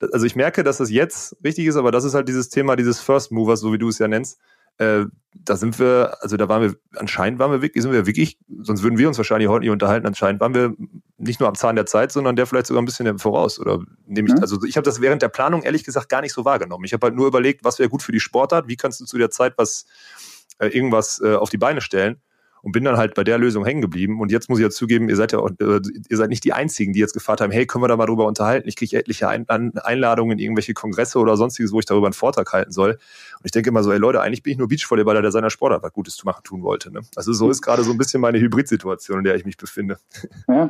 also 0.00 0.26
ich 0.26 0.36
merke, 0.36 0.64
dass 0.64 0.78
das 0.78 0.90
jetzt 0.90 1.36
richtig 1.44 1.66
ist, 1.66 1.76
aber 1.76 1.90
das 1.90 2.04
ist 2.04 2.14
halt 2.14 2.28
dieses 2.28 2.48
Thema 2.48 2.76
dieses 2.76 3.00
First 3.00 3.32
Movers, 3.32 3.60
so 3.60 3.72
wie 3.72 3.78
du 3.78 3.88
es 3.88 3.98
ja 3.98 4.08
nennst. 4.08 4.38
Äh, 4.78 5.06
da 5.34 5.56
sind 5.56 5.78
wir, 5.78 6.16
also 6.20 6.36
da 6.36 6.48
waren 6.48 6.62
wir, 6.62 6.76
anscheinend 6.96 7.40
waren 7.40 7.50
wir 7.50 7.62
wirklich, 7.62 7.82
sind 7.82 7.92
wir 7.92 8.06
wirklich, 8.06 8.38
sonst 8.60 8.82
würden 8.82 8.98
wir 8.98 9.08
uns 9.08 9.18
wahrscheinlich 9.18 9.48
heute 9.48 9.62
nicht 9.62 9.70
unterhalten, 9.70 10.06
anscheinend 10.06 10.40
waren 10.40 10.54
wir 10.54 10.74
nicht 11.16 11.40
nur 11.40 11.48
am 11.48 11.56
Zahn 11.56 11.74
der 11.74 11.86
Zeit, 11.86 12.12
sondern 12.12 12.36
der 12.36 12.46
vielleicht 12.46 12.66
sogar 12.66 12.80
ein 12.80 12.84
bisschen 12.84 13.18
voraus. 13.18 13.58
Oder 13.58 13.80
nehme 14.06 14.28
ich, 14.28 14.34
mhm. 14.34 14.40
also 14.40 14.62
ich 14.64 14.76
habe 14.76 14.84
das 14.84 15.00
während 15.00 15.22
der 15.22 15.28
Planung 15.28 15.62
ehrlich 15.62 15.84
gesagt 15.84 16.08
gar 16.08 16.20
nicht 16.20 16.32
so 16.32 16.44
wahrgenommen. 16.44 16.84
Ich 16.84 16.92
habe 16.92 17.06
halt 17.06 17.16
nur 17.16 17.26
überlegt, 17.26 17.64
was 17.64 17.78
wäre 17.80 17.88
gut 17.88 18.02
für 18.02 18.12
die 18.12 18.20
Sportart, 18.20 18.68
wie 18.68 18.76
kannst 18.76 19.00
du 19.00 19.04
zu 19.04 19.18
der 19.18 19.30
Zeit 19.30 19.54
was, 19.56 19.86
äh, 20.58 20.68
irgendwas 20.68 21.20
äh, 21.20 21.34
auf 21.34 21.50
die 21.50 21.58
Beine 21.58 21.80
stellen 21.80 22.20
und 22.68 22.72
bin 22.72 22.84
dann 22.84 22.98
halt 22.98 23.14
bei 23.14 23.24
der 23.24 23.38
Lösung 23.38 23.64
hängen 23.64 23.80
geblieben. 23.80 24.20
Und 24.20 24.30
jetzt 24.30 24.50
muss 24.50 24.58
ich 24.58 24.62
ja 24.62 24.68
zugeben, 24.68 25.08
ihr 25.08 25.16
seid 25.16 25.32
ja 25.32 25.42
äh, 25.42 25.80
ihr 26.10 26.16
seid 26.18 26.28
nicht 26.28 26.44
die 26.44 26.52
Einzigen, 26.52 26.92
die 26.92 27.00
jetzt 27.00 27.14
gefragt 27.14 27.40
haben, 27.40 27.50
hey, 27.50 27.64
können 27.64 27.82
wir 27.82 27.88
da 27.88 27.96
mal 27.96 28.04
drüber 28.04 28.26
unterhalten? 28.26 28.68
Ich 28.68 28.76
kriege 28.76 28.98
etliche 28.98 29.26
Ein 29.26 29.48
Einladungen 29.48 30.32
in 30.32 30.38
irgendwelche 30.38 30.74
Kongresse 30.74 31.18
oder 31.18 31.38
sonstiges, 31.38 31.72
wo 31.72 31.78
ich 31.78 31.86
darüber 31.86 32.08
einen 32.08 32.12
Vortrag 32.12 32.52
halten 32.52 32.70
soll. 32.70 32.90
Und 32.90 33.44
ich 33.44 33.52
denke 33.52 33.70
immer 33.70 33.82
so, 33.82 33.90
ey 33.90 33.96
Leute, 33.96 34.20
eigentlich 34.20 34.42
bin 34.42 34.52
ich 34.52 34.58
nur 34.58 34.68
Beachvolleyballer, 34.68 35.22
der 35.22 35.32
seiner 35.32 35.48
Sportart 35.48 35.82
was 35.82 35.94
Gutes 35.94 36.14
zu 36.16 36.26
machen 36.26 36.44
tun 36.44 36.62
wollte. 36.62 36.92
Ne? 36.92 37.00
Also 37.16 37.32
so 37.32 37.48
ist 37.48 37.62
gerade 37.62 37.82
so 37.84 37.90
ein 37.90 37.96
bisschen 37.96 38.20
meine 38.20 38.38
Hybridsituation, 38.38 39.16
in 39.16 39.24
der 39.24 39.34
ich 39.36 39.46
mich 39.46 39.56
befinde. 39.56 39.96
Ja, 40.46 40.68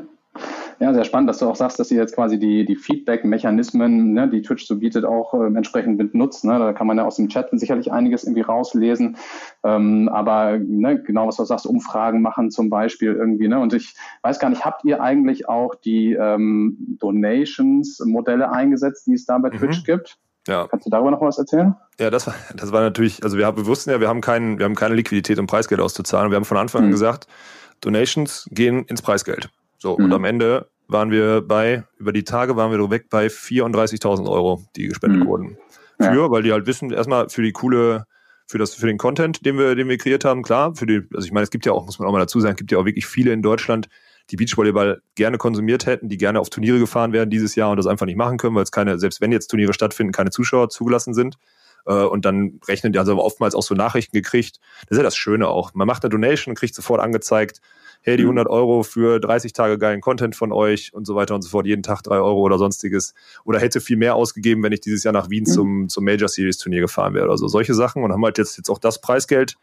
ja, 0.80 0.94
sehr 0.94 1.04
spannend, 1.04 1.28
dass 1.28 1.38
du 1.38 1.46
auch 1.46 1.56
sagst, 1.56 1.78
dass 1.78 1.90
ihr 1.90 1.98
jetzt 1.98 2.14
quasi 2.14 2.38
die, 2.38 2.64
die 2.64 2.76
Feedback-Mechanismen, 2.76 4.12
ne, 4.12 4.28
die 4.28 4.42
Twitch 4.42 4.66
so 4.66 4.76
bietet, 4.76 5.04
auch 5.04 5.34
äh, 5.34 5.46
entsprechend 5.46 5.98
benutzt. 5.98 6.44
Ne? 6.44 6.58
Da 6.58 6.72
kann 6.72 6.86
man 6.86 6.96
ja 6.96 7.04
aus 7.04 7.16
dem 7.16 7.28
Chat 7.28 7.48
sicherlich 7.52 7.90
einiges 7.90 8.24
irgendwie 8.24 8.42
rauslesen. 8.42 9.16
Ähm, 9.64 10.08
aber 10.08 10.58
ne, 10.58 11.02
genau, 11.02 11.26
was 11.26 11.36
du 11.36 11.44
sagst, 11.44 11.66
Umfragen 11.66 12.22
machen 12.22 12.50
zum 12.50 12.70
Beispiel 12.70 13.12
irgendwie. 13.12 13.48
Ne? 13.48 13.58
Und 13.58 13.72
ich 13.72 13.94
weiß 14.22 14.38
gar 14.38 14.50
nicht, 14.50 14.64
habt 14.64 14.84
ihr 14.84 15.02
eigentlich 15.02 15.48
auch 15.48 15.74
die 15.74 16.12
ähm, 16.12 16.96
Donations-Modelle 17.00 18.50
eingesetzt, 18.50 19.06
die 19.06 19.14
es 19.14 19.24
da 19.24 19.38
bei 19.38 19.50
mhm. 19.50 19.56
Twitch 19.56 19.84
gibt? 19.84 20.16
Ja. 20.46 20.66
Kannst 20.68 20.86
du 20.86 20.90
darüber 20.90 21.10
noch 21.10 21.20
was 21.20 21.38
erzählen? 21.38 21.74
Ja, 21.98 22.10
das 22.10 22.26
war, 22.26 22.34
das 22.54 22.72
war 22.72 22.80
natürlich, 22.80 23.22
also 23.24 23.36
wir, 23.36 23.46
haben, 23.46 23.56
wir 23.56 23.66
wussten 23.66 23.90
ja, 23.90 24.00
wir 24.00 24.08
haben, 24.08 24.20
keinen, 24.20 24.58
wir 24.58 24.64
haben 24.64 24.76
keine 24.76 24.94
Liquidität, 24.94 25.38
um 25.38 25.46
Preisgeld 25.46 25.80
auszuzahlen. 25.80 26.30
Wir 26.30 26.36
haben 26.36 26.44
von 26.44 26.56
Anfang 26.56 26.82
an 26.82 26.86
mhm. 26.88 26.92
gesagt, 26.92 27.26
Donations 27.80 28.48
gehen 28.50 28.84
ins 28.84 29.02
Preisgeld. 29.02 29.50
So, 29.78 29.96
mhm. 29.96 30.04
und 30.04 30.12
am 30.12 30.24
Ende 30.24 30.68
waren 30.88 31.10
wir 31.10 31.42
bei, 31.42 31.84
über 31.98 32.12
die 32.12 32.24
Tage 32.24 32.56
waren 32.56 32.70
wir 32.70 32.90
weg 32.90 33.08
bei 33.10 33.26
34.000 33.26 34.28
Euro, 34.28 34.64
die 34.76 34.88
gespendet 34.88 35.20
mhm. 35.20 35.26
wurden. 35.26 35.58
Für, 36.00 36.14
ja. 36.14 36.30
weil 36.30 36.42
die 36.42 36.52
halt 36.52 36.66
wissen, 36.66 36.90
erstmal 36.90 37.28
für 37.28 37.42
die 37.42 37.52
coole, 37.52 38.04
für 38.46 38.58
das, 38.58 38.74
für 38.74 38.86
den 38.86 38.98
Content, 38.98 39.44
den 39.44 39.58
wir, 39.58 39.74
den 39.74 39.88
wir 39.88 39.98
kreiert 39.98 40.24
haben, 40.24 40.42
klar, 40.42 40.74
für 40.74 40.86
die, 40.86 41.02
also 41.12 41.26
ich 41.26 41.32
meine, 41.32 41.44
es 41.44 41.50
gibt 41.50 41.66
ja 41.66 41.72
auch, 41.72 41.84
muss 41.84 41.98
man 41.98 42.08
auch 42.08 42.12
mal 42.12 42.20
dazu 42.20 42.40
sagen, 42.40 42.52
es 42.52 42.58
gibt 42.58 42.72
ja 42.72 42.78
auch 42.78 42.84
wirklich 42.84 43.06
viele 43.06 43.32
in 43.32 43.42
Deutschland, 43.42 43.88
die 44.30 44.36
Beachvolleyball 44.36 45.02
gerne 45.14 45.38
konsumiert 45.38 45.86
hätten, 45.86 46.08
die 46.08 46.18
gerne 46.18 46.40
auf 46.40 46.50
Turniere 46.50 46.78
gefahren 46.78 47.12
werden 47.12 47.30
dieses 47.30 47.54
Jahr 47.54 47.70
und 47.70 47.76
das 47.76 47.86
einfach 47.86 48.06
nicht 48.06 48.16
machen 48.18 48.36
können, 48.38 48.54
weil 48.54 48.62
es 48.62 48.70
keine, 48.70 48.98
selbst 48.98 49.20
wenn 49.20 49.32
jetzt 49.32 49.48
Turniere 49.48 49.72
stattfinden, 49.72 50.12
keine 50.12 50.30
Zuschauer 50.30 50.68
zugelassen 50.68 51.14
sind. 51.14 51.36
Äh, 51.86 51.92
und 51.92 52.24
dann 52.24 52.60
rechnen 52.68 52.92
die 52.92 52.98
also 52.98 53.18
oftmals 53.22 53.54
auch 53.54 53.62
so 53.62 53.74
Nachrichten 53.74 54.14
gekriegt. 54.14 54.60
Das 54.82 54.92
ist 54.92 54.98
ja 54.98 55.02
das 55.02 55.16
Schöne 55.16 55.48
auch. 55.48 55.74
Man 55.74 55.86
macht 55.86 56.04
eine 56.04 56.10
Donation, 56.10 56.54
kriegt 56.54 56.74
sofort 56.74 57.00
angezeigt, 57.00 57.60
hey, 58.00 58.16
die 58.16 58.22
100 58.22 58.46
mhm. 58.46 58.52
Euro 58.52 58.82
für 58.82 59.20
30 59.20 59.52
Tage 59.52 59.78
geilen 59.78 60.00
Content 60.00 60.36
von 60.36 60.52
euch 60.52 60.92
und 60.94 61.06
so 61.06 61.14
weiter 61.14 61.34
und 61.34 61.42
so 61.42 61.50
fort, 61.50 61.66
jeden 61.66 61.82
Tag 61.82 62.02
3 62.02 62.16
Euro 62.16 62.40
oder 62.40 62.58
sonstiges. 62.58 63.14
Oder 63.44 63.60
hätte 63.60 63.80
viel 63.80 63.96
mehr 63.96 64.14
ausgegeben, 64.14 64.62
wenn 64.62 64.72
ich 64.72 64.80
dieses 64.80 65.04
Jahr 65.04 65.12
nach 65.12 65.30
Wien 65.30 65.44
mhm. 65.46 65.52
zum, 65.52 65.88
zum 65.88 66.04
Major 66.04 66.28
Series 66.28 66.58
Turnier 66.58 66.80
gefahren 66.80 67.14
wäre 67.14 67.26
oder 67.26 67.38
so. 67.38 67.48
Solche 67.48 67.74
Sachen 67.74 68.02
und 68.02 68.12
haben 68.12 68.24
halt 68.24 68.38
jetzt, 68.38 68.56
jetzt 68.56 68.70
auch 68.70 68.78
das 68.78 69.00
Preisgeld 69.00 69.56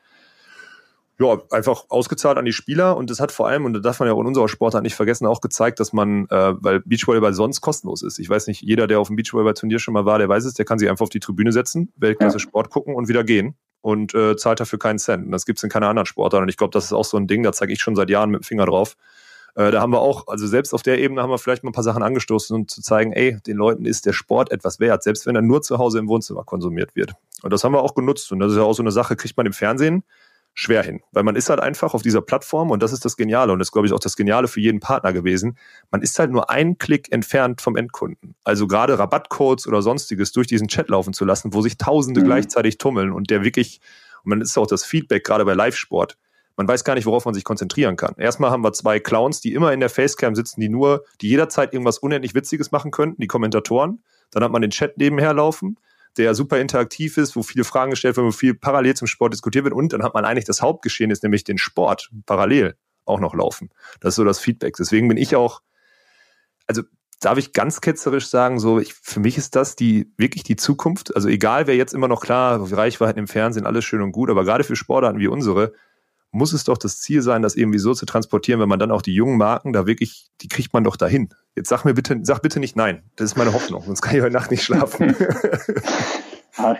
ja, 1.18 1.42
einfach 1.50 1.86
ausgezahlt 1.88 2.38
an 2.38 2.44
die 2.44 2.52
Spieler 2.52 2.98
und 2.98 3.10
das 3.10 3.22
hat 3.22 3.32
vor 3.32 3.48
allem, 3.48 3.64
und 3.64 3.74
das 3.74 3.82
darf 3.82 4.00
man 4.00 4.08
ja 4.10 4.14
auch 4.14 4.20
in 4.20 4.28
unserer 4.28 4.50
Sportart 4.50 4.84
nicht 4.84 4.96
vergessen, 4.96 5.26
auch 5.26 5.40
gezeigt, 5.40 5.80
dass 5.80 5.94
man, 5.94 6.26
äh, 6.30 6.54
weil 6.60 6.82
Beachvolleyball 6.82 7.34
sonst 7.34 7.62
kostenlos 7.62 8.04
ist. 8.04 8.20
Ich 8.20 8.30
weiß 8.30 8.48
nicht, 8.48 8.62
jeder, 8.62 8.86
der 8.86 9.00
auf 9.00 9.08
dem 9.08 9.16
Beachvolleyball-Turnier 9.16 9.80
schon 9.80 9.94
mal 9.94 10.06
war, 10.06 10.20
der 10.20 10.28
weiß 10.28 10.44
es, 10.44 10.56
der 10.56 10.66
kann 10.66 10.78
sich 10.78 10.90
einfach 10.90 11.04
auf 11.04 11.10
die 11.10 11.22
Tribüne 11.22 11.54
setzen, 11.54 11.94
Weltklasse 11.96 12.40
Sport 12.40 12.70
gucken 12.70 12.96
und 12.96 13.08
wieder 13.08 13.24
gehen 13.24 13.56
und 13.86 14.16
äh, 14.16 14.36
zahlt 14.36 14.60
dafür 14.60 14.80
keinen 14.80 14.98
Cent. 14.98 15.28
Und 15.28 15.32
das 15.32 15.46
gibt's 15.46 15.62
in 15.62 15.70
keiner 15.70 15.88
anderen 15.88 16.08
Sportart. 16.08 16.42
Und 16.42 16.50
ich 16.50 16.58
glaube, 16.58 16.72
das 16.72 16.86
ist 16.86 16.94
auch 16.94 17.06
so 17.06 17.18
ein 17.18 17.28
Ding, 17.28 17.44
da 17.44 17.52
zeige 17.52 17.72
ich 17.72 17.80
schon 17.80 17.96
seit 17.96 18.10
Jahren 18.10 18.32
mit 18.32 18.42
dem 18.42 18.44
Finger 18.44 18.66
drauf. 18.66 18.98
Äh, 19.54 19.70
da 19.70 19.80
haben 19.80 19.94
wir 19.94 20.00
auch, 20.00 20.28
also 20.28 20.48
selbst 20.48 20.74
auf 20.74 20.82
der 20.82 20.98
Ebene 20.98 21.22
haben 21.22 21.30
wir 21.30 21.38
vielleicht 21.38 21.64
mal 21.64 21.70
ein 21.70 21.74
paar 21.74 21.84
Sachen 21.84 22.02
angestoßen, 22.02 22.56
um 22.56 22.68
zu 22.68 22.82
zeigen, 22.82 23.14
ey, 23.14 23.38
den 23.46 23.58
Leuten 23.58 23.86
ist 23.86 24.08
der 24.08 24.14
Sport 24.14 24.52
etwas 24.52 24.80
wert, 24.80 25.04
selbst 25.04 25.28
wenn 25.28 25.36
er 25.36 25.44
nur 25.44 25.62
zu 25.62 25.78
Hause 25.78 26.00
im 26.00 26.08
Wohnzimmer 26.08 26.44
konsumiert 26.44 26.96
wird. 26.96 27.14
Und 27.44 27.54
das 27.54 27.64
haben 27.64 27.74
wir 27.74 27.84
auch 27.84 27.94
genutzt. 27.94 28.32
Und 28.32 28.40
das 28.40 28.54
ist 28.54 28.58
ja 28.58 28.64
auch 28.64 28.74
so 28.74 28.82
eine 28.82 28.90
Sache, 28.90 29.16
kriegt 29.16 29.38
man 29.38 29.46
im 29.46 29.54
Fernsehen 29.54 30.04
schwer 30.56 30.82
hin. 30.82 31.02
Weil 31.12 31.24
man 31.24 31.36
ist 31.36 31.50
halt 31.50 31.60
einfach 31.60 31.94
auf 31.94 32.02
dieser 32.02 32.22
Plattform 32.22 32.72
und 32.72 32.82
das 32.82 32.94
ist 32.94 33.06
das 33.06 33.18
Geniale 33.18 33.54
und 33.54 33.60
das 33.60 33.68
ist, 33.68 33.72
glaube 33.72 33.88
ich, 33.88 33.94
auch 33.94 34.00
das 34.00 34.16
Geniale 34.16 34.48
für 34.48 34.62
jeden 34.62 34.80
Partner 34.80 35.14
gewesen. 35.14 35.58
Man 35.92 36.02
ist 36.02 36.18
halt 36.18 36.32
nur 36.32 36.50
einen 36.50 36.80
Klick 36.80 37.12
entfernt 37.12 37.62
vom 37.62 37.76
Endkunden. 37.76 38.36
Also 38.44 38.66
gerade 38.66 38.98
Rabattcodes 38.98 39.68
oder 39.68 39.84
sonstiges 39.84 40.32
durch 40.32 40.48
diesen 40.48 40.68
Chat 40.68 40.90
laufen 40.90 41.14
zu 41.14 41.26
lassen, 41.26 41.54
wo 41.54 41.62
sich 41.62 41.78
Tausende 41.78 42.22
mhm. 42.22 42.26
gleichzeitig 42.26 42.80
tummeln 42.80 43.12
und 43.12 43.30
der 43.30 43.44
wirklich 43.44 43.82
und 44.26 44.30
man 44.30 44.42
ist 44.42 44.58
auch 44.58 44.68
das 44.68 44.84
Feedback, 44.84 45.24
gerade 45.24 45.46
bei 45.46 45.54
Live-Sport. 45.54 46.18
Man 46.58 46.68
weiß 46.68 46.84
gar 46.84 46.96
nicht, 46.96 47.06
worauf 47.06 47.26
man 47.26 47.34
sich 47.34 47.44
konzentrieren 47.44 47.96
kann. 47.96 48.16
Erstmal 48.18 48.50
haben 48.50 48.64
wir 48.64 48.74
zwei 48.74 49.00
Clowns, 49.00 49.42
die 49.42 49.54
immer 49.54 49.74
in 49.74 49.82
der 49.82 49.90
Facecam 49.90 50.36
sitzen, 50.36 50.62
die 50.62 50.70
nur, 50.70 51.04
die 51.22 51.30
jederzeit 51.30 51.74
irgendwas 51.74 52.00
unendlich 52.00 52.34
Witziges 52.34 52.72
machen 52.72 52.92
könnten, 52.92 53.22
die 53.22 53.28
Kommentatoren. 53.28 54.04
Dann 54.32 54.44
hat 54.44 54.52
man 54.52 54.62
den 54.62 54.72
Chat 54.72 54.98
nebenher 54.98 55.34
laufen, 55.34 55.78
der 56.18 56.36
super 56.36 56.60
interaktiv 56.60 57.18
ist, 57.18 57.36
wo 57.36 57.44
viele 57.44 57.64
Fragen 57.64 57.92
gestellt 57.92 58.18
werden, 58.18 58.28
wo 58.28 58.32
viel 58.32 58.54
parallel 58.54 58.96
zum 58.96 59.08
Sport 59.08 59.34
diskutiert 59.34 59.66
wird. 59.66 59.74
Und 59.74 59.94
dann 59.94 60.04
hat 60.04 60.14
man 60.14 60.26
eigentlich 60.26 60.46
das 60.46 60.62
Hauptgeschehen 60.62 61.12
ist, 61.12 61.24
nämlich 61.24 61.44
den 61.44 61.58
Sport 61.58 62.10
parallel 62.26 62.76
auch 63.06 63.20
noch 63.20 63.36
laufen. 63.36 63.70
Das 64.00 64.14
ist 64.14 64.16
so 64.16 64.24
das 64.24 64.40
Feedback. 64.40 64.76
Deswegen 64.78 65.08
bin 65.08 65.18
ich 65.18 65.36
auch, 65.36 65.62
also 66.68 66.82
darf 67.20 67.38
ich 67.38 67.54
ganz 67.54 67.82
ketzerisch 67.82 68.28
sagen, 68.28 68.60
so 68.60 68.80
ich, 68.80 68.94
für 68.94 69.20
mich 69.20 69.38
ist 69.38 69.56
das 69.56 69.76
die 69.76 70.12
wirklich 70.18 70.44
die 70.44 70.56
Zukunft. 70.56 71.16
Also 71.16 71.28
egal, 71.30 71.68
wer 71.68 71.76
jetzt 71.76 71.94
immer 71.94 72.08
noch 72.08 72.22
klar, 72.22 72.72
Reichweiten 72.72 73.20
im 73.20 73.28
Fernsehen, 73.28 73.66
alles 73.66 73.86
schön 73.86 74.02
und 74.02 74.12
gut, 74.12 74.30
aber 74.30 74.44
gerade 74.44 74.64
für 74.64 74.76
Sportarten 74.76 75.20
wie 75.20 75.28
unsere 75.28 75.74
muss 76.36 76.54
es 76.54 76.66
doch 76.66 76.78
das 76.78 77.00
Ziel 77.00 77.22
sein, 77.22 77.42
das 77.42 77.56
irgendwie 77.56 77.80
so 77.80 77.94
zu 77.94 78.06
transportieren, 78.06 78.60
wenn 78.60 78.70
man 78.70 78.80
dann 78.80 78.92
auch 78.92 79.02
die 79.02 79.14
jungen 79.14 79.38
Marken 79.38 79.72
da 79.72 79.88
wirklich, 79.88 80.28
die 80.42 80.50
kriegt 80.50 80.74
man 80.74 80.84
doch 80.84 80.98
dahin. 80.98 81.30
Jetzt 81.56 81.70
sag 81.70 81.86
mir 81.86 81.94
bitte, 81.94 82.20
sag 82.24 82.42
bitte 82.42 82.60
nicht 82.60 82.76
nein. 82.76 83.04
Das 83.16 83.32
ist 83.32 83.38
meine 83.38 83.54
Hoffnung, 83.54 83.84
sonst 83.86 84.02
kann 84.02 84.16
ich 84.16 84.22
heute 84.22 84.34
Nacht 84.34 84.52
nicht 84.52 84.64
schlafen. 84.64 85.16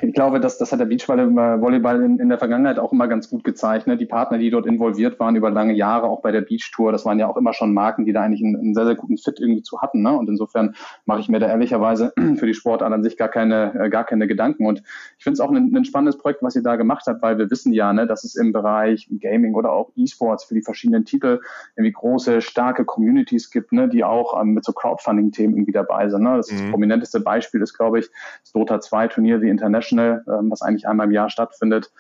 Ich 0.02 0.14
glaube, 0.14 0.40
das, 0.40 0.58
das 0.58 0.72
hat 0.72 0.80
der 0.80 0.86
Beachvolleyball 0.86 2.02
in, 2.02 2.18
in 2.20 2.30
der 2.30 2.38
Vergangenheit 2.38 2.80
auch 2.80 2.94
immer 2.94 3.10
ganz 3.10 3.30
gut 3.30 3.44
gezeigt. 3.44 3.88
Ne? 3.88 3.98
Die 3.98 4.06
Partner, 4.06 4.38
die 4.38 4.50
dort 4.50 4.66
involviert 4.66 5.20
waren 5.20 5.36
über 5.36 5.50
lange 5.50 5.74
Jahre, 5.74 6.08
auch 6.08 6.22
bei 6.22 6.32
der 6.32 6.42
Beach 6.42 6.72
Tour, 6.74 6.94
das 6.94 7.04
waren 7.04 7.20
ja 7.20 7.28
auch 7.28 7.36
immer 7.36 7.52
schon 7.52 7.74
Marken, 7.74 8.06
die 8.06 8.14
da 8.14 8.22
eigentlich 8.22 8.42
einen, 8.42 8.56
einen 8.56 8.74
sehr, 8.74 8.86
sehr 8.86 8.96
guten 8.96 9.18
Fit 9.18 9.38
irgendwie 9.38 9.64
zu 9.64 9.82
hatten. 9.82 10.02
Ne? 10.02 10.18
Und 10.18 10.30
insofern 10.30 10.76
mache 11.06 11.20
ich 11.20 11.28
mir 11.28 11.40
da 11.40 11.48
ehrlicherweise 11.48 12.14
für 12.38 12.46
die 12.46 12.54
Sportart 12.54 12.94
an 12.94 13.04
sich 13.04 13.18
gar 13.18 13.28
keine, 13.28 13.74
äh, 13.78 13.90
gar 13.90 14.06
keine 14.06 14.28
Gedanken. 14.28 14.66
Und 14.66 14.82
ich 15.18 15.24
finde 15.24 15.34
es 15.34 15.40
auch 15.42 15.52
ein, 15.52 15.76
ein 15.76 15.84
spannendes 15.84 16.18
Projekt, 16.18 16.42
was 16.42 16.56
ihr 16.56 16.64
da 16.64 16.78
gemacht 16.78 17.04
habt, 17.08 17.22
weil 17.22 17.38
wir 17.38 17.52
wissen 17.52 17.74
ja, 17.74 17.92
ne, 17.92 18.08
dass 18.08 18.24
es 18.24 18.36
im 18.36 18.54
Bereich 18.54 19.10
Gaming 19.20 19.56
oder 19.56 19.74
auch 19.74 19.92
E-Sports 19.98 20.46
für 20.46 20.54
die 20.54 20.62
verschiedenen 20.62 21.04
Titel 21.04 21.42
irgendwie 21.76 21.92
große, 21.92 22.42
starke 22.42 22.86
Communities 22.86 23.52
gibt, 23.52 23.74
ne, 23.74 23.90
die 23.90 24.06
auch 24.06 24.42
ähm, 24.42 24.54
mit 24.54 24.64
so 24.64 24.72
Crowdfunding-Themen 24.72 25.56
irgendwie 25.56 25.74
dabei 25.74 26.08
sind. 26.08 26.24
Ne? 26.24 26.38
Das, 26.38 26.50
mhm. 26.50 26.60
das 26.60 26.70
prominenteste 26.72 27.20
Beispiel 27.20 27.62
ist, 27.62 27.74
glaube 27.74 28.00
ich, 28.00 28.10
das 28.42 28.54
Dota 28.54 28.80
2 28.80 29.10
Turnier 29.10 29.42
wie 29.42 29.50
International, 29.66 30.24
ähm, 30.28 30.52
was 30.52 30.62
eigentlich 30.62 30.88
einmal 30.88 31.08
im 31.08 31.14
Jahr 31.14 31.30
stattfindet, 31.30 31.92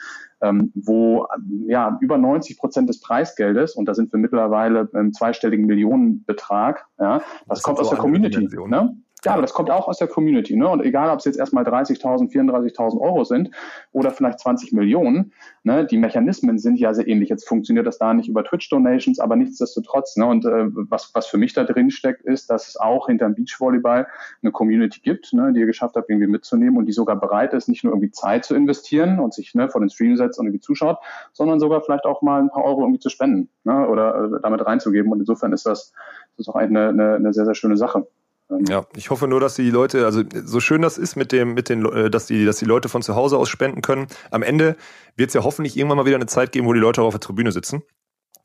ähm, 0.42 0.72
wo 0.76 1.28
ja 1.68 1.98
über 2.02 2.18
90 2.18 2.58
Prozent 2.58 2.90
des 2.90 3.00
Preisgeldes, 3.02 3.76
und 3.76 3.86
da 3.86 3.94
sind 3.94 4.12
wir 4.12 4.20
mittlerweile 4.20 4.90
im 4.94 5.14
zweistelligen 5.14 5.66
Millionenbetrag, 5.66 6.86
ja, 7.00 7.18
das, 7.18 7.26
das 7.48 7.64
kommt 7.64 7.80
aus 7.80 7.90
der 7.90 8.00
Community. 8.00 8.48
Ne? 8.68 8.98
Ja, 9.26 9.34
aber 9.34 9.42
das 9.42 9.54
kommt 9.54 9.72
auch 9.72 9.88
aus 9.88 9.98
der 9.98 10.08
Community. 10.08 10.56
Ne? 10.56 10.70
Und 10.70 10.84
egal, 10.84 11.10
ob 11.10 11.18
es 11.18 11.26
jetzt 11.26 11.40
erstmal 11.40 11.64
30.000, 11.64 12.32
34.000 12.32 13.02
Euro 13.02 13.24
sind 13.24 13.50
oder 13.92 14.12
vielleicht 14.12 14.40
20 14.40 14.72
Millionen, 14.72 15.34
ne? 15.64 15.84
die 15.84 15.98
Mechanismen 15.98 16.60
sind 16.60 16.78
ja 16.78 16.94
sehr 16.94 17.08
ähnlich. 17.08 17.30
Jetzt 17.30 17.48
funktioniert 17.48 17.88
das 17.88 17.98
da 17.98 18.14
nicht 18.14 18.30
über 18.30 18.44
Twitch-Donations, 18.44 19.20
aber 19.20 19.36
nichtsdestotrotz. 19.36 20.16
Ne? 20.18 20.28
Und 20.28 20.46
äh, 20.46 20.68
was, 20.68 21.10
was 21.16 21.26
für 21.26 21.40
mich 21.40 21.54
da 21.54 21.64
drin 21.64 21.90
steckt, 21.90 22.22
ist, 22.22 22.52
dass 22.52 22.68
es 22.68 22.78
auch 22.78 23.08
hinter 23.08 23.26
dem 23.26 23.34
Beachvolleyball 23.34 24.06
eine 24.44 24.52
Community 24.52 25.02
gibt, 25.02 25.34
ne? 25.34 25.52
die 25.54 25.62
ihr 25.62 25.66
geschafft 25.66 25.96
habt, 25.96 26.08
irgendwie 26.08 26.28
mitzunehmen 26.28 26.78
und 26.78 26.86
die 26.86 26.92
sogar 26.92 27.20
bereit 27.20 27.54
ist, 27.54 27.68
nicht 27.68 27.84
nur 27.84 27.94
irgendwie 27.94 28.12
Zeit 28.12 28.46
zu 28.46 28.54
investieren 28.54 29.20
und 29.20 29.34
sich 29.34 29.56
ne, 29.56 29.70
vor 29.70 29.82
den 29.82 29.90
Stream 29.90 30.18
setzt 30.18 30.38
und 30.38 30.46
irgendwie 30.46 30.62
zuschaut, 30.62 31.00
sondern 31.34 31.60
sogar 31.60 31.82
vielleicht 31.82 32.06
auch 32.06 32.22
mal 32.22 32.42
ein 32.44 32.50
paar 32.50 32.64
Euro 32.64 32.82
irgendwie 32.82 33.00
zu 33.00 33.10
spenden 33.10 33.50
ne? 33.64 33.88
oder 33.90 34.36
äh, 34.36 34.42
damit 34.44 34.64
reinzugeben. 34.64 35.12
Und 35.12 35.20
insofern 35.20 35.52
ist 35.52 35.66
das, 35.66 35.94
das 36.38 36.48
ist 36.48 36.50
auch 36.50 36.56
eine, 36.56 36.90
eine, 36.90 37.16
eine 37.16 37.34
sehr, 37.34 37.46
sehr 37.46 37.56
schöne 37.56 37.76
Sache. 37.76 38.06
Ähm, 38.50 38.66
ja, 38.68 38.86
ich 38.96 39.10
hoffe 39.10 39.28
nur, 39.28 39.40
dass 39.40 39.56
die 39.56 39.70
Leute, 39.70 40.06
also 40.06 40.24
so 40.44 40.60
schön 40.60 40.82
das 40.82 40.98
ist 40.98 41.16
mit 41.16 41.32
dem, 41.32 41.54
mit 41.54 41.70
den, 41.70 41.86
äh, 41.86 42.10
dass 42.10 42.28
die, 42.28 42.46
dass 42.46 42.58
die 42.58 42.66
Leute 42.66 42.90
von 42.90 43.02
zu 43.02 43.16
Hause 43.16 43.38
aus 43.38 43.50
spenden 43.50 43.82
können. 43.82 44.08
Am 44.32 44.44
Ende 44.44 44.76
wird 45.16 45.30
es 45.30 45.34
ja 45.34 45.44
hoffentlich 45.44 45.78
irgendwann 45.78 45.98
mal 45.98 46.06
wieder 46.06 46.16
eine 46.16 46.28
Zeit 46.28 46.52
geben, 46.52 46.68
wo 46.68 46.74
die 46.74 46.80
Leute 46.80 47.02
auch 47.02 47.08
auf 47.08 47.14
der 47.14 47.22
Tribüne 47.22 47.52
sitzen. 47.52 47.84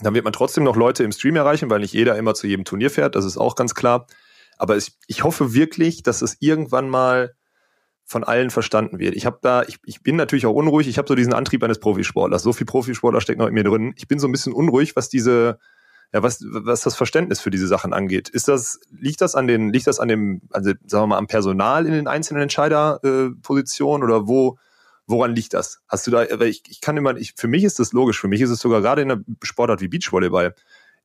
Dann 0.01 0.15
wird 0.15 0.25
man 0.25 0.33
trotzdem 0.33 0.65
noch 0.65 0.77
Leute 0.77 1.05
im 1.05 1.13
Stream 1.13 1.37
erreichen, 1.37 1.69
weil 1.69 1.81
nicht 1.81 1.93
jeder 1.93 2.17
immer 2.17 2.35
zu 2.35 2.47
jedem 2.47 2.65
Turnier 2.65 2.91
fährt. 2.91 3.15
Das 3.15 3.25
ist 3.25 3.37
auch 3.37 3.55
ganz 3.55 3.75
klar. 3.75 4.07
Aber 4.57 4.77
ich, 4.77 4.93
ich 5.07 5.25
hoffe 5.25 5.55
wirklich, 5.55 6.03
dass 6.03 6.23
es 6.23 6.37
irgendwann 6.41 6.89
mal 6.89 7.35
von 8.05 8.25
allen 8.25 8.51
verstanden 8.51 8.99
wird. 8.99 9.15
Ich 9.15 9.25
habe 9.25 9.39
da, 9.41 9.63
ich, 9.63 9.79
ich 9.85 10.03
bin 10.03 10.17
natürlich 10.17 10.47
auch 10.47 10.55
unruhig. 10.55 10.89
Ich 10.89 10.99
habe 10.99 11.07
so 11.07 11.15
diesen 11.15 11.33
Antrieb 11.33 11.63
eines 11.63 11.79
Profisportlers. 11.79 12.43
So 12.43 12.53
viel 12.53 12.67
Profisportler 12.67 13.21
steckt 13.21 13.39
noch 13.39 13.47
in 13.47 13.55
mir 13.55 13.65
drin. 13.65 13.93
Ich 13.97 14.09
bin 14.09 14.19
so 14.19 14.27
ein 14.27 14.33
bisschen 14.33 14.53
unruhig, 14.53 14.97
was 14.97 15.09
diese 15.09 15.59
ja, 16.13 16.23
was, 16.23 16.45
was 16.45 16.83
das 16.83 16.97
Verständnis 16.97 17.41
für 17.41 17.51
diese 17.51 17.69
Sachen 17.69 17.93
angeht. 17.93 18.29
Ist 18.29 18.49
das, 18.49 18.81
liegt 18.91 19.21
das 19.21 19.35
an 19.35 19.47
den, 19.47 19.73
liegt 19.73 19.87
das 19.87 20.01
an 20.01 20.09
dem, 20.09 20.43
also 20.51 20.73
sagen 20.87 21.05
wir 21.05 21.07
mal, 21.09 21.19
am 21.19 21.29
Personal 21.29 21.87
in 21.87 21.93
den 21.93 22.09
einzelnen 22.09 22.43
Entscheiderpositionen 22.43 24.09
äh, 24.09 24.13
oder 24.13 24.27
wo, 24.27 24.59
woran 25.07 25.35
liegt 25.35 25.55
das? 25.55 25.81
Hast 25.89 26.07
du 26.07 26.11
da, 26.11 26.25
ich, 26.25 26.63
ich 26.69 26.81
kann 26.81 26.97
immer, 26.97 27.17
ich, 27.17 27.35
für 27.37 27.49
mich 27.49 27.63
ist 27.63 27.79
das 27.79 27.93
logisch, 27.93 28.21
für 28.21 28.29
mich 28.29 28.41
ist 28.41 28.51
es 28.51 28.59
sogar 28.59 28.81
gerade 28.81 29.03
in 29.03 29.11
einer 29.11 29.23
Sportart 29.43 29.81
wie 29.81 29.89
Beachvolleyball. 29.89 30.55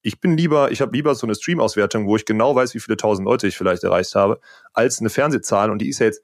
Ich 0.02 0.20
bin 0.20 0.38
lieber, 0.38 0.72
ich 0.72 0.82
habe 0.82 0.96
lieber 0.96 1.14
so 1.16 1.28
eine 1.28 1.36
Stream-Auswertung, 1.36 2.08
wo 2.08 2.16
ich 2.16 2.26
genau 2.26 2.56
weiß, 2.56 2.74
wie 2.74 2.80
viele 2.80 2.98
tausend 2.98 3.28
Leute 3.28 3.48
ich 3.48 3.58
vielleicht 3.58 3.84
erreicht 3.84 4.16
habe, 4.16 4.40
als 4.74 5.00
eine 5.00 5.10
Fernsehzahl 5.10 5.70
und 5.70 5.80
die 5.80 5.90
ist 5.90 6.00
ja 6.00 6.08
jetzt 6.08 6.24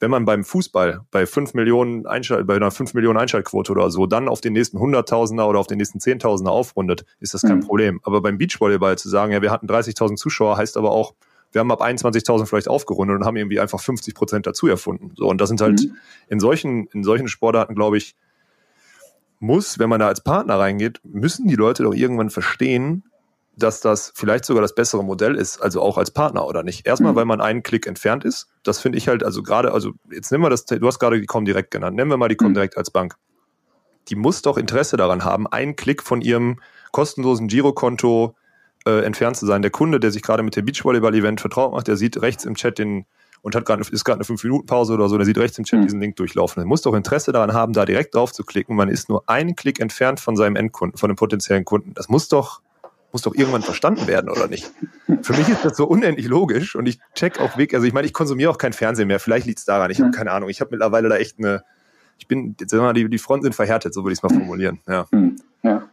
wenn 0.00 0.10
man 0.10 0.24
beim 0.24 0.44
Fußball 0.44 1.00
bei 1.10 1.26
fünf 1.26 1.54
Millionen 1.54 2.06
Einschalt, 2.06 2.46
bei 2.46 2.56
einer 2.56 2.70
fünf 2.70 2.94
Millionen 2.94 3.18
Einschaltquote 3.18 3.72
oder 3.72 3.90
so 3.90 4.06
dann 4.06 4.28
auf 4.28 4.40
den 4.40 4.52
nächsten 4.52 4.78
Hunderttausender 4.78 5.48
oder 5.48 5.58
auf 5.58 5.66
den 5.66 5.78
nächsten 5.78 6.00
Zehntausender 6.00 6.52
aufrundet, 6.52 7.04
ist 7.20 7.34
das 7.34 7.42
kein 7.42 7.58
mhm. 7.58 7.66
Problem. 7.66 8.00
Aber 8.04 8.20
beim 8.20 8.38
Beachvolleyball 8.38 8.96
zu 8.96 9.08
sagen, 9.08 9.32
ja, 9.32 9.42
wir 9.42 9.50
hatten 9.50 9.66
30.000 9.66 10.16
Zuschauer, 10.16 10.56
heißt 10.56 10.76
aber 10.76 10.92
auch, 10.92 11.14
wir 11.52 11.60
haben 11.60 11.72
ab 11.72 11.82
21.000 11.82 12.46
vielleicht 12.46 12.68
aufgerundet 12.68 13.18
und 13.18 13.24
haben 13.24 13.36
irgendwie 13.36 13.58
einfach 13.58 13.80
50 13.80 14.14
Prozent 14.14 14.46
dazu 14.46 14.66
erfunden. 14.66 15.12
So, 15.16 15.28
und 15.28 15.40
das 15.40 15.48
sind 15.48 15.60
halt 15.60 15.80
mhm. 15.80 15.96
in 16.28 16.40
solchen, 16.40 16.86
in 16.88 17.02
solchen 17.02 17.28
Sportarten, 17.28 17.74
glaube 17.74 17.96
ich, 17.96 18.14
muss, 19.40 19.78
wenn 19.78 19.88
man 19.88 20.00
da 20.00 20.08
als 20.08 20.22
Partner 20.22 20.58
reingeht, 20.58 21.00
müssen 21.04 21.46
die 21.48 21.54
Leute 21.54 21.84
doch 21.84 21.94
irgendwann 21.94 22.30
verstehen, 22.30 23.04
dass 23.58 23.80
das 23.80 24.12
vielleicht 24.14 24.44
sogar 24.44 24.62
das 24.62 24.74
bessere 24.74 25.04
Modell 25.04 25.34
ist, 25.34 25.60
also 25.60 25.82
auch 25.82 25.98
als 25.98 26.10
Partner 26.10 26.46
oder 26.46 26.62
nicht. 26.62 26.86
Erstmal, 26.86 27.12
mhm. 27.12 27.16
weil 27.16 27.24
man 27.24 27.40
einen 27.40 27.62
Klick 27.62 27.86
entfernt 27.86 28.24
ist. 28.24 28.48
Das 28.62 28.80
finde 28.80 28.98
ich 28.98 29.08
halt, 29.08 29.24
also 29.24 29.42
gerade, 29.42 29.72
also 29.72 29.92
jetzt 30.10 30.30
nehmen 30.30 30.44
wir 30.44 30.50
das, 30.50 30.64
du 30.64 30.86
hast 30.86 30.98
gerade 30.98 31.20
die 31.20 31.26
Comdirect 31.26 31.70
genannt, 31.70 31.96
nennen 31.96 32.10
wir 32.10 32.16
mal 32.16 32.28
die. 32.28 32.36
Comdirect 32.36 32.76
mhm. 32.76 32.78
als 32.78 32.90
Bank. 32.90 33.16
Die 34.08 34.16
muss 34.16 34.42
doch 34.42 34.56
Interesse 34.56 34.96
daran 34.96 35.24
haben, 35.24 35.46
einen 35.46 35.76
Klick 35.76 36.02
von 36.02 36.20
ihrem 36.20 36.60
kostenlosen 36.92 37.48
Girokonto 37.48 38.36
äh, 38.86 39.04
entfernt 39.04 39.36
zu 39.36 39.44
sein. 39.44 39.60
Der 39.60 39.70
Kunde, 39.70 40.00
der 40.00 40.12
sich 40.12 40.22
gerade 40.22 40.42
mit 40.42 40.56
dem 40.56 40.64
Beachvolleyball-Event 40.64 41.40
vertraut 41.40 41.72
macht, 41.72 41.88
der 41.88 41.96
sieht 41.96 42.22
rechts 42.22 42.44
im 42.44 42.54
Chat 42.54 42.78
den 42.78 43.06
und 43.42 43.54
hat 43.54 43.64
gerade 43.64 43.82
ist 43.82 44.04
gerade 44.04 44.18
eine 44.18 44.24
5-Minuten-Pause 44.24 44.94
oder 44.94 45.08
so, 45.08 45.16
der 45.16 45.26
sieht 45.26 45.38
rechts 45.38 45.58
im 45.58 45.64
Chat 45.64 45.80
mhm. 45.80 45.84
diesen 45.84 46.00
Link 46.00 46.16
durchlaufen. 46.16 46.62
Er 46.62 46.66
muss 46.66 46.82
doch 46.82 46.94
Interesse 46.94 47.32
daran 47.32 47.52
haben, 47.52 47.72
da 47.72 47.84
direkt 47.84 48.14
drauf 48.14 48.32
zu 48.32 48.44
klicken. 48.44 48.74
Man 48.76 48.88
ist 48.88 49.08
nur 49.08 49.28
einen 49.28 49.54
Klick 49.56 49.80
entfernt 49.80 50.20
von 50.20 50.36
seinem 50.36 50.56
Endkunden, 50.56 50.98
von 50.98 51.08
dem 51.08 51.16
potenziellen 51.16 51.64
Kunden. 51.64 51.94
Das 51.94 52.08
muss 52.08 52.28
doch 52.28 52.62
muss 53.12 53.22
doch 53.22 53.34
irgendwann 53.34 53.62
verstanden 53.62 54.06
werden, 54.06 54.30
oder 54.30 54.48
nicht? 54.48 54.70
Für 55.22 55.32
mich 55.32 55.48
ist 55.48 55.64
das 55.64 55.76
so 55.76 55.86
unendlich 55.86 56.26
logisch 56.26 56.76
und 56.76 56.86
ich 56.86 56.98
check 57.14 57.40
auch 57.40 57.56
weg, 57.56 57.74
also 57.74 57.86
ich 57.86 57.92
meine, 57.92 58.06
ich 58.06 58.12
konsumiere 58.12 58.50
auch 58.50 58.58
kein 58.58 58.72
Fernsehen 58.72 59.08
mehr, 59.08 59.20
vielleicht 59.20 59.46
liegt 59.46 59.58
es 59.58 59.64
daran, 59.64 59.90
ich 59.90 60.00
habe 60.00 60.10
keine 60.10 60.30
Ahnung, 60.30 60.48
ich 60.48 60.60
habe 60.60 60.70
mittlerweile 60.72 61.08
da 61.08 61.16
echt 61.16 61.38
eine, 61.38 61.64
ich 62.18 62.28
bin, 62.28 62.54
jetzt 62.60 62.70
sagen 62.70 62.82
wir 62.82 62.88
mal, 62.88 62.92
die, 62.92 63.08
die 63.08 63.18
Fronten 63.18 63.44
sind 63.44 63.54
verhärtet, 63.54 63.94
so 63.94 64.04
würde 64.04 64.12
ich 64.12 64.18
es 64.18 64.22
mal 64.22 64.28
formulieren. 64.28 64.80
Ja, 64.86 65.06
hm, 65.10 65.36
ja. 65.62 65.88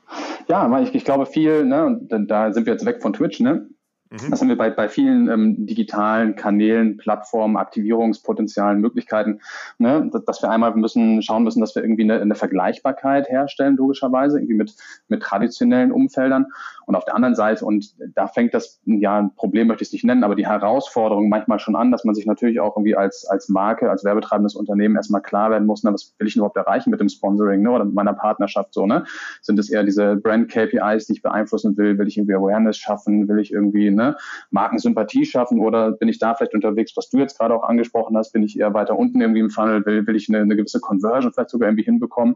ja 0.48 0.80
ich, 0.82 0.94
ich 0.94 1.06
glaube 1.06 1.26
viel, 1.26 1.66
ne, 1.66 1.86
und 1.86 2.28
da 2.28 2.52
sind 2.52 2.66
wir 2.66 2.74
jetzt 2.74 2.86
weg 2.86 3.02
von 3.02 3.14
Twitch, 3.14 3.40
ne? 3.40 3.70
Mhm. 4.12 4.32
Das 4.32 4.42
haben 4.42 4.50
wir 4.50 4.58
bei, 4.58 4.70
bei 4.70 4.88
vielen 4.88 5.30
ähm, 5.30 5.66
digitalen 5.66 6.36
Kanälen, 6.36 6.98
Plattformen, 6.98 7.58
Aktivierungspotenzialen, 7.58 8.80
Möglichkeiten, 8.80 9.40
ne, 9.80 10.10
dass 10.26 10.42
wir 10.42 10.50
einmal 10.50 10.76
müssen 10.76 11.22
schauen 11.22 11.44
müssen, 11.44 11.62
dass 11.62 11.76
wir 11.76 11.84
irgendwie 11.84 12.04
eine, 12.04 12.22
eine 12.22 12.36
Vergleichbarkeit 12.36 13.30
herstellen, 13.30 13.78
logischerweise, 13.78 14.38
irgendwie 14.38 14.56
mit, 14.56 14.76
mit 15.08 15.24
traditionellen 15.24 15.92
Umfeldern. 15.92 16.48
Und 16.86 16.96
auf 16.96 17.06
der 17.06 17.16
anderen 17.16 17.36
Seite, 17.36 17.66
und 17.66 17.96
da 18.16 18.28
fängt 18.28 18.54
das, 18.54 18.80
ja, 18.86 19.18
ein 19.18 19.36
Problem 19.36 19.68
möchte 19.68 19.84
ich 19.84 19.90
es 19.90 19.94
nicht 19.94 20.04
nennen, 20.04 20.24
aber 20.24 20.36
die 20.36 20.46
Herausforderung 20.46 21.30
manchmal 21.30 21.60
schon 21.60 21.76
an, 21.76 21.92
dass 21.92 22.04
man 22.04 22.16
sich 22.16 22.26
natürlich 22.26 22.60
auch 22.60 22.76
irgendwie 22.76 22.96
als, 22.96 23.26
als 23.26 23.50
Marke, 23.50 23.90
als 23.90 24.04
werbetreibendes 24.04 24.56
Unternehmen 24.56 24.96
erstmal 24.96 25.22
klar 25.22 25.50
werden 25.52 25.66
muss, 25.66 25.84
ne, 25.84 25.94
was 25.94 26.14
will 26.18 26.28
ich 26.28 26.36
überhaupt 26.36 26.58
erreichen 26.58 26.92
mit 26.92 27.00
dem 27.00 27.10
Sponsoring 27.10 27.62
ne, 27.62 27.72
oder 27.72 27.86
mit 27.86 27.96
meiner 27.96 28.14
Partnerschaft 28.14 28.74
so, 28.74 28.86
ne? 28.86 29.06
Sind 29.42 29.60
es 29.60 29.70
eher 29.70 29.84
diese 29.84 30.16
Brand-KPIs, 30.16 31.08
die 31.08 31.14
ich 31.14 31.22
beeinflussen 31.22 31.78
will? 31.78 31.98
Will 31.98 32.08
ich 32.08 32.18
irgendwie 32.18 32.36
Awareness 32.36 32.78
schaffen? 32.78 33.28
Will 33.28 33.40
ich 33.40 33.52
irgendwie 33.52 33.90
ne, 33.92 34.16
Markensympathie 34.52 35.26
schaffen 35.26 35.60
oder 35.60 35.92
bin 35.92 36.08
ich 36.08 36.20
da 36.20 36.36
vielleicht 36.36 36.54
unterwegs, 36.54 36.96
was 36.96 37.10
du 37.10 37.18
jetzt 37.18 37.38
gerade 37.38 37.56
auch 37.56 37.64
angesprochen 37.64 38.16
hast, 38.18 38.32
bin 38.32 38.44
ich 38.44 38.60
eher 38.60 38.74
weiter 38.74 38.98
unten 38.98 39.22
irgendwie 39.22 39.42
im 39.42 39.50
Funnel, 39.50 39.86
will, 39.86 40.06
will 40.06 40.16
ich 40.16 40.30
eine, 40.30 40.40
eine 40.40 40.56
gewisse 40.56 40.80
Conversion 40.80 41.34
vielleicht 41.34 41.50
sogar 41.50 41.70
irgendwie 41.70 41.84
hinbekommen? 41.84 42.36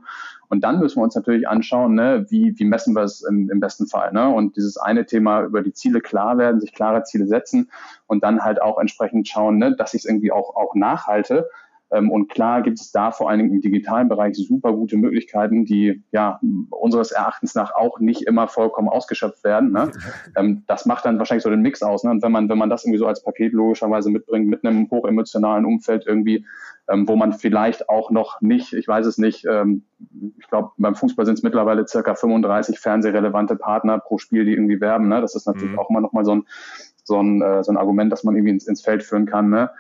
Und 0.50 0.64
dann 0.64 0.80
müssen 0.80 0.98
wir 0.98 1.04
uns 1.04 1.16
natürlich 1.16 1.48
anschauen, 1.48 1.94
ne, 1.94 2.26
wie, 2.30 2.58
wie 2.58 2.66
messen 2.66 2.96
wir 2.96 3.04
es 3.04 3.22
im, 3.22 3.50
im 3.50 3.60
besten 3.60 3.88
Fall. 3.88 4.12
Ne? 4.12 4.28
Und 4.30 4.39
dieses 4.42 4.78
eine 4.78 5.06
Thema 5.06 5.42
über 5.44 5.62
die 5.62 5.74
Ziele 5.74 6.02
klar 6.02 6.38
werden, 6.38 6.62
sich 6.62 6.74
klare 6.74 7.04
Ziele 7.04 7.28
setzen 7.28 7.70
und 8.08 8.24
dann 8.24 8.44
halt 8.44 8.62
auch 8.62 8.78
entsprechend 8.80 9.28
schauen, 9.28 9.58
ne, 9.58 9.76
dass 9.76 9.94
ich 9.94 10.02
es 10.02 10.06
irgendwie 10.06 10.32
auch, 10.32 10.56
auch 10.56 10.76
nachhalte. 10.76 11.50
Ähm, 11.92 12.12
und 12.12 12.30
klar 12.30 12.62
gibt 12.62 12.80
es 12.80 12.92
da 12.92 13.12
vor 13.12 13.30
allen 13.30 13.40
Dingen 13.40 13.54
im 13.56 13.62
digitalen 13.62 14.10
Bereich 14.10 14.36
super 14.36 14.74
gute 14.74 14.98
Möglichkeiten, 14.98 15.66
die 15.66 16.04
ja 16.12 16.40
unseres 16.70 17.12
Erachtens 17.12 17.56
nach 17.56 17.74
auch 17.74 18.00
nicht 18.00 18.24
immer 18.24 18.48
vollkommen 18.48 18.90
ausgeschöpft 18.90 19.44
werden. 19.44 19.72
Ne? 19.72 19.92
Ähm, 20.36 20.64
das 20.68 20.86
macht 20.86 21.06
dann 21.06 21.18
wahrscheinlich 21.18 21.44
so 21.44 21.50
den 21.50 21.62
Mix 21.62 21.82
aus. 21.82 22.04
Ne? 22.04 22.12
Und 22.12 22.22
wenn 22.22 22.32
man, 22.32 22.50
wenn 22.50 22.58
man 22.58 22.70
das 22.70 22.84
irgendwie 22.84 23.00
so 23.00 23.08
als 23.08 23.24
Paket 23.24 23.52
logischerweise 23.54 24.12
mitbringt, 24.12 24.48
mit 24.48 24.64
einem 24.64 24.90
hochemotionalen 24.92 25.66
Umfeld 25.66 26.06
irgendwie, 26.06 26.46
ähm, 26.88 27.08
wo 27.08 27.16
man 27.16 27.34
vielleicht 27.34 27.90
auch 27.90 28.12
noch 28.12 28.42
nicht, 28.42 28.74
ich 28.74 28.88
weiß 28.88 29.06
es 29.06 29.18
nicht, 29.18 29.46
ich 30.38 30.48
glaube, 30.48 30.72
beim 30.78 30.96
Fußball 30.96 31.26
sind 31.26 31.36
es 31.36 31.44
mittlerweile 31.44 31.88
circa 31.88 32.16
35 32.16 32.80
fernsehrelevante 32.80 33.56
Partner 33.56 34.00
pro 34.00 34.18
Spiel, 34.18 34.46
die 34.46 34.54
irgendwie 34.54 34.82
werben. 34.82 35.08
Ne? 35.08 35.22
Das 35.22 35.36
ist 35.36 35.48
natürlich 35.48 35.72
mhm. 35.72 35.80
auch 35.80 35.90
immer 35.90 36.02
nochmal 36.02 36.26
so 36.26 36.36
ein, 36.36 36.44
so 37.04 37.22
ein, 37.22 37.42
äh, 37.42 37.64
so 37.64 37.72
ein 37.72 37.78
Argument, 37.78 38.12
das 38.12 38.24
man 38.24 38.36
irgendwie 38.36 38.54
ins, 38.54 38.68
ins 38.68 38.82
Feld 38.82 39.04
führen 39.04 39.26
kann. 39.26 39.50
Ne? 39.50 39.72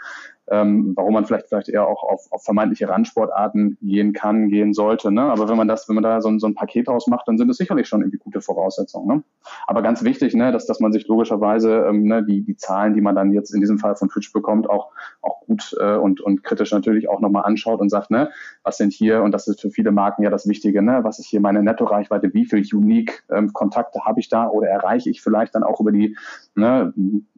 Ähm, 0.51 0.93
warum 0.95 1.13
man 1.13 1.25
vielleicht 1.25 1.47
vielleicht 1.47 1.69
eher 1.69 1.87
auch 1.87 2.03
auf, 2.03 2.31
auf 2.31 2.43
vermeintliche 2.43 2.89
Randsportarten 2.89 3.77
gehen 3.81 4.13
kann, 4.13 4.49
gehen 4.49 4.73
sollte. 4.73 5.11
Ne? 5.11 5.23
Aber 5.23 5.49
wenn 5.49 5.57
man 5.57 5.67
das, 5.67 5.87
wenn 5.87 5.95
man 5.95 6.03
da 6.03 6.21
so 6.21 6.29
ein, 6.29 6.39
so 6.39 6.47
ein 6.47 6.55
Paket 6.55 6.87
draus 6.87 7.07
macht, 7.07 7.27
dann 7.27 7.37
sind 7.37 7.49
es 7.49 7.57
sicherlich 7.57 7.87
schon 7.87 8.01
irgendwie 8.01 8.17
gute 8.17 8.41
Voraussetzungen. 8.41 9.07
Ne? 9.07 9.23
Aber 9.67 9.81
ganz 9.81 10.03
wichtig, 10.03 10.33
ne, 10.33 10.51
dass, 10.51 10.65
dass 10.65 10.79
man 10.79 10.91
sich 10.91 11.07
logischerweise 11.07 11.85
ähm, 11.89 12.03
ne, 12.03 12.23
die, 12.23 12.41
die 12.41 12.55
Zahlen, 12.55 12.93
die 12.93 13.01
man 13.01 13.15
dann 13.15 13.31
jetzt 13.31 13.53
in 13.53 13.61
diesem 13.61 13.77
Fall 13.77 13.95
von 13.95 14.09
Twitch 14.09 14.31
bekommt, 14.33 14.69
auch, 14.69 14.91
auch 15.21 15.41
gut 15.41 15.75
äh, 15.79 15.95
und, 15.95 16.21
und 16.21 16.43
kritisch 16.43 16.71
natürlich 16.71 17.09
auch 17.09 17.19
nochmal 17.19 17.43
anschaut 17.45 17.79
und 17.79 17.89
sagt, 17.89 18.11
ne, 18.11 18.29
was 18.63 18.77
sind 18.77 18.93
hier, 18.93 19.21
und 19.23 19.31
das 19.31 19.47
ist 19.47 19.61
für 19.61 19.69
viele 19.69 19.91
Marken 19.91 20.23
ja 20.23 20.29
das 20.29 20.47
Wichtige, 20.47 20.81
ne, 20.81 20.99
was 21.03 21.19
ist 21.19 21.27
hier 21.27 21.41
meine 21.41 21.63
Netto-Reichweite, 21.63 22.33
wie 22.33 22.45
viel 22.45 22.63
unique 22.73 23.23
ähm, 23.29 23.53
Kontakte 23.53 24.05
habe 24.05 24.19
ich 24.19 24.29
da 24.29 24.47
oder 24.47 24.67
erreiche 24.67 25.09
ich 25.09 25.21
vielleicht 25.21 25.55
dann 25.55 25.63
auch 25.63 25.79
über 25.79 25.91
die 25.91 26.17
ne, 26.55 26.93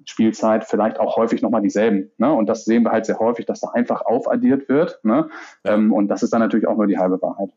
Spielzeit 0.05 0.65
vielleicht 0.65 0.99
auch 0.99 1.15
häufig 1.17 1.41
nochmal 1.41 1.61
dieselben. 1.61 2.11
Ne? 2.17 2.31
Und 2.31 2.47
das 2.47 2.65
sehen 2.65 2.83
wir 2.83 2.91
halt 2.91 3.05
sehr 3.05 3.19
häufig, 3.19 3.45
dass 3.45 3.61
da 3.61 3.69
einfach 3.69 4.01
aufaddiert 4.01 4.69
wird. 4.69 4.99
Ne? 5.03 5.29
Ja. 5.63 5.73
Ähm, 5.73 5.93
und 5.93 6.07
das 6.07 6.23
ist 6.23 6.33
dann 6.33 6.41
natürlich 6.41 6.67
auch 6.67 6.77
nur 6.77 6.87
die 6.87 6.97
halbe 6.97 7.21
Wahrheit. 7.21 7.49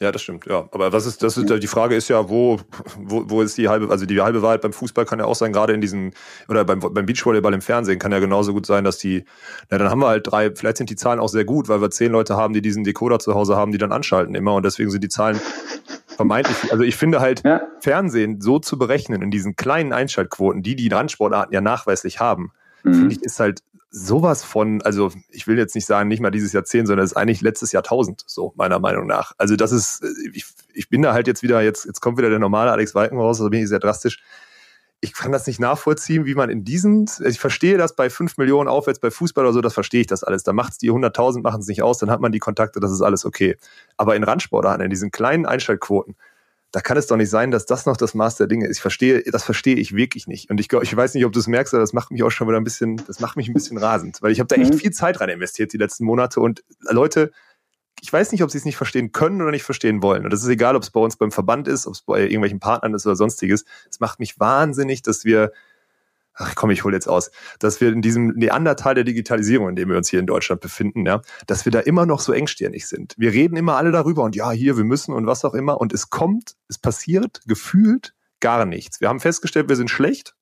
Ja, 0.00 0.10
das 0.10 0.22
stimmt, 0.22 0.46
ja. 0.46 0.68
Aber 0.72 0.92
was 0.92 1.06
ist, 1.06 1.22
das 1.22 1.36
ist, 1.36 1.48
die 1.48 1.66
Frage 1.68 1.94
ist 1.94 2.08
ja, 2.08 2.28
wo, 2.28 2.58
wo, 2.98 3.30
wo 3.30 3.42
ist 3.42 3.56
die 3.56 3.68
halbe, 3.68 3.88
also 3.90 4.06
die 4.06 4.20
halbe 4.20 4.42
Wahrheit 4.42 4.60
beim 4.60 4.72
Fußball 4.72 5.04
kann 5.04 5.20
ja 5.20 5.24
auch 5.24 5.36
sein, 5.36 5.52
gerade 5.52 5.72
in 5.72 5.80
diesen, 5.80 6.12
oder 6.48 6.64
beim, 6.64 6.80
beim 6.80 7.06
Beachvolleyball 7.06 7.54
im 7.54 7.60
Fernsehen 7.60 8.00
kann 8.00 8.10
ja 8.10 8.18
genauso 8.18 8.52
gut 8.52 8.66
sein, 8.66 8.82
dass 8.82 8.98
die, 8.98 9.24
na, 9.70 9.78
dann 9.78 9.90
haben 9.90 10.00
wir 10.00 10.08
halt 10.08 10.26
drei, 10.26 10.52
vielleicht 10.52 10.78
sind 10.78 10.90
die 10.90 10.96
Zahlen 10.96 11.20
auch 11.20 11.28
sehr 11.28 11.44
gut, 11.44 11.68
weil 11.68 11.80
wir 11.80 11.90
zehn 11.92 12.10
Leute 12.10 12.36
haben, 12.36 12.54
die 12.54 12.60
diesen 12.60 12.82
Decoder 12.82 13.20
zu 13.20 13.34
Hause 13.34 13.54
haben, 13.56 13.70
die 13.70 13.78
dann 13.78 13.92
anschalten 13.92 14.34
immer 14.34 14.54
und 14.54 14.64
deswegen 14.64 14.90
sind 14.90 15.04
die 15.04 15.08
Zahlen 15.08 15.40
vermeintlich, 16.14 16.72
also 16.72 16.84
ich 16.84 16.96
finde 16.96 17.20
halt, 17.20 17.42
ja. 17.44 17.62
Fernsehen 17.80 18.40
so 18.40 18.58
zu 18.58 18.78
berechnen 18.78 19.22
in 19.22 19.30
diesen 19.30 19.56
kleinen 19.56 19.92
Einschaltquoten, 19.92 20.62
die 20.62 20.76
die 20.76 20.88
Randsportarten 20.88 21.52
ja 21.52 21.60
nachweislich 21.60 22.20
haben, 22.20 22.52
mhm. 22.82 22.94
finde 22.94 23.14
ich, 23.14 23.22
ist 23.22 23.40
halt 23.40 23.62
sowas 23.90 24.42
von, 24.42 24.82
also 24.82 25.12
ich 25.30 25.46
will 25.46 25.56
jetzt 25.56 25.76
nicht 25.76 25.86
sagen, 25.86 26.08
nicht 26.08 26.20
mal 26.20 26.32
dieses 26.32 26.52
Jahrzehnt, 26.52 26.88
sondern 26.88 27.04
es 27.04 27.12
ist 27.12 27.16
eigentlich 27.16 27.42
letztes 27.42 27.70
Jahrtausend, 27.70 28.24
so 28.26 28.52
meiner 28.56 28.80
Meinung 28.80 29.06
nach. 29.06 29.32
Also 29.38 29.54
das 29.54 29.70
ist, 29.70 30.04
ich, 30.32 30.44
ich 30.72 30.88
bin 30.88 31.02
da 31.02 31.12
halt 31.12 31.28
jetzt 31.28 31.44
wieder, 31.44 31.62
jetzt, 31.62 31.84
jetzt 31.84 32.00
kommt 32.00 32.18
wieder 32.18 32.28
der 32.28 32.40
normale 32.40 32.72
Alex 32.72 32.94
Walken 32.94 33.18
raus, 33.18 33.38
also 33.38 33.50
bin 33.50 33.62
ich 33.62 33.68
sehr 33.68 33.78
drastisch 33.78 34.20
ich 35.04 35.12
kann 35.12 35.32
das 35.32 35.46
nicht 35.46 35.60
nachvollziehen, 35.60 36.24
wie 36.24 36.34
man 36.34 36.48
in 36.48 36.64
diesen, 36.64 37.08
ich 37.22 37.38
verstehe 37.38 37.76
das 37.76 37.94
bei 37.94 38.08
fünf 38.08 38.38
Millionen 38.38 38.68
aufwärts 38.68 38.98
bei 38.98 39.10
Fußball 39.10 39.44
oder 39.44 39.52
so, 39.52 39.60
das 39.60 39.74
verstehe 39.74 40.00
ich 40.00 40.06
das 40.06 40.24
alles. 40.24 40.44
Da 40.44 40.54
macht 40.54 40.72
es 40.72 40.78
die 40.78 40.90
100.000, 40.90 41.42
machen 41.42 41.60
es 41.60 41.66
nicht 41.66 41.82
aus, 41.82 41.98
dann 41.98 42.10
hat 42.10 42.20
man 42.20 42.32
die 42.32 42.38
Kontakte, 42.38 42.80
das 42.80 42.90
ist 42.90 43.02
alles 43.02 43.26
okay. 43.26 43.56
Aber 43.98 44.16
in 44.16 44.24
Randsportarten, 44.24 44.82
in 44.82 44.88
diesen 44.88 45.10
kleinen 45.10 45.44
Einschaltquoten, 45.44 46.16
da 46.72 46.80
kann 46.80 46.96
es 46.96 47.06
doch 47.06 47.18
nicht 47.18 47.28
sein, 47.28 47.50
dass 47.50 47.66
das 47.66 47.84
noch 47.84 47.98
das 47.98 48.14
Maß 48.14 48.36
der 48.36 48.46
Dinge 48.46 48.66
ist. 48.66 48.78
Ich 48.78 48.82
verstehe, 48.82 49.22
das 49.30 49.44
verstehe 49.44 49.76
ich 49.76 49.94
wirklich 49.94 50.26
nicht. 50.26 50.50
Und 50.50 50.58
ich 50.58 50.72
ich 50.72 50.96
weiß 50.96 51.12
nicht, 51.14 51.26
ob 51.26 51.32
du 51.32 51.38
es 51.38 51.46
merkst, 51.46 51.74
aber 51.74 51.82
das 51.82 51.92
macht 51.92 52.10
mich 52.10 52.22
auch 52.22 52.30
schon 52.30 52.48
wieder 52.48 52.56
ein 52.56 52.64
bisschen, 52.64 52.96
das 53.06 53.20
macht 53.20 53.36
mich 53.36 53.48
ein 53.48 53.54
bisschen 53.54 53.76
rasend, 53.76 54.22
weil 54.22 54.32
ich 54.32 54.40
habe 54.40 54.48
da 54.48 54.56
echt 54.56 54.72
mhm. 54.72 54.78
viel 54.78 54.90
Zeit 54.90 55.20
rein 55.20 55.28
investiert 55.28 55.72
die 55.74 55.78
letzten 55.78 56.06
Monate 56.06 56.40
und 56.40 56.64
Leute, 56.80 57.30
ich 58.04 58.12
weiß 58.12 58.32
nicht, 58.32 58.42
ob 58.42 58.50
sie 58.50 58.58
es 58.58 58.66
nicht 58.66 58.76
verstehen 58.76 59.12
können 59.12 59.40
oder 59.40 59.50
nicht 59.50 59.62
verstehen 59.62 60.02
wollen. 60.02 60.24
Und 60.24 60.30
das 60.30 60.42
ist 60.42 60.48
egal, 60.48 60.76
ob 60.76 60.82
es 60.82 60.90
bei 60.90 61.00
uns 61.00 61.16
beim 61.16 61.32
Verband 61.32 61.66
ist, 61.66 61.86
ob 61.86 61.94
es 61.94 62.02
bei 62.02 62.20
irgendwelchen 62.20 62.60
Partnern 62.60 62.92
ist 62.92 63.06
oder 63.06 63.16
sonstiges. 63.16 63.64
Es 63.90 63.98
macht 63.98 64.20
mich 64.20 64.38
wahnsinnig, 64.38 65.00
dass 65.00 65.24
wir, 65.24 65.52
ach 66.34 66.54
komm, 66.54 66.68
ich 66.68 66.84
hole 66.84 66.94
jetzt 66.94 67.08
aus, 67.08 67.30
dass 67.60 67.80
wir 67.80 67.88
in 67.88 68.02
diesem 68.02 68.26
Neandertal 68.36 68.94
der 68.94 69.04
Digitalisierung, 69.04 69.70
in 69.70 69.76
dem 69.76 69.88
wir 69.88 69.96
uns 69.96 70.10
hier 70.10 70.20
in 70.20 70.26
Deutschland 70.26 70.60
befinden, 70.60 71.06
ja, 71.06 71.22
dass 71.46 71.64
wir 71.64 71.72
da 71.72 71.80
immer 71.80 72.04
noch 72.04 72.20
so 72.20 72.34
engstirnig 72.34 72.86
sind. 72.86 73.14
Wir 73.16 73.32
reden 73.32 73.56
immer 73.56 73.76
alle 73.76 73.90
darüber 73.90 74.22
und 74.24 74.36
ja, 74.36 74.50
hier, 74.50 74.76
wir 74.76 74.84
müssen 74.84 75.14
und 75.14 75.26
was 75.26 75.42
auch 75.46 75.54
immer. 75.54 75.80
Und 75.80 75.94
es 75.94 76.10
kommt, 76.10 76.56
es 76.68 76.76
passiert 76.76 77.40
gefühlt 77.46 78.12
gar 78.40 78.66
nichts. 78.66 79.00
Wir 79.00 79.08
haben 79.08 79.20
festgestellt, 79.20 79.70
wir 79.70 79.76
sind 79.76 79.88
schlecht 79.88 80.34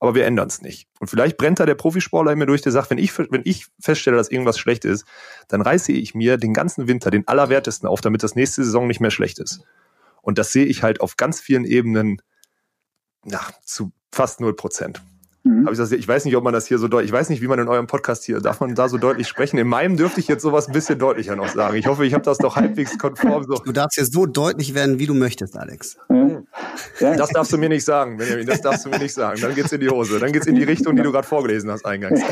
aber 0.00 0.14
wir 0.14 0.24
ändern 0.24 0.48
es 0.48 0.62
nicht. 0.62 0.88
Und 1.00 1.08
vielleicht 1.08 1.36
brennt 1.36 1.60
da 1.60 1.66
der 1.66 1.74
Profisportler 1.74 2.32
in 2.32 2.38
mir 2.38 2.46
durch, 2.46 2.62
der 2.62 2.72
sagt, 2.72 2.90
wenn 2.90 2.98
ich, 2.98 3.16
wenn 3.18 3.42
ich 3.44 3.66
feststelle, 3.80 4.16
dass 4.16 4.30
irgendwas 4.30 4.58
schlecht 4.58 4.84
ist, 4.84 5.04
dann 5.48 5.60
reiße 5.60 5.92
ich 5.92 6.14
mir 6.14 6.36
den 6.36 6.54
ganzen 6.54 6.86
Winter 6.88 7.10
den 7.10 7.26
Allerwertesten 7.26 7.88
auf, 7.88 8.00
damit 8.00 8.22
das 8.22 8.34
nächste 8.34 8.64
Saison 8.64 8.86
nicht 8.86 9.00
mehr 9.00 9.10
schlecht 9.10 9.38
ist. 9.38 9.60
Und 10.22 10.38
das 10.38 10.52
sehe 10.52 10.66
ich 10.66 10.82
halt 10.82 11.00
auf 11.00 11.16
ganz 11.16 11.40
vielen 11.40 11.64
Ebenen 11.64 12.22
na, 13.24 13.40
zu 13.64 13.92
fast 14.12 14.40
null 14.40 14.54
Prozent. 14.54 15.02
Mhm. 15.44 15.68
ich, 15.72 15.92
ich 15.92 16.08
weiß 16.08 16.24
nicht, 16.24 16.36
ob 16.36 16.44
man 16.44 16.52
das 16.52 16.66
hier 16.66 16.78
so 16.78 16.88
deutlich, 16.88 17.10
ich 17.10 17.12
weiß 17.12 17.30
nicht, 17.30 17.40
wie 17.40 17.46
man 17.46 17.58
in 17.58 17.68
eurem 17.68 17.86
Podcast 17.86 18.24
hier, 18.24 18.40
darf 18.40 18.60
man 18.60 18.74
da 18.74 18.88
so 18.88 18.98
deutlich 18.98 19.28
sprechen? 19.28 19.58
In 19.58 19.68
meinem 19.68 19.96
dürfte 19.96 20.20
ich 20.20 20.28
jetzt 20.28 20.42
sowas 20.42 20.66
ein 20.66 20.72
bisschen 20.72 20.98
deutlicher 20.98 21.36
noch 21.36 21.48
sagen. 21.48 21.76
Ich 21.76 21.86
hoffe, 21.86 22.04
ich 22.04 22.14
habe 22.14 22.24
das 22.24 22.38
doch 22.38 22.56
halbwegs 22.56 22.98
konform. 22.98 23.44
So. 23.44 23.54
Du 23.54 23.72
darfst 23.72 23.96
jetzt 23.96 24.12
so 24.12 24.26
deutlich 24.26 24.74
werden, 24.74 24.98
wie 24.98 25.06
du 25.06 25.14
möchtest, 25.14 25.56
Alex. 25.56 25.96
Mhm. 27.00 27.16
Das 27.16 27.30
darfst 27.30 27.52
du 27.52 27.58
mir 27.58 27.68
nicht 27.68 27.84
sagen, 27.84 28.16
Benjamin, 28.16 28.46
das 28.46 28.60
darfst 28.60 28.86
du 28.86 28.90
mir 28.90 28.98
nicht 28.98 29.14
sagen. 29.14 29.40
Dann 29.40 29.54
geht's 29.54 29.72
in 29.72 29.80
die 29.80 29.88
Hose. 29.88 30.18
Dann 30.18 30.32
geht's 30.32 30.46
in 30.46 30.54
die 30.54 30.64
Richtung, 30.64 30.96
die 30.96 31.02
du 31.02 31.12
gerade 31.12 31.26
vorgelesen 31.26 31.70
hast 31.70 31.84
eingangs. 31.86 32.20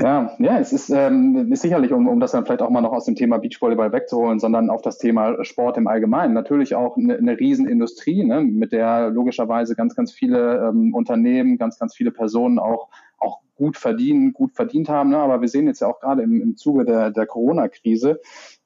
Ja, 0.00 0.34
ja, 0.38 0.58
es 0.58 0.72
ist, 0.72 0.90
ähm, 0.90 1.52
ist 1.52 1.62
sicherlich, 1.62 1.92
um, 1.92 2.08
um 2.08 2.20
das 2.20 2.32
dann 2.32 2.46
vielleicht 2.46 2.62
auch 2.62 2.70
mal 2.70 2.80
noch 2.80 2.92
aus 2.92 3.04
dem 3.04 3.14
Thema 3.14 3.38
Beachvolleyball 3.38 3.92
wegzuholen, 3.92 4.38
sondern 4.38 4.70
auf 4.70 4.80
das 4.80 4.98
Thema 4.98 5.44
Sport 5.44 5.76
im 5.76 5.86
Allgemeinen. 5.86 6.34
Natürlich 6.34 6.74
auch 6.74 6.96
eine, 6.96 7.16
eine 7.16 7.38
Riesenindustrie, 7.38 8.24
ne, 8.24 8.40
mit 8.40 8.72
der 8.72 9.10
logischerweise 9.10 9.74
ganz, 9.74 9.94
ganz 9.94 10.12
viele 10.12 10.68
ähm, 10.68 10.94
Unternehmen, 10.94 11.58
ganz, 11.58 11.78
ganz 11.78 11.94
viele 11.94 12.10
Personen 12.10 12.58
auch, 12.58 12.88
auch 13.18 13.40
gut 13.56 13.76
verdienen, 13.76 14.32
gut 14.32 14.54
verdient 14.54 14.88
haben. 14.88 15.10
Ne? 15.10 15.18
Aber 15.18 15.40
wir 15.40 15.48
sehen 15.48 15.66
jetzt 15.66 15.80
ja 15.80 15.88
auch 15.88 16.00
gerade 16.00 16.22
im, 16.22 16.40
im 16.40 16.56
Zuge 16.56 16.84
der, 16.84 17.10
der 17.10 17.26
Corona-Krise, 17.26 18.20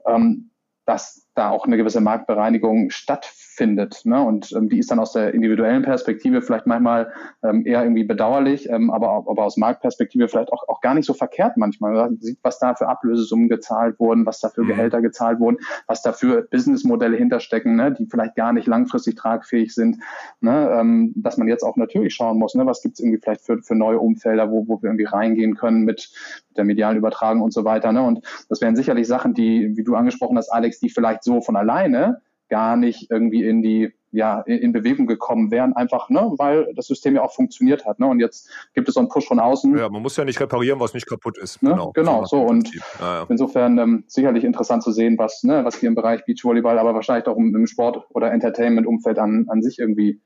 ähm, 0.06 0.50
dass 0.84 1.21
da 1.34 1.48
auch 1.48 1.66
eine 1.66 1.78
gewisse 1.78 2.00
Marktbereinigung 2.00 2.90
stattfindet. 2.90 4.02
Ne? 4.04 4.22
Und 4.22 4.52
ähm, 4.52 4.68
die 4.68 4.78
ist 4.78 4.90
dann 4.90 4.98
aus 4.98 5.12
der 5.12 5.32
individuellen 5.32 5.82
Perspektive 5.82 6.42
vielleicht 6.42 6.66
manchmal 6.66 7.12
ähm, 7.42 7.64
eher 7.64 7.82
irgendwie 7.82 8.04
bedauerlich, 8.04 8.68
ähm, 8.68 8.90
aber, 8.90 9.24
aber 9.26 9.44
aus 9.44 9.56
Marktperspektive 9.56 10.28
vielleicht 10.28 10.52
auch, 10.52 10.68
auch 10.68 10.82
gar 10.82 10.94
nicht 10.94 11.06
so 11.06 11.14
verkehrt 11.14 11.56
manchmal. 11.56 11.94
Man 11.94 12.18
sieht, 12.20 12.38
was 12.42 12.58
da 12.58 12.74
für 12.74 12.86
Ablösesummen 12.86 13.48
gezahlt 13.48 13.98
wurden, 13.98 14.26
was 14.26 14.40
da 14.40 14.50
für 14.50 14.62
mhm. 14.62 14.68
Gehälter 14.68 15.00
gezahlt 15.00 15.40
wurden, 15.40 15.56
was 15.86 16.02
da 16.02 16.12
für 16.12 16.42
Businessmodelle 16.42 17.16
hinterstecken, 17.16 17.76
ne? 17.76 17.92
die 17.92 18.06
vielleicht 18.06 18.36
gar 18.36 18.52
nicht 18.52 18.66
langfristig 18.66 19.16
tragfähig 19.16 19.74
sind. 19.74 19.98
Ne? 20.40 20.70
Ähm, 20.78 21.14
dass 21.16 21.38
man 21.38 21.48
jetzt 21.48 21.62
auch 21.62 21.76
natürlich 21.76 22.14
schauen 22.14 22.38
muss, 22.38 22.54
ne? 22.54 22.66
was 22.66 22.82
gibt 22.82 22.94
es 22.94 23.00
irgendwie 23.00 23.20
vielleicht 23.22 23.40
für, 23.40 23.62
für 23.62 23.74
neue 23.74 23.98
Umfelder, 23.98 24.50
wo, 24.50 24.68
wo 24.68 24.82
wir 24.82 24.90
irgendwie 24.90 25.06
reingehen 25.06 25.54
können 25.54 25.84
mit, 25.84 26.10
mit 26.48 26.58
der 26.58 26.64
medialen 26.64 26.98
Übertragung 26.98 27.40
und 27.40 27.54
so 27.54 27.64
weiter. 27.64 27.90
Ne? 27.92 28.02
Und 28.02 28.20
das 28.50 28.60
wären 28.60 28.76
sicherlich 28.76 29.06
Sachen, 29.06 29.32
die, 29.32 29.72
wie 29.76 29.84
du 29.84 29.94
angesprochen 29.94 30.36
hast, 30.36 30.50
Alex, 30.50 30.78
die 30.78 30.90
vielleicht 30.90 31.21
so 31.24 31.40
von 31.40 31.56
alleine 31.56 32.22
gar 32.48 32.76
nicht 32.76 33.10
irgendwie 33.10 33.44
in 33.44 33.62
die 33.62 33.92
ja, 34.12 34.40
in 34.42 34.72
Bewegung 34.72 35.06
gekommen 35.06 35.50
wären, 35.50 35.72
einfach, 35.72 36.10
ne, 36.10 36.32
weil 36.36 36.72
das 36.74 36.86
System 36.86 37.14
ja 37.14 37.22
auch 37.22 37.32
funktioniert 37.32 37.86
hat. 37.86 37.98
Ne? 37.98 38.06
Und 38.06 38.20
jetzt 38.20 38.50
gibt 38.74 38.86
es 38.86 38.94
so 38.94 39.00
einen 39.00 39.08
Push 39.08 39.26
von 39.26 39.40
außen. 39.40 39.76
Ja, 39.76 39.88
man 39.88 40.02
muss 40.02 40.18
ja 40.18 40.24
nicht 40.26 40.38
reparieren, 40.38 40.78
was 40.78 40.92
nicht 40.92 41.08
kaputt 41.08 41.38
ist. 41.38 41.62
Ne? 41.62 41.70
Genau, 41.70 41.92
genau 41.92 42.24
so. 42.26 42.42
Und 42.42 42.72
ja, 42.74 42.80
ja. 43.00 43.26
insofern 43.30 43.78
ähm, 43.78 44.04
sicherlich 44.06 44.44
interessant 44.44 44.82
zu 44.82 44.92
sehen, 44.92 45.16
was, 45.16 45.42
ne, 45.44 45.64
was 45.64 45.76
hier 45.76 45.88
im 45.88 45.94
Bereich 45.94 46.26
Beachvolleyball, 46.26 46.78
aber 46.78 46.94
wahrscheinlich 46.94 47.26
auch 47.26 47.38
im, 47.38 47.56
im 47.56 47.66
Sport- 47.66 48.04
oder 48.10 48.30
Entertainment-Umfeld 48.30 49.18
an, 49.18 49.46
an 49.48 49.62
sich 49.62 49.78
irgendwie 49.78 50.20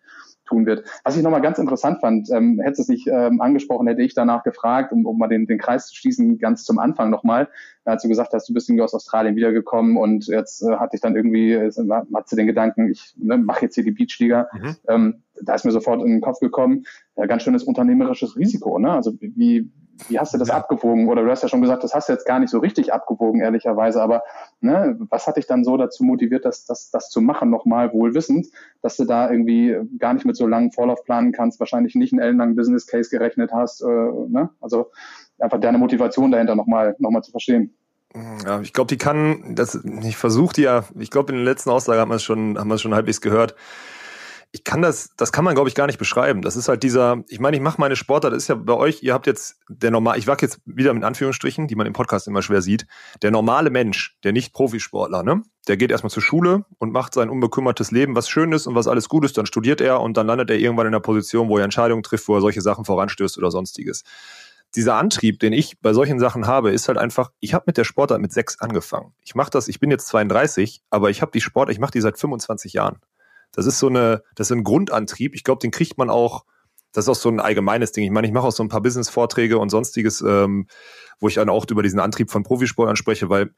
tun 0.46 0.66
wird. 0.66 0.84
Was 1.04 1.16
ich 1.16 1.22
nochmal 1.22 1.42
ganz 1.42 1.58
interessant 1.58 2.00
fand, 2.00 2.30
ähm, 2.30 2.60
hätte 2.60 2.80
es 2.80 2.88
nicht 2.88 3.06
ähm, 3.08 3.40
angesprochen, 3.40 3.86
hätte 3.86 4.02
ich 4.02 4.14
danach 4.14 4.42
gefragt, 4.42 4.92
um, 4.92 5.04
um 5.04 5.18
mal 5.18 5.28
den, 5.28 5.46
den 5.46 5.58
Kreis 5.58 5.88
zu 5.88 5.96
schließen, 5.96 6.38
ganz 6.38 6.64
zum 6.64 6.78
Anfang 6.78 7.10
nochmal, 7.10 7.48
als 7.84 8.02
du 8.02 8.08
gesagt 8.08 8.32
hast, 8.32 8.48
du 8.48 8.54
bist 8.54 8.68
irgendwie 8.68 8.82
aus 8.82 8.94
Australien 8.94 9.36
wiedergekommen 9.36 9.96
und 9.96 10.26
jetzt 10.26 10.62
äh, 10.62 10.76
hatte 10.76 10.96
ich 10.96 11.02
dann 11.02 11.16
irgendwie, 11.16 11.52
äh, 11.52 11.70
hatte 12.14 12.36
den 12.36 12.46
Gedanken, 12.46 12.90
ich 12.90 13.14
ne, 13.16 13.38
mache 13.38 13.62
jetzt 13.62 13.74
hier 13.74 13.84
die 13.84 13.92
Beachliga. 13.92 14.48
Mhm. 14.52 14.76
Ähm, 14.88 15.22
da 15.42 15.54
ist 15.54 15.64
mir 15.64 15.72
sofort 15.72 16.02
in 16.02 16.10
den 16.10 16.20
Kopf 16.20 16.40
gekommen, 16.40 16.84
ja, 17.16 17.26
ganz 17.26 17.42
schönes 17.42 17.64
unternehmerisches 17.64 18.36
Risiko. 18.36 18.78
Ne? 18.78 18.90
Also 18.90 19.12
wie, 19.20 19.70
wie 20.08 20.18
hast 20.18 20.34
du 20.34 20.38
das 20.38 20.48
ja. 20.48 20.54
abgewogen? 20.54 21.08
Oder 21.08 21.24
du 21.24 21.30
hast 21.30 21.42
ja 21.42 21.48
schon 21.48 21.62
gesagt, 21.62 21.84
das 21.84 21.94
hast 21.94 22.08
du 22.08 22.12
jetzt 22.12 22.26
gar 22.26 22.38
nicht 22.38 22.50
so 22.50 22.58
richtig 22.58 22.92
abgewogen, 22.92 23.40
ehrlicherweise. 23.40 24.02
Aber 24.02 24.22
ne, 24.60 24.96
was 25.10 25.26
hat 25.26 25.36
dich 25.36 25.46
dann 25.46 25.64
so 25.64 25.76
dazu 25.76 26.04
motiviert, 26.04 26.44
das, 26.44 26.64
das, 26.64 26.90
das 26.90 27.10
zu 27.10 27.20
machen, 27.20 27.50
nochmal 27.50 27.92
wohlwissend, 27.92 28.48
dass 28.82 28.96
du 28.96 29.04
da 29.04 29.30
irgendwie 29.30 29.76
gar 29.98 30.14
nicht 30.14 30.26
mit 30.26 30.36
so 30.36 30.46
langen 30.46 30.72
Vorlauf 30.72 31.04
planen 31.04 31.32
kannst, 31.32 31.60
wahrscheinlich 31.60 31.94
nicht 31.94 32.12
einen 32.12 32.22
ellenlangen 32.22 32.56
Business 32.56 32.86
Case 32.86 33.10
gerechnet 33.10 33.52
hast. 33.52 33.82
Äh, 33.82 33.86
ne? 33.86 34.50
Also 34.60 34.90
einfach 35.38 35.60
deine 35.60 35.78
Motivation 35.78 36.30
dahinter 36.30 36.54
nochmal 36.54 36.96
noch 36.98 37.10
mal 37.10 37.22
zu 37.22 37.30
verstehen. 37.30 37.74
Ja, 38.46 38.60
ich 38.60 38.72
glaube, 38.72 38.88
die 38.88 38.96
kann, 38.96 39.54
das, 39.54 39.74
ich 40.02 40.16
versuche 40.16 40.54
die 40.54 40.62
ja, 40.62 40.84
ich 40.98 41.10
glaube, 41.10 41.32
in 41.32 41.38
den 41.38 41.44
letzten 41.44 41.70
Aussagen 41.70 42.00
haben 42.00 42.08
wir 42.08 42.16
es 42.16 42.22
schon, 42.22 42.58
haben 42.58 42.68
wir 42.68 42.76
es 42.76 42.82
schon 42.82 42.94
halbwegs 42.94 43.20
gehört 43.20 43.54
ich 44.52 44.64
kann 44.64 44.80
das, 44.80 45.10
das 45.16 45.32
kann 45.32 45.44
man, 45.44 45.54
glaube 45.54 45.68
ich, 45.68 45.74
gar 45.74 45.86
nicht 45.86 45.98
beschreiben. 45.98 46.40
Das 46.40 46.56
ist 46.56 46.68
halt 46.68 46.82
dieser, 46.82 47.22
ich 47.28 47.40
meine, 47.40 47.56
ich 47.56 47.62
mache 47.62 47.80
meine 47.80 47.96
Sportart, 47.96 48.32
das 48.32 48.44
ist 48.44 48.48
ja 48.48 48.54
bei 48.54 48.72
euch, 48.72 49.02
ihr 49.02 49.12
habt 49.12 49.26
jetzt 49.26 49.58
der 49.68 49.90
normal, 49.90 50.18
ich 50.18 50.26
wag 50.26 50.40
jetzt 50.40 50.60
wieder 50.64 50.94
mit 50.94 51.04
Anführungsstrichen, 51.04 51.66
die 51.68 51.74
man 51.74 51.86
im 51.86 51.92
Podcast 51.92 52.26
immer 52.26 52.42
schwer 52.42 52.62
sieht, 52.62 52.86
der 53.22 53.30
normale 53.30 53.70
Mensch, 53.70 54.16
der 54.24 54.32
nicht 54.32 54.52
Profisportler, 54.52 55.22
ne? 55.22 55.42
Der 55.68 55.76
geht 55.76 55.90
erstmal 55.90 56.10
zur 56.10 56.22
Schule 56.22 56.64
und 56.78 56.92
macht 56.92 57.12
sein 57.12 57.28
unbekümmertes 57.28 57.90
Leben, 57.90 58.14
was 58.14 58.28
schön 58.28 58.52
ist 58.52 58.66
und 58.66 58.74
was 58.74 58.86
alles 58.86 59.08
gut 59.08 59.24
ist, 59.24 59.36
dann 59.36 59.46
studiert 59.46 59.80
er 59.80 60.00
und 60.00 60.16
dann 60.16 60.26
landet 60.26 60.48
er 60.50 60.56
irgendwann 60.56 60.86
in 60.86 60.94
einer 60.94 61.00
Position, 61.00 61.48
wo 61.48 61.58
er 61.58 61.64
Entscheidungen 61.64 62.02
trifft, 62.02 62.28
wo 62.28 62.36
er 62.36 62.40
solche 62.40 62.62
Sachen 62.62 62.84
voranstößt 62.84 63.36
oder 63.36 63.50
sonstiges. 63.50 64.04
Dieser 64.74 64.96
Antrieb, 64.96 65.40
den 65.40 65.52
ich 65.52 65.80
bei 65.80 65.92
solchen 65.92 66.18
Sachen 66.18 66.46
habe, 66.46 66.70
ist 66.70 66.88
halt 66.88 66.98
einfach, 66.98 67.30
ich 67.40 67.54
habe 67.54 67.64
mit 67.66 67.76
der 67.76 67.84
Sportart 67.84 68.20
mit 68.20 68.32
sechs 68.32 68.60
angefangen. 68.60 69.12
Ich 69.24 69.34
mache 69.34 69.50
das, 69.50 69.68
ich 69.68 69.80
bin 69.80 69.90
jetzt 69.90 70.06
32, 70.08 70.82
aber 70.90 71.10
ich 71.10 71.22
habe 71.22 71.32
die 71.32 71.40
Sport, 71.40 71.70
ich 71.70 71.78
mache 71.78 71.92
die 71.92 72.00
seit 72.00 72.18
25 72.18 72.72
Jahren. 72.72 72.98
Das 73.56 73.66
ist 73.66 73.78
so 73.78 73.88
eine, 73.88 74.22
das 74.34 74.50
ist 74.50 74.56
ein 74.56 74.64
Grundantrieb. 74.64 75.34
Ich 75.34 75.42
glaube, 75.42 75.60
den 75.60 75.70
kriegt 75.70 75.98
man 75.98 76.10
auch, 76.10 76.44
das 76.92 77.06
ist 77.06 77.08
auch 77.08 77.14
so 77.14 77.28
ein 77.28 77.40
allgemeines 77.40 77.90
Ding. 77.92 78.04
Ich 78.04 78.10
meine, 78.10 78.26
ich 78.26 78.32
mache 78.32 78.46
auch 78.46 78.52
so 78.52 78.62
ein 78.62 78.68
paar 78.68 78.82
Business-Vorträge 78.82 79.58
und 79.58 79.70
sonstiges, 79.70 80.20
ähm, 80.20 80.66
wo 81.18 81.28
ich 81.28 81.34
dann 81.34 81.48
auch 81.48 81.66
über 81.68 81.82
diesen 81.82 81.98
Antrieb 81.98 82.30
von 82.30 82.42
Profisport 82.42 82.88
anspreche, 82.88 83.28
weil 83.30 83.50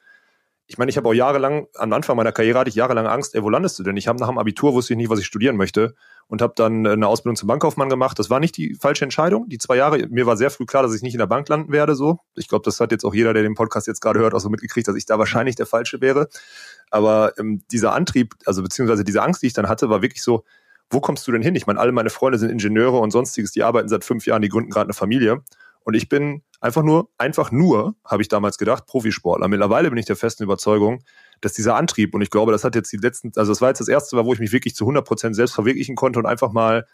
ich 0.71 0.77
meine, 0.77 0.91
ich 0.91 0.99
habe 0.99 1.09
auch 1.09 1.15
jahrelang, 1.15 1.67
am 1.77 1.95
Anfang 1.95 2.15
meiner 2.15 2.31
Karriere 2.31 2.59
hatte 2.59 2.69
ich 2.69 2.75
jahrelang 2.75 3.07
Angst, 3.07 3.35
ey, 3.35 3.43
wo 3.43 3.49
landest 3.49 3.79
du 3.79 3.83
denn? 3.83 3.97
Ich 3.97 4.07
habe 4.07 4.21
nach 4.21 4.29
dem 4.29 4.37
Abitur 4.37 4.75
wusste 4.75 4.93
ich 4.93 4.99
nicht, 4.99 5.09
was 5.09 5.19
ich 5.19 5.25
studieren 5.25 5.57
möchte 5.57 5.95
und 6.27 6.43
habe 6.43 6.53
dann 6.57 6.87
eine 6.87 7.07
Ausbildung 7.07 7.37
zum 7.37 7.47
Bankkaufmann 7.47 7.89
gemacht. 7.89 8.19
Das 8.19 8.29
war 8.29 8.39
nicht 8.39 8.55
die 8.59 8.75
falsche 8.75 9.05
Entscheidung. 9.05 9.49
Die 9.49 9.57
zwei 9.57 9.77
Jahre, 9.77 10.07
mir 10.11 10.27
war 10.27 10.37
sehr 10.37 10.51
früh 10.51 10.67
klar, 10.67 10.83
dass 10.83 10.95
ich 10.95 11.01
nicht 11.01 11.15
in 11.15 11.21
der 11.21 11.27
Bank 11.27 11.49
landen 11.49 11.73
werde. 11.73 11.95
So, 11.95 12.19
ich 12.35 12.49
glaube, 12.49 12.67
das 12.67 12.81
hat 12.81 12.93
jetzt 12.93 13.05
auch 13.05 13.15
jeder, 13.15 13.33
der 13.33 13.43
den 13.43 13.55
Podcast 13.55 13.87
jetzt 13.87 14.03
gerade 14.03 14.21
hört, 14.21 14.35
auch 14.35 14.41
so 14.41 14.51
mitgekriegt, 14.51 14.87
dass 14.87 14.95
ich 14.95 15.07
da 15.07 15.19
wahrscheinlich 15.19 15.57
der 15.57 15.65
Falsche 15.65 16.03
wäre. 16.03 16.29
Aber 16.91 17.33
ähm, 17.39 17.63
dieser 17.73 17.95
Antrieb, 17.95 18.35
also 18.45 18.63
beziehungsweise 18.63 19.05
diese 19.05 19.23
Angst, 19.23 19.43
die 19.43 19.47
ich 19.47 19.55
dann 19.55 19.71
hatte, 19.71 19.89
war 19.89 20.03
wirklich 20.03 20.23
so, 20.23 20.45
wo 20.91 21.01
kommst 21.01 21.27
du 21.27 21.33
denn 21.33 21.43
hin? 21.43 21.55
Ich 21.55 21.67
meine, 21.67 21.81
alle 21.81 21.93
meine 21.93 22.11
Freunde 22.11 22.39
sind 22.39 22.51
Ingenieure 22.51 22.99
und 22.99 23.11
sonstiges, 23.11 23.53
die 23.53 23.63
arbeiten 23.63 23.89
seit 23.89 24.05
fünf 24.05 24.27
Jahren, 24.27 24.43
die 24.43 24.49
gründen 24.51 24.71
gerade 24.71 24.87
eine 24.87 24.95
Familie. 24.95 25.43
Und 25.89 25.95
ich 25.95 26.11
bin 26.11 26.43
einfach 26.61 26.83
nur, 26.83 27.09
einfach 27.17 27.51
nur, 27.51 27.95
habe 28.05 28.21
ich 28.21 28.29
damals 28.29 28.59
gedacht, 28.59 28.85
Profisportler. 28.85 29.49
Mittlerweile 29.49 29.89
bin 29.89 29.97
ich 29.97 30.05
der 30.05 30.17
festen 30.17 30.43
Überzeugung, 30.43 31.03
dass 31.41 31.55
dieser 31.55 31.77
Antrieb, 31.77 32.15
und 32.15 32.21
ich 32.21 32.29
glaube, 32.29 32.53
das 32.53 32.63
hat 32.63 32.75
jetzt 32.75 32.93
die 32.93 32.99
letzten, 32.99 33.33
also 33.37 33.53
das 33.53 33.63
war 33.63 33.71
jetzt 33.71 33.81
das 33.81 33.89
erste 33.89 34.15
Mal, 34.15 34.27
wo 34.27 34.35
ich 34.35 34.39
mich 34.39 34.53
wirklich 34.53 34.75
zu 34.75 34.85
100 34.85 35.03
Prozent 35.07 35.35
selbst 35.35 35.55
verwirklichen 35.55 35.97
konnte 35.97 36.19
und 36.19 36.27
einfach 36.27 36.53
mal 36.53 36.87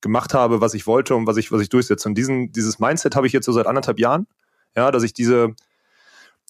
gemacht 0.00 0.34
habe, 0.34 0.60
was 0.60 0.74
ich 0.74 0.88
wollte 0.88 1.14
und 1.14 1.24
was 1.28 1.36
ich, 1.36 1.52
was 1.52 1.60
ich 1.60 1.68
durchsetze. 1.68 2.08
Und 2.08 2.16
diesen, 2.16 2.50
dieses 2.50 2.80
Mindset 2.80 3.14
habe 3.14 3.28
ich 3.28 3.32
jetzt 3.32 3.46
so 3.46 3.52
seit 3.52 3.68
anderthalb 3.68 4.00
Jahren, 4.00 4.26
ja, 4.74 4.90
dass 4.90 5.04
ich 5.04 5.12
diese, 5.12 5.54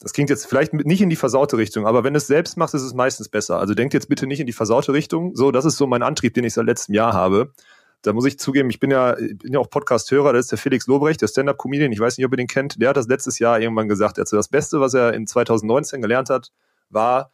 das 0.01 0.14
klingt 0.14 0.30
jetzt 0.30 0.47
vielleicht 0.47 0.72
nicht 0.72 1.03
in 1.03 1.11
die 1.11 1.16
versaute 1.16 1.59
Richtung, 1.59 1.86
aber 1.86 2.05
wenn 2.05 2.14
es 2.14 2.26
selbst 2.26 2.57
macht, 2.57 2.72
ist 2.72 2.80
es 2.80 2.95
meistens 2.95 3.28
besser. 3.28 3.59
Also 3.59 3.74
denkt 3.74 3.93
jetzt 3.93 4.09
bitte 4.09 4.26
nicht 4.26 4.40
in 4.40 4.47
die 4.47 4.55
versaute 4.55 4.95
Richtung. 4.95 5.36
So, 5.36 5.51
das 5.51 5.66
ist 5.66 5.76
so 5.76 5.86
mein 5.86 6.03
Antrieb, 6.03 6.32
den 6.32 6.45
ich 6.45 6.55
seit 6.55 6.64
letztem 6.64 6.95
Jahr 6.95 7.12
habe. 7.12 7.53
Da 8.03 8.12
muss 8.12 8.26
ich 8.26 8.38
zugeben, 8.38 8.68
ich 8.70 8.80
bin 8.80 8.90
ja, 8.90 9.14
bin 9.14 9.53
ja 9.53 9.61
auch 9.61 9.70
Podcast-Hörer, 9.70 10.32
das 10.32 10.46
ist 10.46 10.50
der 10.50 10.59
Felix 10.59 10.86
Lobrecht, 10.86 11.22
der 11.22 11.28
Stand-Up-Comedian, 11.28 11.92
ich 11.92 12.00
weiß 12.00 12.18
nicht, 12.18 12.26
ob 12.26 12.32
ihr 12.32 12.36
den 12.36 12.48
kennt, 12.48 12.80
der 12.80 12.90
hat 12.90 12.96
das 12.96 13.07
letztes 13.07 13.38
Jahr 13.38 13.61
irgendwann 13.61 13.88
gesagt, 13.88 14.18
also 14.18 14.36
das 14.36 14.48
Beste, 14.48 14.80
was 14.80 14.94
er 14.94 15.14
in 15.14 15.26
2019 15.26 16.03
gelernt 16.03 16.28
hat, 16.28 16.50
war, 16.90 17.30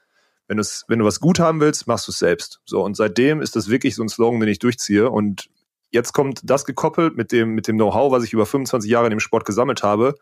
wenn, 0.46 0.58
wenn 0.58 0.98
du 0.98 1.04
was 1.04 1.20
gut 1.20 1.40
haben 1.40 1.60
willst, 1.60 1.86
machst 1.86 2.06
du 2.06 2.12
es 2.12 2.18
selbst. 2.18 2.60
So, 2.64 2.84
und 2.84 2.96
seitdem 2.96 3.40
ist 3.40 3.56
das 3.56 3.68
wirklich 3.68 3.94
so 3.94 4.02
ein 4.02 4.08
Slogan, 4.08 4.40
den 4.40 4.48
ich 4.48 4.58
durchziehe 4.58 5.10
und 5.10 5.48
jetzt 5.90 6.12
kommt 6.12 6.40
das 6.44 6.64
gekoppelt 6.64 7.16
mit 7.16 7.32
dem, 7.32 7.54
mit 7.54 7.66
dem 7.66 7.76
Know-how, 7.76 8.12
was 8.12 8.24
ich 8.24 8.32
über 8.32 8.46
25 8.46 8.90
Jahre 8.90 9.06
in 9.06 9.10
dem 9.10 9.20
Sport 9.20 9.46
gesammelt 9.46 9.82
habe, 9.82 10.14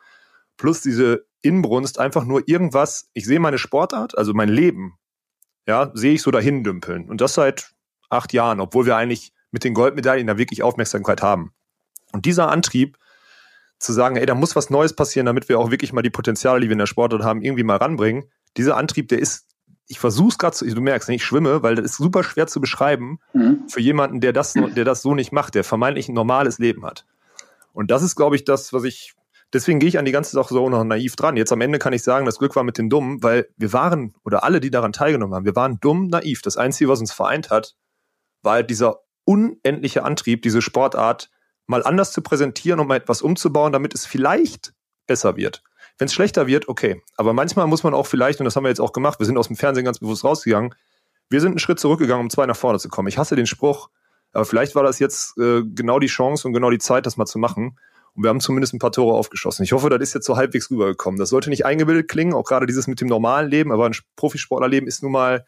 plus 0.56 0.80
diese 0.80 1.26
Inbrunst, 1.42 1.98
einfach 1.98 2.24
nur 2.24 2.48
irgendwas, 2.48 3.10
ich 3.14 3.26
sehe 3.26 3.40
meine 3.40 3.58
Sportart, 3.58 4.16
also 4.16 4.32
mein 4.32 4.48
Leben, 4.48 4.98
ja, 5.66 5.90
sehe 5.94 6.14
ich 6.14 6.22
so 6.22 6.30
dahin 6.30 6.64
dümpeln. 6.64 7.08
Und 7.08 7.20
das 7.20 7.34
seit 7.34 7.72
acht 8.08 8.32
Jahren, 8.32 8.60
obwohl 8.60 8.86
wir 8.86 8.96
eigentlich 8.96 9.32
mit 9.50 9.64
den 9.64 9.74
Goldmedaillen 9.74 10.26
da 10.26 10.38
wirklich 10.38 10.62
Aufmerksamkeit 10.62 11.22
haben. 11.22 11.52
Und 12.12 12.24
dieser 12.24 12.48
Antrieb, 12.48 12.98
zu 13.78 13.92
sagen, 13.92 14.16
ey, 14.16 14.26
da 14.26 14.34
muss 14.34 14.56
was 14.56 14.70
Neues 14.70 14.94
passieren, 14.94 15.26
damit 15.26 15.48
wir 15.48 15.58
auch 15.58 15.70
wirklich 15.70 15.92
mal 15.92 16.02
die 16.02 16.10
Potenziale, 16.10 16.60
die 16.60 16.68
wir 16.68 16.72
in 16.72 16.78
der 16.78 16.86
Sportart 16.86 17.22
haben, 17.22 17.42
irgendwie 17.42 17.62
mal 17.62 17.76
ranbringen. 17.76 18.24
Dieser 18.56 18.76
Antrieb, 18.76 19.08
der 19.08 19.18
ist, 19.18 19.46
ich 19.86 19.98
versuche 19.98 20.28
es 20.28 20.38
gerade 20.38 20.56
zu, 20.56 20.66
du 20.66 20.80
merkst, 20.80 21.08
ich 21.10 21.24
schwimme, 21.24 21.62
weil 21.62 21.74
das 21.74 21.84
ist 21.84 21.96
super 21.96 22.24
schwer 22.24 22.46
zu 22.46 22.60
beschreiben 22.60 23.18
mhm. 23.34 23.64
für 23.68 23.80
jemanden, 23.80 24.20
der 24.20 24.32
das, 24.32 24.54
der 24.54 24.84
das 24.84 25.02
so 25.02 25.14
nicht 25.14 25.32
macht, 25.32 25.54
der 25.54 25.64
vermeintlich 25.64 26.08
ein 26.08 26.14
normales 26.14 26.58
Leben 26.58 26.86
hat. 26.86 27.04
Und 27.72 27.90
das 27.90 28.02
ist, 28.02 28.16
glaube 28.16 28.36
ich, 28.36 28.44
das, 28.44 28.72
was 28.72 28.84
ich, 28.84 29.14
deswegen 29.52 29.78
gehe 29.78 29.90
ich 29.90 29.98
an 29.98 30.06
die 30.06 30.12
ganze 30.12 30.32
Sache 30.32 30.54
so 30.54 30.70
noch 30.70 30.82
naiv 30.82 31.14
dran. 31.14 31.36
Jetzt 31.36 31.52
am 31.52 31.60
Ende 31.60 31.78
kann 31.78 31.92
ich 31.92 32.02
sagen, 32.02 32.24
das 32.24 32.38
Glück 32.38 32.56
war 32.56 32.64
mit 32.64 32.78
den 32.78 32.88
Dummen, 32.88 33.22
weil 33.22 33.48
wir 33.58 33.74
waren, 33.74 34.14
oder 34.24 34.42
alle, 34.42 34.60
die 34.60 34.70
daran 34.70 34.94
teilgenommen 34.94 35.34
haben, 35.34 35.44
wir 35.44 35.56
waren 35.56 35.78
dumm, 35.80 36.06
naiv. 36.06 36.40
Das 36.40 36.56
Einzige, 36.56 36.88
was 36.88 37.00
uns 37.00 37.12
vereint 37.12 37.50
hat, 37.50 37.74
war 38.42 38.54
halt 38.54 38.70
dieser 38.70 39.00
unendliche 39.26 40.04
Antrieb, 40.04 40.40
diese 40.40 40.62
Sportart 40.62 41.30
mal 41.66 41.84
anders 41.84 42.12
zu 42.12 42.22
präsentieren 42.22 42.80
und 42.80 42.86
mal 42.86 42.96
etwas 42.96 43.20
umzubauen, 43.20 43.72
damit 43.72 43.92
es 43.92 44.06
vielleicht 44.06 44.72
besser 45.06 45.36
wird. 45.36 45.62
Wenn 45.98 46.06
es 46.06 46.14
schlechter 46.14 46.46
wird, 46.46 46.68
okay. 46.68 47.02
Aber 47.16 47.32
manchmal 47.32 47.66
muss 47.66 47.82
man 47.82 47.92
auch 47.92 48.06
vielleicht, 48.06 48.40
und 48.40 48.44
das 48.44 48.56
haben 48.56 48.64
wir 48.64 48.68
jetzt 48.68 48.80
auch 48.80 48.92
gemacht, 48.92 49.18
wir 49.18 49.26
sind 49.26 49.36
aus 49.36 49.48
dem 49.48 49.56
Fernsehen 49.56 49.84
ganz 49.84 49.98
bewusst 49.98 50.24
rausgegangen, 50.24 50.74
wir 51.28 51.40
sind 51.40 51.52
einen 51.52 51.58
Schritt 51.58 51.80
zurückgegangen, 51.80 52.24
um 52.24 52.30
zwei 52.30 52.46
nach 52.46 52.56
vorne 52.56 52.78
zu 52.78 52.88
kommen. 52.88 53.08
Ich 53.08 53.18
hasse 53.18 53.34
den 53.34 53.46
Spruch, 53.46 53.90
aber 54.32 54.44
vielleicht 54.44 54.74
war 54.74 54.84
das 54.84 54.98
jetzt 55.00 55.36
äh, 55.38 55.62
genau 55.64 55.98
die 55.98 56.06
Chance 56.06 56.46
und 56.46 56.54
genau 56.54 56.70
die 56.70 56.78
Zeit, 56.78 57.06
das 57.06 57.16
mal 57.16 57.26
zu 57.26 57.38
machen. 57.38 57.78
Und 58.14 58.22
wir 58.22 58.30
haben 58.30 58.40
zumindest 58.40 58.74
ein 58.74 58.78
paar 58.78 58.92
Tore 58.92 59.14
aufgeschossen. 59.16 59.64
Ich 59.64 59.72
hoffe, 59.72 59.90
das 59.90 60.00
ist 60.00 60.14
jetzt 60.14 60.26
so 60.26 60.36
halbwegs 60.36 60.70
rübergekommen. 60.70 61.18
Das 61.18 61.30
sollte 61.30 61.50
nicht 61.50 61.66
eingebildet 61.66 62.08
klingen, 62.08 62.32
auch 62.32 62.44
gerade 62.44 62.66
dieses 62.66 62.86
mit 62.86 63.00
dem 63.00 63.08
normalen 63.08 63.50
Leben, 63.50 63.72
aber 63.72 63.86
ein 63.86 63.96
Profisportlerleben 64.14 64.88
ist 64.88 65.02
nun 65.02 65.12
mal 65.12 65.44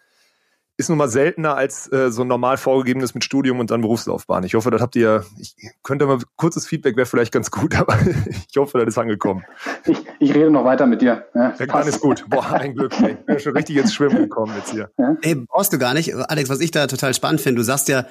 ist 0.79 0.89
nun 0.89 0.97
mal 0.97 1.09
seltener 1.09 1.57
als 1.57 1.91
äh, 1.93 2.12
so 2.12 2.22
ein 2.22 2.29
normal 2.29 2.57
vorgegebenes 2.57 3.12
mit 3.12 3.24
Studium 3.24 3.59
und 3.59 3.72
dann 3.72 3.81
Berufslaufbahn. 3.81 4.45
Ich 4.45 4.55
hoffe, 4.55 4.70
das 4.70 4.81
habt 4.81 4.95
ihr, 4.95 5.26
ich 5.37 5.57
könnte 5.83 6.07
mal 6.07 6.20
kurzes 6.37 6.68
Feedback 6.68 6.97
wäre 6.97 7.05
vielleicht 7.05 7.33
ganz 7.33 7.51
gut, 7.51 7.74
aber 7.79 7.99
ich 8.49 8.57
hoffe, 8.57 8.79
das 8.79 8.87
ist 8.87 8.99
angekommen. 8.99 9.45
Ich, 9.87 9.99
ich 10.20 10.35
rede 10.35 10.53
noch 10.53 10.64
weiter 10.64 10.87
mit 10.87 11.03
dir. 11.03 11.26
Ja, 11.35 11.53
ja 11.59 11.66
dann 11.66 11.89
ist 11.89 12.01
gut. 12.01 12.24
Boah, 12.29 12.53
ein 12.53 12.76
Glück. 12.76 12.93
Ich 13.01 13.16
bin 13.26 13.41
schon 13.41 13.57
richtig 13.57 13.76
ins 13.76 13.93
Schwimmen 13.93 14.18
gekommen 14.18 14.55
jetzt 14.57 14.70
hier. 14.70 14.89
Ja. 14.99 15.16
Ey, 15.22 15.35
brauchst 15.35 15.72
du 15.72 15.79
gar 15.79 15.95
nicht. 15.95 16.14
Alex, 16.14 16.49
was 16.49 16.61
ich 16.61 16.70
da 16.70 16.87
total 16.87 17.12
spannend 17.12 17.41
finde, 17.41 17.59
du 17.59 17.64
sagst 17.64 17.89
ja, 17.89 18.07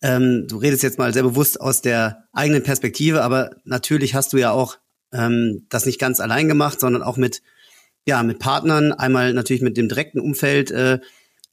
ähm, 0.00 0.46
du 0.48 0.56
redest 0.56 0.82
jetzt 0.82 0.98
mal 0.98 1.12
sehr 1.12 1.22
bewusst 1.22 1.60
aus 1.60 1.82
der 1.82 2.24
eigenen 2.32 2.62
Perspektive, 2.62 3.22
aber 3.22 3.50
natürlich 3.64 4.14
hast 4.14 4.32
du 4.32 4.38
ja 4.38 4.52
auch 4.52 4.78
ähm, 5.12 5.66
das 5.68 5.84
nicht 5.84 6.00
ganz 6.00 6.20
allein 6.20 6.48
gemacht, 6.48 6.80
sondern 6.80 7.02
auch 7.02 7.18
mit, 7.18 7.42
ja, 8.06 8.22
mit 8.22 8.38
Partnern, 8.38 8.92
einmal 8.92 9.34
natürlich 9.34 9.62
mit 9.62 9.76
dem 9.76 9.88
direkten 9.88 10.18
Umfeld, 10.20 10.70
äh, 10.70 10.98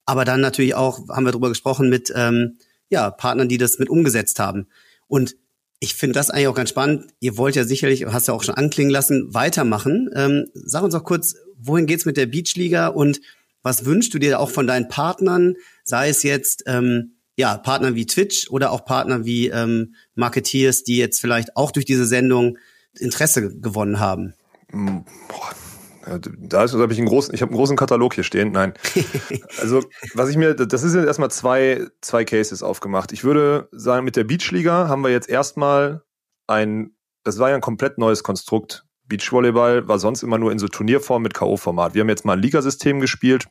aber 0.05 0.25
dann 0.25 0.41
natürlich 0.41 0.75
auch, 0.75 1.07
haben 1.09 1.25
wir 1.25 1.31
darüber 1.31 1.49
gesprochen, 1.49 1.89
mit 1.89 2.11
ähm, 2.15 2.57
ja, 2.89 3.09
Partnern, 3.11 3.49
die 3.49 3.57
das 3.57 3.79
mit 3.79 3.89
umgesetzt 3.89 4.39
haben. 4.39 4.67
Und 5.07 5.35
ich 5.79 5.95
finde 5.95 6.13
das 6.13 6.29
eigentlich 6.29 6.47
auch 6.47 6.55
ganz 6.55 6.69
spannend. 6.69 7.11
Ihr 7.19 7.37
wollt 7.37 7.55
ja 7.55 7.65
sicherlich, 7.65 8.05
hast 8.05 8.27
ja 8.27 8.33
auch 8.33 8.43
schon 8.43 8.55
anklingen 8.55 8.91
lassen, 8.91 9.33
weitermachen. 9.33 10.09
Ähm, 10.15 10.45
sag 10.53 10.83
uns 10.83 10.93
doch 10.93 11.03
kurz, 11.03 11.35
wohin 11.57 11.87
geht's 11.87 12.05
mit 12.05 12.17
der 12.17 12.25
Beachliga 12.25 12.87
und 12.87 13.19
was 13.63 13.85
wünschst 13.85 14.13
du 14.13 14.19
dir 14.19 14.39
auch 14.39 14.49
von 14.49 14.67
deinen 14.67 14.87
Partnern, 14.87 15.55
sei 15.83 16.09
es 16.09 16.23
jetzt 16.23 16.63
ähm, 16.67 17.15
ja 17.35 17.57
Partner 17.57 17.95
wie 17.95 18.05
Twitch 18.05 18.49
oder 18.49 18.71
auch 18.71 18.85
Partner 18.85 19.25
wie 19.25 19.47
ähm, 19.47 19.95
Marketeers, 20.15 20.83
die 20.83 20.97
jetzt 20.97 21.19
vielleicht 21.19 21.55
auch 21.57 21.71
durch 21.71 21.85
diese 21.85 22.05
Sendung 22.05 22.57
Interesse 22.97 23.57
gewonnen 23.59 23.99
haben? 23.99 24.33
Hm, 24.71 25.05
boah, 25.27 25.53
da 26.05 26.63
ist, 26.63 26.73
habe 26.73 26.91
ich 26.91 26.99
einen 26.99 27.07
großen, 27.07 27.33
ich 27.33 27.41
habe 27.41 27.51
einen 27.51 27.57
großen 27.57 27.77
Katalog 27.77 28.13
hier 28.13 28.23
stehen. 28.23 28.51
Nein. 28.51 28.73
Also, 29.61 29.83
was 30.13 30.29
ich 30.29 30.35
mir, 30.35 30.55
das 30.55 30.83
ist 30.83 30.95
jetzt 30.95 31.05
erstmal 31.05 31.31
zwei, 31.31 31.87
zwei 32.01 32.25
Cases 32.25 32.63
aufgemacht. 32.63 33.11
Ich 33.13 33.23
würde 33.23 33.69
sagen, 33.71 34.03
mit 34.03 34.15
der 34.15 34.23
Beachliga 34.25 34.87
haben 34.89 35.03
wir 35.03 35.11
jetzt 35.11 35.29
erstmal 35.29 36.01
ein, 36.47 36.91
das 37.23 37.39
war 37.39 37.49
ja 37.49 37.55
ein 37.55 37.61
komplett 37.61 37.97
neues 37.97 38.23
Konstrukt. 38.23 38.85
Beachvolleyball 39.05 39.87
war 39.87 39.99
sonst 39.99 40.23
immer 40.23 40.37
nur 40.37 40.51
in 40.51 40.59
so 40.59 40.67
Turnierform 40.67 41.21
mit 41.21 41.33
K.O.-Format. 41.33 41.93
Wir 41.93 42.01
haben 42.01 42.09
jetzt 42.09 42.25
mal 42.25 42.33
ein 42.33 42.41
Ligasystem 42.41 42.99
gespielt. 42.99 43.45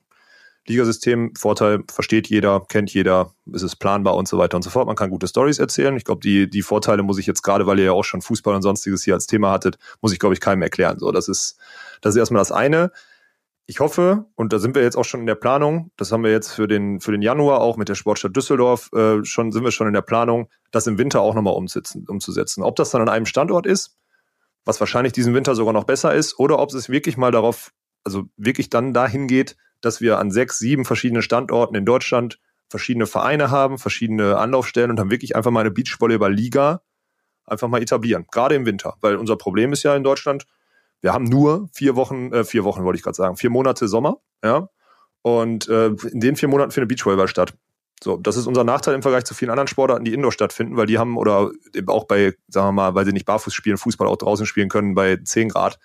Ligasystem, 0.66 1.34
Vorteil, 1.36 1.82
versteht 1.90 2.28
jeder, 2.28 2.62
kennt 2.68 2.92
jeder, 2.94 3.32
ist 3.52 3.62
es 3.62 3.74
planbar 3.74 4.14
und 4.14 4.28
so 4.28 4.38
weiter 4.38 4.56
und 4.56 4.62
so 4.62 4.70
fort. 4.70 4.86
Man 4.86 4.96
kann 4.96 5.10
gute 5.10 5.26
Stories 5.26 5.58
erzählen. 5.58 5.96
Ich 5.96 6.04
glaube, 6.04 6.20
die, 6.20 6.48
die 6.48 6.62
Vorteile 6.62 7.02
muss 7.02 7.18
ich 7.18 7.26
jetzt 7.26 7.42
gerade, 7.42 7.66
weil 7.66 7.78
ihr 7.78 7.86
ja 7.86 7.92
auch 7.92 8.04
schon 8.04 8.22
Fußball 8.22 8.54
und 8.54 8.62
sonstiges 8.62 9.02
hier 9.02 9.14
als 9.14 9.26
Thema 9.26 9.50
hattet, 9.50 9.78
muss 10.00 10.12
ich, 10.12 10.20
glaube 10.20 10.34
ich, 10.34 10.40
keinem 10.40 10.62
erklären. 10.62 10.98
So, 10.98 11.10
das 11.10 11.28
ist, 11.28 11.58
das 12.00 12.14
ist 12.14 12.20
erstmal 12.20 12.40
das 12.40 12.52
eine. 12.52 12.92
Ich 13.66 13.80
hoffe, 13.80 14.26
und 14.34 14.52
da 14.52 14.58
sind 14.58 14.74
wir 14.74 14.82
jetzt 14.82 14.96
auch 14.96 15.04
schon 15.04 15.20
in 15.20 15.26
der 15.26 15.34
Planung, 15.36 15.90
das 15.96 16.10
haben 16.12 16.24
wir 16.24 16.30
jetzt 16.30 16.52
für 16.52 16.66
den, 16.66 17.00
für 17.00 17.12
den 17.12 17.22
Januar 17.22 17.60
auch 17.60 17.76
mit 17.76 17.88
der 17.88 17.94
Sportstadt 17.94 18.36
Düsseldorf, 18.36 18.90
äh, 18.92 19.24
schon, 19.24 19.52
sind 19.52 19.64
wir 19.64 19.70
schon 19.70 19.86
in 19.86 19.94
der 19.94 20.02
Planung, 20.02 20.48
das 20.72 20.86
im 20.86 20.98
Winter 20.98 21.20
auch 21.20 21.34
nochmal 21.34 21.54
umzusetzen, 21.54 22.04
umzusetzen. 22.08 22.62
Ob 22.62 22.76
das 22.76 22.90
dann 22.90 23.02
an 23.02 23.08
einem 23.08 23.26
Standort 23.26 23.66
ist, 23.66 23.96
was 24.64 24.80
wahrscheinlich 24.80 25.12
diesen 25.12 25.34
Winter 25.34 25.54
sogar 25.54 25.72
noch 25.72 25.84
besser 25.84 26.14
ist, 26.14 26.38
oder 26.38 26.58
ob 26.58 26.72
es 26.72 26.88
wirklich 26.88 27.16
mal 27.16 27.30
darauf, 27.30 27.72
also 28.04 28.24
wirklich 28.36 28.70
dann 28.70 28.92
dahin 28.92 29.26
geht, 29.26 29.56
dass 29.80 30.00
wir 30.00 30.18
an 30.18 30.30
sechs, 30.30 30.58
sieben 30.58 30.84
verschiedenen 30.84 31.22
Standorten 31.22 31.74
in 31.74 31.84
Deutschland 31.84 32.38
verschiedene 32.68 33.06
Vereine 33.06 33.50
haben, 33.50 33.78
verschiedene 33.78 34.38
Anlaufstellen 34.38 34.90
und 34.90 34.96
dann 34.96 35.10
wirklich 35.10 35.36
einfach 35.36 35.50
mal 35.50 35.60
eine 35.60 35.70
Beachvolleyball-Liga 35.70 36.82
einfach 37.46 37.68
mal 37.68 37.82
etablieren. 37.82 38.26
Gerade 38.30 38.54
im 38.54 38.66
Winter. 38.66 38.96
Weil 39.00 39.16
unser 39.16 39.36
Problem 39.36 39.72
ist 39.72 39.82
ja 39.82 39.94
in 39.94 40.04
Deutschland, 40.04 40.46
wir 41.00 41.12
haben 41.12 41.24
nur 41.24 41.68
vier 41.72 41.96
Wochen, 41.96 42.32
äh, 42.32 42.44
vier 42.44 42.64
Wochen 42.64 42.84
wollte 42.84 42.96
ich 42.96 43.02
gerade 43.02 43.16
sagen, 43.16 43.36
vier 43.36 43.50
Monate 43.50 43.88
Sommer, 43.88 44.18
ja. 44.42 44.68
Und 45.22 45.68
äh, 45.68 45.88
in 46.10 46.20
den 46.20 46.36
vier 46.36 46.48
Monaten 46.48 46.72
findet 46.72 46.88
Beachvolleyball 46.88 47.28
statt. 47.28 47.54
So, 48.02 48.16
das 48.16 48.36
ist 48.36 48.48
unser 48.48 48.64
Nachteil 48.64 48.94
im 48.94 49.02
Vergleich 49.02 49.24
zu 49.24 49.34
vielen 49.34 49.50
anderen 49.50 49.68
Sportarten, 49.68 50.04
die 50.04 50.12
indoor 50.12 50.32
stattfinden, 50.32 50.76
weil 50.76 50.86
die 50.86 50.98
haben 50.98 51.16
oder 51.16 51.52
auch 51.86 52.04
bei, 52.04 52.34
sagen 52.48 52.68
wir 52.68 52.72
mal, 52.72 52.94
weil 52.96 53.04
sie 53.04 53.12
nicht 53.12 53.26
barfuß 53.26 53.54
spielen, 53.54 53.76
Fußball 53.76 54.08
auch 54.08 54.16
draußen 54.16 54.46
spielen 54.46 54.68
können 54.68 54.94
bei 54.94 55.16
10 55.16 55.50
Grad, 55.50 55.78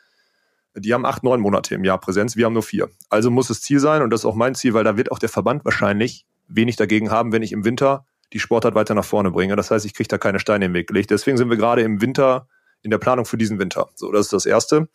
die 0.75 0.93
haben 0.93 1.05
acht, 1.05 1.23
neun 1.23 1.39
Monate 1.39 1.75
im 1.75 1.83
Jahr 1.83 1.99
Präsenz, 1.99 2.35
wir 2.35 2.45
haben 2.45 2.53
nur 2.53 2.63
vier. 2.63 2.89
Also 3.09 3.31
muss 3.31 3.49
es 3.49 3.61
Ziel 3.61 3.79
sein 3.79 4.01
und 4.01 4.09
das 4.09 4.21
ist 4.21 4.25
auch 4.25 4.35
mein 4.35 4.55
Ziel, 4.55 4.73
weil 4.73 4.83
da 4.83 4.97
wird 4.97 5.11
auch 5.11 5.19
der 5.19 5.29
Verband 5.29 5.65
wahrscheinlich 5.65 6.25
wenig 6.47 6.75
dagegen 6.75 7.11
haben, 7.11 7.31
wenn 7.31 7.43
ich 7.43 7.51
im 7.51 7.65
Winter 7.65 8.05
die 8.33 8.39
Sportart 8.39 8.75
weiter 8.75 8.93
nach 8.93 9.05
vorne 9.05 9.31
bringe. 9.31 9.55
Das 9.55 9.71
heißt, 9.71 9.85
ich 9.85 9.93
kriege 9.93 10.07
da 10.07 10.17
keine 10.17 10.39
Steine 10.39 10.65
im 10.65 10.73
Weg 10.73 10.87
gelegt. 10.87 11.11
Deswegen 11.11 11.37
sind 11.37 11.49
wir 11.49 11.57
gerade 11.57 11.81
im 11.81 12.01
Winter 12.01 12.47
in 12.81 12.91
der 12.91 12.97
Planung 12.97 13.25
für 13.25 13.37
diesen 13.37 13.59
Winter. 13.59 13.89
So, 13.95 14.11
das 14.11 14.27
ist 14.27 14.33
das 14.33 14.45
Erste. 14.45 14.87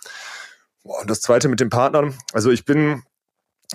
Und 0.82 1.10
das 1.10 1.20
Zweite 1.20 1.48
mit 1.48 1.60
den 1.60 1.70
Partnern. 1.70 2.14
Also 2.32 2.50
ich 2.50 2.64
bin, 2.64 3.02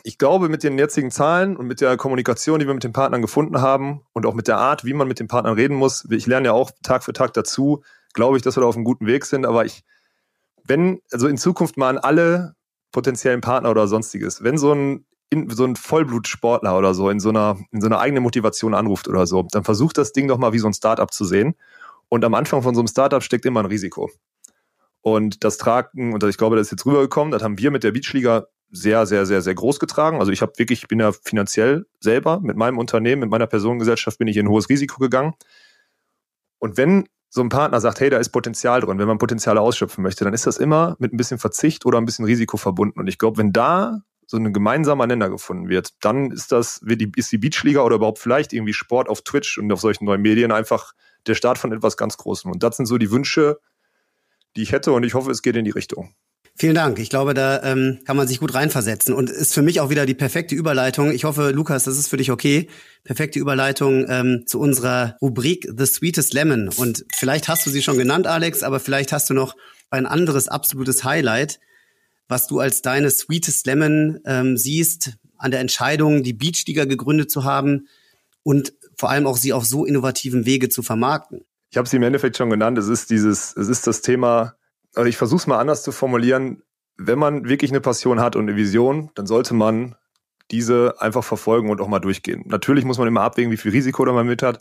ich 0.04 0.18
glaube, 0.18 0.50
mit 0.50 0.64
den 0.64 0.78
jetzigen 0.78 1.12
Zahlen 1.12 1.58
und 1.58 1.68
mit 1.68 1.82
der 1.82 1.98
Kommunikation, 1.98 2.60
die 2.60 2.68
wir 2.68 2.74
mit 2.74 2.84
den 2.84 2.94
Partnern 2.94 3.22
gefunden 3.22 3.62
haben 3.62 4.02
und 4.14 4.26
auch 4.26 4.34
mit 4.34 4.48
der 4.48 4.58
Art, 4.58 4.86
wie 4.86 4.94
man 4.94 5.08
mit 5.08 5.20
den 5.20 5.28
Partnern 5.28 5.56
reden 5.56 5.76
muss, 5.76 6.06
ich 6.10 6.28
lerne 6.28 6.48
ja 6.48 6.54
auch 6.54 6.72
Tag 6.84 7.04
für 7.04 7.14
Tag 7.14 7.34
dazu, 7.34 7.84
glaube 8.14 8.38
ich, 8.38 8.44
dass 8.44 8.58
wir 8.58 8.62
da 8.62 8.68
auf 8.68 8.76
einem 8.76 8.86
guten 8.86 9.08
Weg 9.08 9.26
sind. 9.26 9.46
Aber 9.46 9.66
ich 9.66 9.84
wenn, 10.68 11.02
also 11.12 11.28
in 11.28 11.38
Zukunft 11.38 11.78
mal 11.78 11.90
an 11.90 11.98
alle 11.98 12.56
potenziellen 12.92 13.42
Partner 13.42 13.72
oder 13.72 13.88
sonstiges, 13.88 14.44
wenn 14.44 14.58
so 14.58 14.74
ein 14.74 15.06
in, 15.30 15.50
so 15.50 15.66
ein 15.66 15.76
Vollblutsportler 15.76 16.78
oder 16.78 16.94
so 16.94 17.10
in 17.10 17.20
so 17.20 17.30
einer 17.30 17.58
in 17.72 17.82
so 17.82 17.88
einer 17.88 18.00
eigenen 18.00 18.24
Motivation 18.24 18.74
anruft 18.74 19.08
oder 19.08 19.28
so, 19.28 19.44
dann 19.52 19.64
versucht 19.64 19.98
das 19.98 20.14
Ding 20.14 20.28
doch 20.28 20.38
mal 20.38 20.54
wie 20.54 20.60
so 20.60 20.68
ein 20.68 20.74
Startup 20.74 21.12
zu 21.12 21.26
sehen. 21.26 21.56
Und 22.10 22.24
am 22.24 22.34
Anfang 22.34 22.64
von 22.64 22.74
so 22.74 22.82
einem 22.82 22.88
Startup 22.88 23.22
steckt 23.22 23.46
immer 23.46 23.60
ein 23.60 23.66
Risiko. 23.66 24.10
Und 25.02 25.44
das 25.44 25.58
tragen, 25.58 26.14
und 26.14 26.24
ich 26.24 26.38
glaube, 26.38 26.56
das 26.56 26.68
ist 26.68 26.72
jetzt 26.72 26.86
rübergekommen, 26.86 27.32
das 27.32 27.44
haben 27.44 27.58
wir 27.58 27.72
mit 27.72 27.84
der 27.84 27.92
Beachliga 27.92 28.48
sehr, 28.72 29.06
sehr, 29.06 29.26
sehr, 29.26 29.42
sehr 29.42 29.56
groß 29.56 29.80
getragen. 29.80 30.20
Also 30.20 30.32
ich 30.32 30.42
habe 30.42 30.54
wirklich, 30.58 30.84
ich 30.84 30.88
bin 30.88 31.00
ja 31.00 31.12
finanziell 31.12 31.86
selber 32.00 32.40
mit 32.42 32.58
meinem 32.58 32.78
Unternehmen, 32.78 33.22
mit 33.22 33.30
meiner 33.30 33.48
Personengesellschaft 33.48 34.18
bin 34.18 34.28
ich 34.28 34.38
in 34.38 34.46
ein 34.46 34.50
hohes 34.50 34.70
Risiko 34.70 35.00
gegangen. 35.00 35.34
Und 36.60 36.78
wenn 36.78 37.08
so 37.30 37.42
ein 37.42 37.50
Partner 37.50 37.82
sagt, 37.82 38.00
hey, 38.00 38.10
da 38.10 38.18
ist 38.18 38.30
Potenzial 38.30 38.82
drin, 38.82 39.00
wenn 39.00 39.08
man 39.08 39.18
Potenziale 39.18 39.62
ausschöpfen 39.62 40.04
möchte, 40.04 40.24
dann 40.24 40.34
ist 40.34 40.48
das 40.48 40.58
immer 40.58 40.96
mit 41.00 41.14
ein 41.14 41.18
bisschen 41.18 41.40
Verzicht 41.40 41.86
oder 41.86 41.98
ein 41.98 42.06
bisschen 42.06 42.26
Risiko 42.26 42.58
verbunden. 42.58 43.00
Und 43.00 43.08
ich 43.08 43.18
glaube, 43.18 43.38
wenn 43.38 43.52
da 43.52 44.02
so 44.26 44.38
ein 44.38 44.54
gemeinsamer 44.54 45.08
Nenner 45.08 45.30
gefunden 45.30 45.70
wird, 45.70 45.94
dann 46.02 46.32
ist 46.32 46.52
das, 46.52 46.82
wird 46.84 47.02
die, 47.02 47.12
ist 47.16 47.32
die 47.32 47.38
Beachliga 47.38 47.82
oder 47.82 47.96
überhaupt 47.96 48.20
vielleicht 48.20 48.54
irgendwie 48.54 48.74
Sport 48.74 49.10
auf 49.10 49.22
Twitch 49.22 49.58
und 49.58 49.72
auf 49.72 49.80
solchen 49.80 50.06
neuen 50.06 50.22
Medien 50.22 50.52
einfach 50.52 50.94
der 51.26 51.36
Start 51.36 51.58
von 51.58 51.72
etwas 51.72 51.98
ganz 51.98 52.18
Großem. 52.18 52.52
Und 52.52 52.64
das 52.64 52.78
sind 52.78 52.86
so 52.86 52.98
die 52.98 53.12
Wünsche, 53.12 53.60
die 54.56 54.64
ich 54.64 54.72
hätte 54.72 54.92
und 54.92 55.04
ich 55.04 55.14
hoffe, 55.14 55.32
es 55.32 55.42
geht 55.42 55.56
in 55.56 55.66
die 55.66 55.72
Richtung. 55.72 56.14
Vielen 56.60 56.74
Dank. 56.74 56.98
Ich 56.98 57.12
glaube, 57.12 57.36
da 57.36 57.62
ähm, 57.62 58.00
kann 58.06 58.18
man 58.18 58.28
sich 58.28 58.40
gut 58.40 58.56
reinversetzen 58.56 59.14
und 59.14 59.30
ist 59.30 59.54
für 59.54 59.62
mich 59.62 59.80
auch 59.80 59.92
wieder 59.92 60.08
die 60.08 60.16
perfekte 60.16 60.56
Überleitung. 60.56 61.12
Ich 61.12 61.24
hoffe, 61.24 61.52
Lukas, 61.52 61.84
das 61.84 62.00
ist 62.00 62.08
für 62.08 62.18
dich 62.18 62.32
okay. 62.32 62.68
Perfekte 63.04 63.38
Überleitung 63.38 64.08
ähm, 64.10 64.44
zu 64.48 64.60
unserer 64.60 65.18
Rubrik 65.22 65.68
The 65.78 65.86
Sweetest 65.86 66.34
Lemon. 66.34 66.70
Und 66.76 67.06
vielleicht 67.16 67.48
hast 67.48 67.68
du 67.68 67.70
sie 67.70 67.84
schon 67.84 68.00
genannt, 68.00 68.26
Alex, 68.26 68.64
aber 68.64 68.80
vielleicht 68.80 69.12
hast 69.12 69.30
du 69.30 69.36
noch 69.36 69.56
ein 69.92 70.08
anderes 70.08 70.48
absolutes 70.48 71.04
Highlight, 71.04 71.60
was 72.28 72.48
du 72.48 72.60
als 72.60 72.82
deine 72.82 73.12
Sweetest 73.12 73.68
Lemon 73.68 74.20
ähm, 74.26 74.58
siehst 74.58 75.14
an 75.38 75.52
der 75.52 75.60
Entscheidung, 75.60 76.24
die 76.24 76.34
Beachliga 76.34 76.86
gegründet 76.86 77.30
zu 77.30 77.44
haben 77.44 77.88
und 78.42 78.74
vor 78.98 79.12
allem 79.12 79.28
auch 79.28 79.38
sie 79.38 79.54
auf 79.54 79.66
so 79.66 79.86
innovativen 79.86 80.48
Wege 80.48 80.70
zu 80.70 80.82
vermarkten. 80.82 81.42
Ich 81.70 81.78
habe 81.78 81.86
es 81.86 81.94
im 81.94 82.02
Endeffekt 82.02 82.36
schon 82.38 82.50
genannt. 82.50 82.80
Es 82.80 82.88
ist 82.88 83.12
dieses, 83.12 83.56
es 83.56 83.68
ist 83.68 83.86
das 83.86 84.02
Thema, 84.02 84.57
also 84.98 85.08
ich 85.08 85.18
versuche 85.18 85.42
es 85.42 85.48
mal 85.48 85.60
anders 85.60 85.84
zu 85.84 85.92
formulieren. 85.92 86.64
Wenn 86.98 87.20
man 87.20 87.48
wirklich 87.48 87.72
eine 87.72 87.82
Passion 87.82 88.20
hat 88.20 88.36
und 88.36 88.44
eine 88.44 88.56
Vision, 88.56 89.12
dann 89.14 89.28
sollte 89.28 89.54
man 89.54 89.96
diese 90.50 90.96
einfach 91.00 91.24
verfolgen 91.24 91.70
und 91.70 91.82
auch 91.82 91.88
mal 91.88 92.00
durchgehen. 92.00 92.44
Natürlich 92.48 92.84
muss 92.84 92.98
man 92.98 93.08
immer 93.08 93.22
abwägen, 93.22 93.52
wie 93.52 93.58
viel 93.58 93.72
Risiko 93.72 94.04
da 94.06 94.12
man 94.12 94.26
mit 94.26 94.42
hat. 94.42 94.60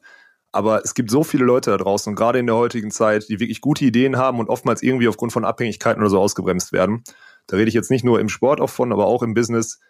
Aber 0.53 0.85
es 0.85 0.95
gibt 0.95 1.11
so 1.11 1.25
viele 1.25 1.45
Leute 1.45 1.71
da 1.71 1.77
draußen 1.79 2.15
gerade 2.15 2.39
in 2.39 2.47
der 2.47 2.57
heutigen 2.57 2.91
Zeit, 2.91 3.29
die 3.29 3.41
wirklich 3.41 3.61
gute 3.61 3.85
Ideen 3.85 4.17
haben 4.17 4.39
und 4.39 4.49
oftmals 4.49 4.83
irgendwie 4.83 5.09
aufgrund 5.09 5.33
von 5.33 5.45
Abhängigkeiten 5.45 6.03
oder 6.03 6.11
so 6.11 6.21
ausgebremst 6.21 6.73
werden. 6.73 7.03
Da 7.47 7.57
rede 7.57 7.69
ich 7.69 7.75
jetzt 7.75 7.91
nicht 7.91 8.05
nur 8.05 8.21
im 8.21 8.29
Sport 8.29 8.61
auch 8.61 8.71
von, 8.71 8.93
aber 8.93 9.07
auch 9.07 9.23
im 9.23 9.35
Business. 9.35 9.81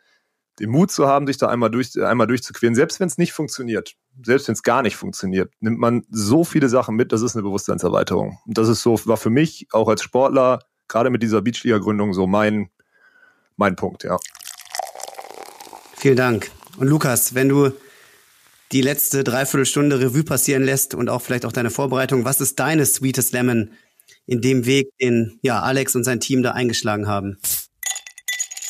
Den 0.59 0.71
Mut 0.71 0.91
zu 0.91 1.07
haben, 1.07 1.27
sich 1.27 1.37
da 1.37 1.49
einmal, 1.49 1.71
durch, 1.71 2.03
einmal 2.03 2.27
durchzuqueren, 2.27 2.75
selbst 2.75 2.99
wenn 2.99 3.09
es 3.09 3.19
nicht 3.19 3.33
funktioniert, 3.33 3.95
selbst 4.25 4.49
wenn 4.49 4.55
es 4.55 4.63
gar 4.63 4.83
nicht 4.83 4.97
funktioniert, 4.97 5.53
nimmt 5.61 5.79
man 5.79 6.05
so 6.11 6.45
viele 6.45 6.69
Sachen 6.69 6.97
mit, 6.97 7.13
das 7.13 7.23
ist 7.23 7.37
eine 7.37 7.43
Bewusstseinserweiterung. 7.43 8.39
Und 8.47 8.59
das 8.59 8.69
ist 8.69 8.83
so, 8.83 8.99
war 9.07 9.19
für 9.19 9.31
mich 9.31 9.69
auch 9.73 9.89
als 9.89 10.03
Sportler, 10.03 10.61
gerade 10.89 11.11
mit 11.11 11.23
dieser 11.23 11.43
Beachliga-Gründung, 11.43 12.15
so 12.15 12.27
mein, 12.27 12.71
mein 13.57 13.77
Punkt, 13.77 14.05
ja. 14.05 14.19
Vielen 15.97 16.17
Dank. 16.17 16.51
Und 16.79 16.89
Lukas, 16.89 17.35
wenn 17.35 17.49
du 17.49 17.73
die 18.73 18.83
letzte 18.83 19.25
Dreiviertelstunde 19.25 20.01
Revue 20.01 20.25
passieren 20.25 20.63
lässt 20.63 20.95
und 20.95 21.09
auch 21.09 21.23
vielleicht 21.23 21.47
auch 21.47 21.53
deine 21.53 21.71
Vorbereitung, 21.71 22.25
was 22.25 22.41
ist 22.41 22.59
deine 22.59 22.85
Sweetest 22.85 23.33
Lemon 23.33 23.71
in 24.27 24.41
dem 24.41 24.67
Weg, 24.67 24.89
den 25.01 25.39
ja 25.43 25.61
Alex 25.61 25.95
und 25.95 26.05
sein 26.05 26.21
Team 26.21 26.43
da 26.43 26.53
eingeschlagen 26.53 27.07
haben? 27.07 27.39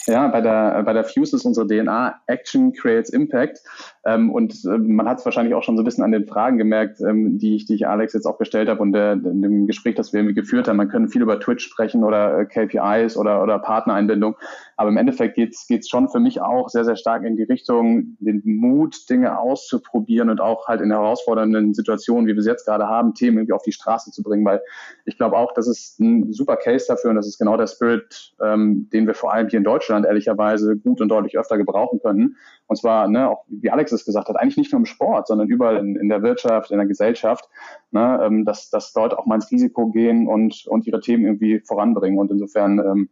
Ja, 0.07 0.28
bei 0.28 0.40
der, 0.40 0.82
bei 0.84 0.92
der 0.92 1.04
Fuse 1.04 1.36
ist 1.36 1.44
unsere 1.44 1.66
DNA 1.66 2.20
Action 2.26 2.72
creates 2.72 3.11
Impact. 3.11 3.61
Ähm, 4.07 4.30
und 4.30 4.64
äh, 4.64 4.78
man 4.78 5.09
hat 5.09 5.18
es 5.18 5.24
wahrscheinlich 5.24 5.54
auch 5.54 5.64
schon 5.64 5.76
so 5.76 5.82
ein 5.82 5.84
bisschen 5.84 6.04
an 6.04 6.12
den 6.12 6.28
Fragen 6.28 6.59
gemerkt, 6.59 7.00
ähm, 7.00 7.38
die, 7.38 7.57
ich, 7.57 7.66
die 7.66 7.74
ich 7.74 7.88
Alex 7.88 8.12
jetzt 8.12 8.24
auch 8.24 8.38
gestellt 8.38 8.68
habe 8.68 8.80
und 8.80 8.92
der, 8.92 9.14
in 9.14 9.42
dem 9.42 9.66
Gespräch, 9.66 9.96
das 9.96 10.12
wir 10.12 10.20
irgendwie 10.20 10.36
geführt 10.36 10.68
haben. 10.68 10.76
Man 10.76 10.88
kann 10.88 11.09
viel 11.09 11.22
über 11.22 11.40
Twitch 11.40 11.64
sprechen 11.64 12.04
oder 12.04 12.38
äh, 12.38 12.46
KPIs 12.46 13.16
oder, 13.16 13.42
oder 13.42 13.59
Partnereinbindung. 13.59 14.36
Aber 14.76 14.90
im 14.90 14.96
Endeffekt 14.96 15.34
geht's 15.34 15.66
geht's 15.66 15.88
schon 15.88 16.09
für 16.09 16.20
mich 16.20 16.40
auch 16.40 16.68
sehr, 16.68 16.84
sehr 16.84 16.94
stark 16.94 17.24
in 17.24 17.36
die 17.36 17.42
Richtung, 17.42 18.16
den 18.20 18.42
Mut, 18.44 19.11
Dinge 19.11 19.40
auszuprobieren 19.40 20.30
und 20.30 20.40
auch 20.40 20.68
halt 20.68 20.82
in 20.82 20.92
herausfordernden 20.92 21.74
Situationen, 21.74 22.28
wie 22.28 22.34
wir 22.34 22.38
es 22.38 22.46
jetzt 22.46 22.64
gerade 22.64 22.86
haben, 22.86 23.12
Themen 23.14 23.38
irgendwie 23.38 23.54
auf 23.54 23.64
die 23.64 23.72
Straße 23.72 24.12
zu 24.12 24.22
bringen. 24.22 24.44
Weil 24.44 24.62
ich 25.04 25.16
glaube 25.16 25.36
auch, 25.36 25.52
das 25.52 25.66
ist 25.66 25.98
ein 25.98 26.32
super 26.32 26.57
Case 26.57 26.84
dafür 26.86 27.11
und 27.11 27.16
das 27.16 27.26
ist 27.26 27.38
genau 27.38 27.57
der 27.57 27.66
Spirit, 27.66 28.34
ähm, 28.40 28.88
den 28.92 29.09
wir 29.09 29.14
vor 29.14 29.32
allem 29.32 29.48
hier 29.48 29.59
in 29.59 29.64
Deutschland 29.64 30.07
ehrlicherweise 30.07 30.76
gut 30.76 31.00
und 31.00 31.09
deutlich 31.09 31.36
öfter 31.36 31.57
gebrauchen 31.57 31.98
können. 32.00 32.36
Und 32.66 32.76
zwar, 32.76 33.08
ne, 33.08 33.28
auch 33.30 33.44
wie 33.48 33.70
Alex 33.70 33.92
es 33.92 34.04
gesagt 34.04 34.28
hat, 34.28 34.36
eigentlich 34.36 34.56
nicht 34.56 34.72
nur 34.72 34.80
im 34.80 34.86
Sport, 34.86 35.28
sondern 35.28 35.48
überall 35.48 35.76
in, 35.76 35.96
in 35.96 36.08
der 36.08 36.22
Wirtschaft, 36.22 36.70
in 36.70 36.78
der 36.78 36.86
Gesellschaft, 36.86 37.48
ne, 37.90 38.20
ähm, 38.24 38.44
dass, 38.44 38.70
dass 38.70 38.92
Leute 38.94 39.18
auch 39.18 39.26
mal 39.26 39.36
ins 39.36 39.50
Risiko 39.50 39.88
gehen 39.88 40.26
und, 40.26 40.66
und 40.66 40.86
ihre 40.86 41.00
Themen 41.00 41.24
irgendwie 41.24 41.60
voranbringen. 41.60 42.18
Und 42.18 42.30
insofern 42.30 42.78
ähm, 42.78 43.08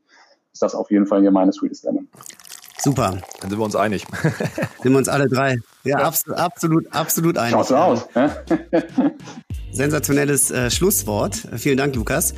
ist 0.53 0.63
das 0.63 0.75
auf 0.75 0.91
jeden 0.91 1.07
Fall 1.07 1.21
hier 1.21 1.31
meine 1.31 1.53
Sweetest 1.53 1.85
Lemon. 1.85 2.09
Super. 2.85 3.19
Dann 3.41 3.49
sind 3.51 3.59
wir 3.59 3.65
uns 3.65 3.77
einig. 3.77 4.05
sind 4.83 4.93
wir 4.93 4.99
uns 4.99 5.09
alle 5.09 5.27
drei. 5.27 5.57
Ja, 5.85 6.01
ja. 6.01 6.05
Absolut, 6.05 6.39
absolut, 6.39 6.93
absolut 6.93 7.39
einig. 7.39 7.53
Schaut 7.53 7.69
so 7.69 7.77
aus. 7.77 8.09
Sensationelles 9.73 10.51
äh, 10.51 10.71
Schlusswort. 10.71 11.49
Vielen 11.57 11.79
Dank, 11.79 11.97
Lukas. 11.97 12.35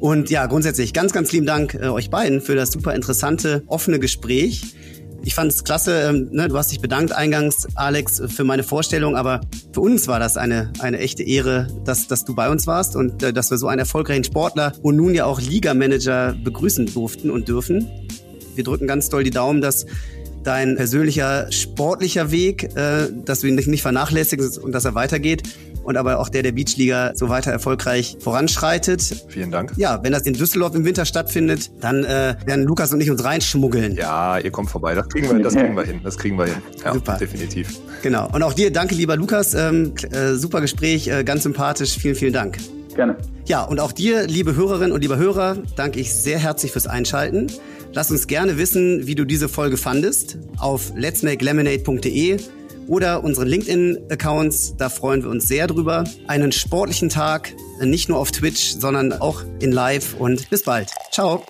Und 0.00 0.30
ja, 0.30 0.46
grundsätzlich 0.46 0.94
ganz, 0.94 1.12
ganz 1.12 1.32
lieben 1.32 1.44
Dank 1.44 1.74
äh, 1.74 1.88
euch 1.88 2.08
beiden 2.08 2.40
für 2.40 2.54
das 2.54 2.70
super 2.72 2.94
interessante, 2.94 3.62
offene 3.66 3.98
Gespräch. 3.98 4.74
Ich 5.22 5.34
fand 5.34 5.52
es 5.52 5.64
klasse, 5.64 6.00
ähm, 6.08 6.28
ne, 6.32 6.48
du 6.48 6.56
hast 6.56 6.70
dich 6.72 6.80
bedankt 6.80 7.12
eingangs, 7.12 7.68
Alex, 7.74 8.22
für 8.28 8.42
meine 8.44 8.62
Vorstellung, 8.62 9.16
aber 9.16 9.42
für 9.72 9.80
uns 9.80 10.08
war 10.08 10.18
das 10.18 10.38
eine, 10.38 10.72
eine 10.78 10.98
echte 10.98 11.22
Ehre, 11.22 11.68
dass, 11.84 12.06
dass 12.06 12.24
du 12.24 12.34
bei 12.34 12.48
uns 12.48 12.66
warst 12.66 12.96
und 12.96 13.22
äh, 13.22 13.32
dass 13.32 13.50
wir 13.50 13.58
so 13.58 13.68
einen 13.68 13.80
erfolgreichen 13.80 14.24
Sportler 14.24 14.72
und 14.82 14.96
nun 14.96 15.14
ja 15.14 15.26
auch 15.26 15.40
Ligamanager 15.40 16.34
begrüßen 16.42 16.86
durften 16.86 17.30
und 17.30 17.48
dürfen. 17.48 17.86
Wir 18.54 18.64
drücken 18.64 18.86
ganz 18.86 19.10
doll 19.10 19.22
die 19.22 19.30
Daumen, 19.30 19.60
dass 19.60 19.84
dein 20.42 20.76
persönlicher 20.76 21.50
sportlicher 21.52 22.30
Weg, 22.30 22.64
äh, 22.76 23.08
dass 23.24 23.40
du 23.40 23.46
ihn 23.46 23.54
nicht 23.54 23.82
vernachlässigst 23.82 24.58
und 24.58 24.72
dass 24.72 24.84
er 24.84 24.94
weitergeht 24.94 25.42
und 25.82 25.96
aber 25.96 26.18
auch 26.18 26.28
der 26.28 26.42
der 26.42 26.52
Beachliga 26.52 27.12
so 27.14 27.28
weiter 27.28 27.50
erfolgreich 27.50 28.16
voranschreitet. 28.20 29.24
Vielen 29.28 29.50
Dank. 29.50 29.72
Ja, 29.76 30.02
wenn 30.02 30.12
das 30.12 30.22
in 30.22 30.34
Düsseldorf 30.34 30.74
im 30.74 30.84
Winter 30.84 31.04
stattfindet, 31.04 31.70
dann 31.80 32.04
äh, 32.04 32.36
werden 32.44 32.64
Lukas 32.64 32.92
und 32.92 33.00
ich 33.00 33.10
uns 33.10 33.24
reinschmuggeln. 33.24 33.94
Ja, 33.94 34.38
ihr 34.38 34.50
kommt 34.50 34.70
vorbei. 34.70 34.94
Das 34.94 35.08
kriegen 35.08 35.30
wir, 35.30 35.42
das 35.42 35.54
kriegen 35.54 35.76
wir 35.76 35.84
hin. 35.84 36.00
Das 36.02 36.16
kriegen 36.16 36.38
wir 36.38 36.46
hin. 36.46 36.62
Ja, 36.84 36.94
Super. 36.94 37.16
definitiv. 37.18 37.78
Genau. 38.02 38.28
Und 38.32 38.42
auch 38.42 38.52
dir, 38.52 38.72
danke, 38.72 38.94
lieber 38.94 39.16
Lukas. 39.16 39.54
Ähm, 39.54 39.94
äh, 40.12 40.34
super 40.34 40.60
Gespräch, 40.60 41.08
äh, 41.08 41.24
ganz 41.24 41.42
sympathisch. 41.42 41.96
Vielen, 41.98 42.14
vielen 42.14 42.32
Dank. 42.32 42.58
Gerne. 43.00 43.16
Ja, 43.46 43.62
und 43.62 43.80
auch 43.80 43.92
dir, 43.92 44.26
liebe 44.26 44.54
Hörerinnen 44.56 44.92
und 44.92 45.00
lieber 45.00 45.16
Hörer, 45.16 45.56
danke 45.74 46.00
ich 46.00 46.12
sehr 46.12 46.38
herzlich 46.38 46.70
fürs 46.70 46.86
Einschalten. 46.86 47.46
Lass 47.94 48.10
uns 48.10 48.26
gerne 48.26 48.58
wissen, 48.58 49.06
wie 49.06 49.14
du 49.14 49.24
diese 49.24 49.48
Folge 49.48 49.78
fandest 49.78 50.36
auf 50.58 50.92
letsmakelemonade.de 50.94 52.36
oder 52.88 53.24
unseren 53.24 53.48
LinkedIn-Accounts. 53.48 54.76
Da 54.76 54.90
freuen 54.90 55.22
wir 55.22 55.30
uns 55.30 55.48
sehr 55.48 55.66
drüber. 55.66 56.04
Einen 56.26 56.52
sportlichen 56.52 57.08
Tag, 57.08 57.54
nicht 57.80 58.10
nur 58.10 58.18
auf 58.18 58.32
Twitch, 58.32 58.74
sondern 58.78 59.14
auch 59.14 59.44
in 59.60 59.72
Live 59.72 60.14
und 60.18 60.50
bis 60.50 60.64
bald. 60.64 60.90
Ciao. 61.10 61.42